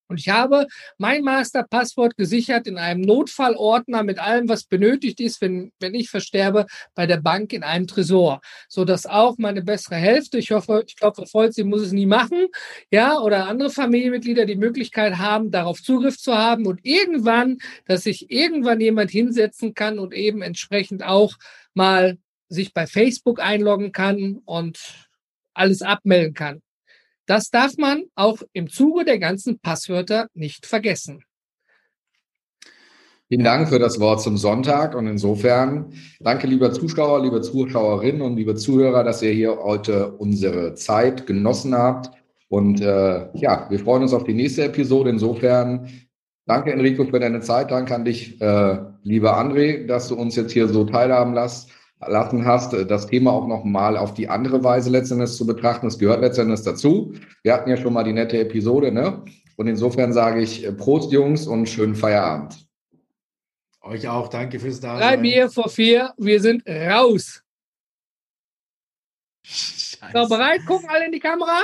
Und 0.07 0.19
ich 0.19 0.29
habe 0.29 0.67
mein 0.97 1.23
Masterpasswort 1.23 2.17
gesichert 2.17 2.67
in 2.67 2.77
einem 2.77 3.01
Notfallordner 3.01 4.03
mit 4.03 4.19
allem, 4.19 4.47
was 4.49 4.65
benötigt 4.65 5.19
ist, 5.19 5.41
wenn, 5.41 5.71
wenn 5.79 5.95
ich 5.95 6.09
versterbe, 6.09 6.65
bei 6.93 7.05
der 7.07 7.17
Bank 7.17 7.53
in 7.53 7.63
einem 7.63 7.87
Tresor. 7.87 8.41
So 8.67 8.85
dass 8.85 9.05
auch 9.05 9.37
meine 9.37 9.63
bessere 9.63 9.95
Hälfte, 9.95 10.37
ich 10.37 10.51
hoffe, 10.51 10.83
ich 10.87 10.95
glaube, 10.95 11.25
Frau 11.25 11.49
sie 11.49 11.63
muss 11.63 11.81
es 11.81 11.91
nie 11.91 12.05
machen, 12.05 12.47
ja, 12.91 13.19
oder 13.19 13.47
andere 13.47 13.69
Familienmitglieder 13.69 14.45
die 14.45 14.55
Möglichkeit 14.55 15.17
haben, 15.17 15.51
darauf 15.51 15.81
Zugriff 15.81 16.17
zu 16.17 16.35
haben 16.35 16.65
und 16.65 16.79
irgendwann, 16.83 17.57
dass 17.85 18.03
sich 18.03 18.31
irgendwann 18.31 18.79
jemand 18.79 19.11
hinsetzen 19.11 19.73
kann 19.73 19.99
und 19.99 20.13
eben 20.13 20.41
entsprechend 20.41 21.03
auch 21.03 21.35
mal 21.73 22.17
sich 22.49 22.73
bei 22.73 22.87
Facebook 22.87 23.39
einloggen 23.39 23.91
kann 23.91 24.41
und 24.45 25.07
alles 25.53 25.81
abmelden 25.81 26.33
kann. 26.33 26.61
Das 27.25 27.49
darf 27.49 27.77
man 27.77 28.03
auch 28.15 28.37
im 28.53 28.69
Zuge 28.69 29.03
der 29.03 29.19
ganzen 29.19 29.59
Passwörter 29.59 30.27
nicht 30.33 30.65
vergessen. 30.65 31.23
Vielen 33.27 33.43
Dank 33.43 33.69
für 33.69 33.79
das 33.79 33.99
Wort 33.99 34.21
zum 34.21 34.37
Sonntag 34.37 34.93
und 34.93 35.07
insofern 35.07 35.93
danke, 36.19 36.45
lieber 36.45 36.71
Zuschauer, 36.71 37.23
liebe 37.23 37.41
Zuschauerinnen 37.41 38.21
und 38.21 38.35
liebe 38.35 38.53
Zuhörer, 38.53 39.03
dass 39.03 39.23
ihr 39.23 39.31
hier 39.31 39.57
heute 39.63 40.11
unsere 40.11 40.75
Zeit 40.75 41.25
genossen 41.25 41.73
habt. 41.73 42.11
Und 42.49 42.81
äh, 42.81 43.27
ja, 43.33 43.65
wir 43.67 43.79
freuen 43.79 44.03
uns 44.03 44.13
auf 44.13 44.25
die 44.25 44.35
nächste 44.35 44.65
Episode. 44.65 45.09
Insofern 45.09 45.89
danke, 46.45 46.71
Enrico, 46.71 47.05
für 47.05 47.19
deine 47.19 47.41
Zeit. 47.41 47.71
Danke 47.71 47.95
an 47.95 48.05
dich, 48.05 48.39
äh, 48.39 48.77
lieber 49.01 49.39
André, 49.39 49.87
dass 49.87 50.09
du 50.09 50.15
uns 50.15 50.35
jetzt 50.35 50.51
hier 50.51 50.67
so 50.67 50.83
teilhaben 50.83 51.33
lässt 51.33 51.71
lassen 52.07 52.45
hast, 52.45 52.73
äh, 52.73 52.85
das 52.85 53.07
Thema 53.07 53.31
auch 53.31 53.47
noch 53.47 53.63
mal 53.63 53.97
auf 53.97 54.13
die 54.13 54.29
andere 54.29 54.63
Weise 54.63 54.89
letztendlich 54.89 55.31
zu 55.31 55.45
betrachten. 55.45 55.87
Das 55.87 55.99
gehört 55.99 56.21
letztendlich 56.21 56.61
dazu. 56.61 57.13
Wir 57.43 57.53
hatten 57.53 57.69
ja 57.69 57.77
schon 57.77 57.93
mal 57.93 58.03
die 58.03 58.13
nette 58.13 58.39
Episode, 58.39 58.91
ne? 58.91 59.23
Und 59.57 59.67
insofern 59.67 60.13
sage 60.13 60.41
ich 60.41 60.65
äh, 60.65 60.71
Prost, 60.71 61.11
Jungs, 61.11 61.47
und 61.47 61.67
schönen 61.67 61.95
Feierabend. 61.95 62.57
Euch 63.81 64.07
auch. 64.07 64.29
Danke 64.29 64.59
fürs 64.59 64.79
Dasein. 64.79 64.99
Drei 64.99 65.17
Bier 65.17 65.49
vor 65.49 65.69
vier. 65.69 66.13
Wir 66.17 66.41
sind 66.41 66.67
raus. 66.67 67.41
Scheiße. 69.43 70.11
So, 70.13 70.27
bereit? 70.27 70.65
Gucken 70.65 70.89
alle 70.89 71.05
in 71.05 71.11
die 71.11 71.19
Kamera? 71.19 71.61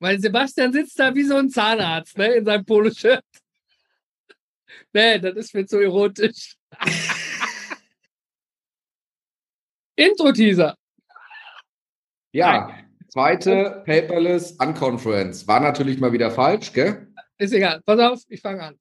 Weil 0.00 0.20
Sebastian 0.20 0.72
sitzt 0.72 0.98
da 0.98 1.14
wie 1.14 1.24
so 1.24 1.36
ein 1.36 1.48
Zahnarzt, 1.48 2.18
ne? 2.18 2.34
In 2.34 2.44
seinem 2.44 2.64
Poloshirt. 2.64 3.24
Nee, 4.92 5.18
das 5.18 5.36
ist 5.36 5.54
mir 5.54 5.66
zu 5.66 5.78
erotisch. 5.80 6.56
Intro-Teaser. 9.98 10.76
Ja, 12.30 12.70
zweite 13.08 13.82
Paperless 13.84 14.52
Unconference. 14.52 15.48
War 15.48 15.58
natürlich 15.58 15.98
mal 15.98 16.12
wieder 16.12 16.30
falsch, 16.30 16.72
gell? 16.72 17.08
Ist 17.36 17.52
egal. 17.52 17.80
Pass 17.84 17.98
auf, 17.98 18.22
ich 18.28 18.40
fange 18.40 18.62
an. 18.62 18.78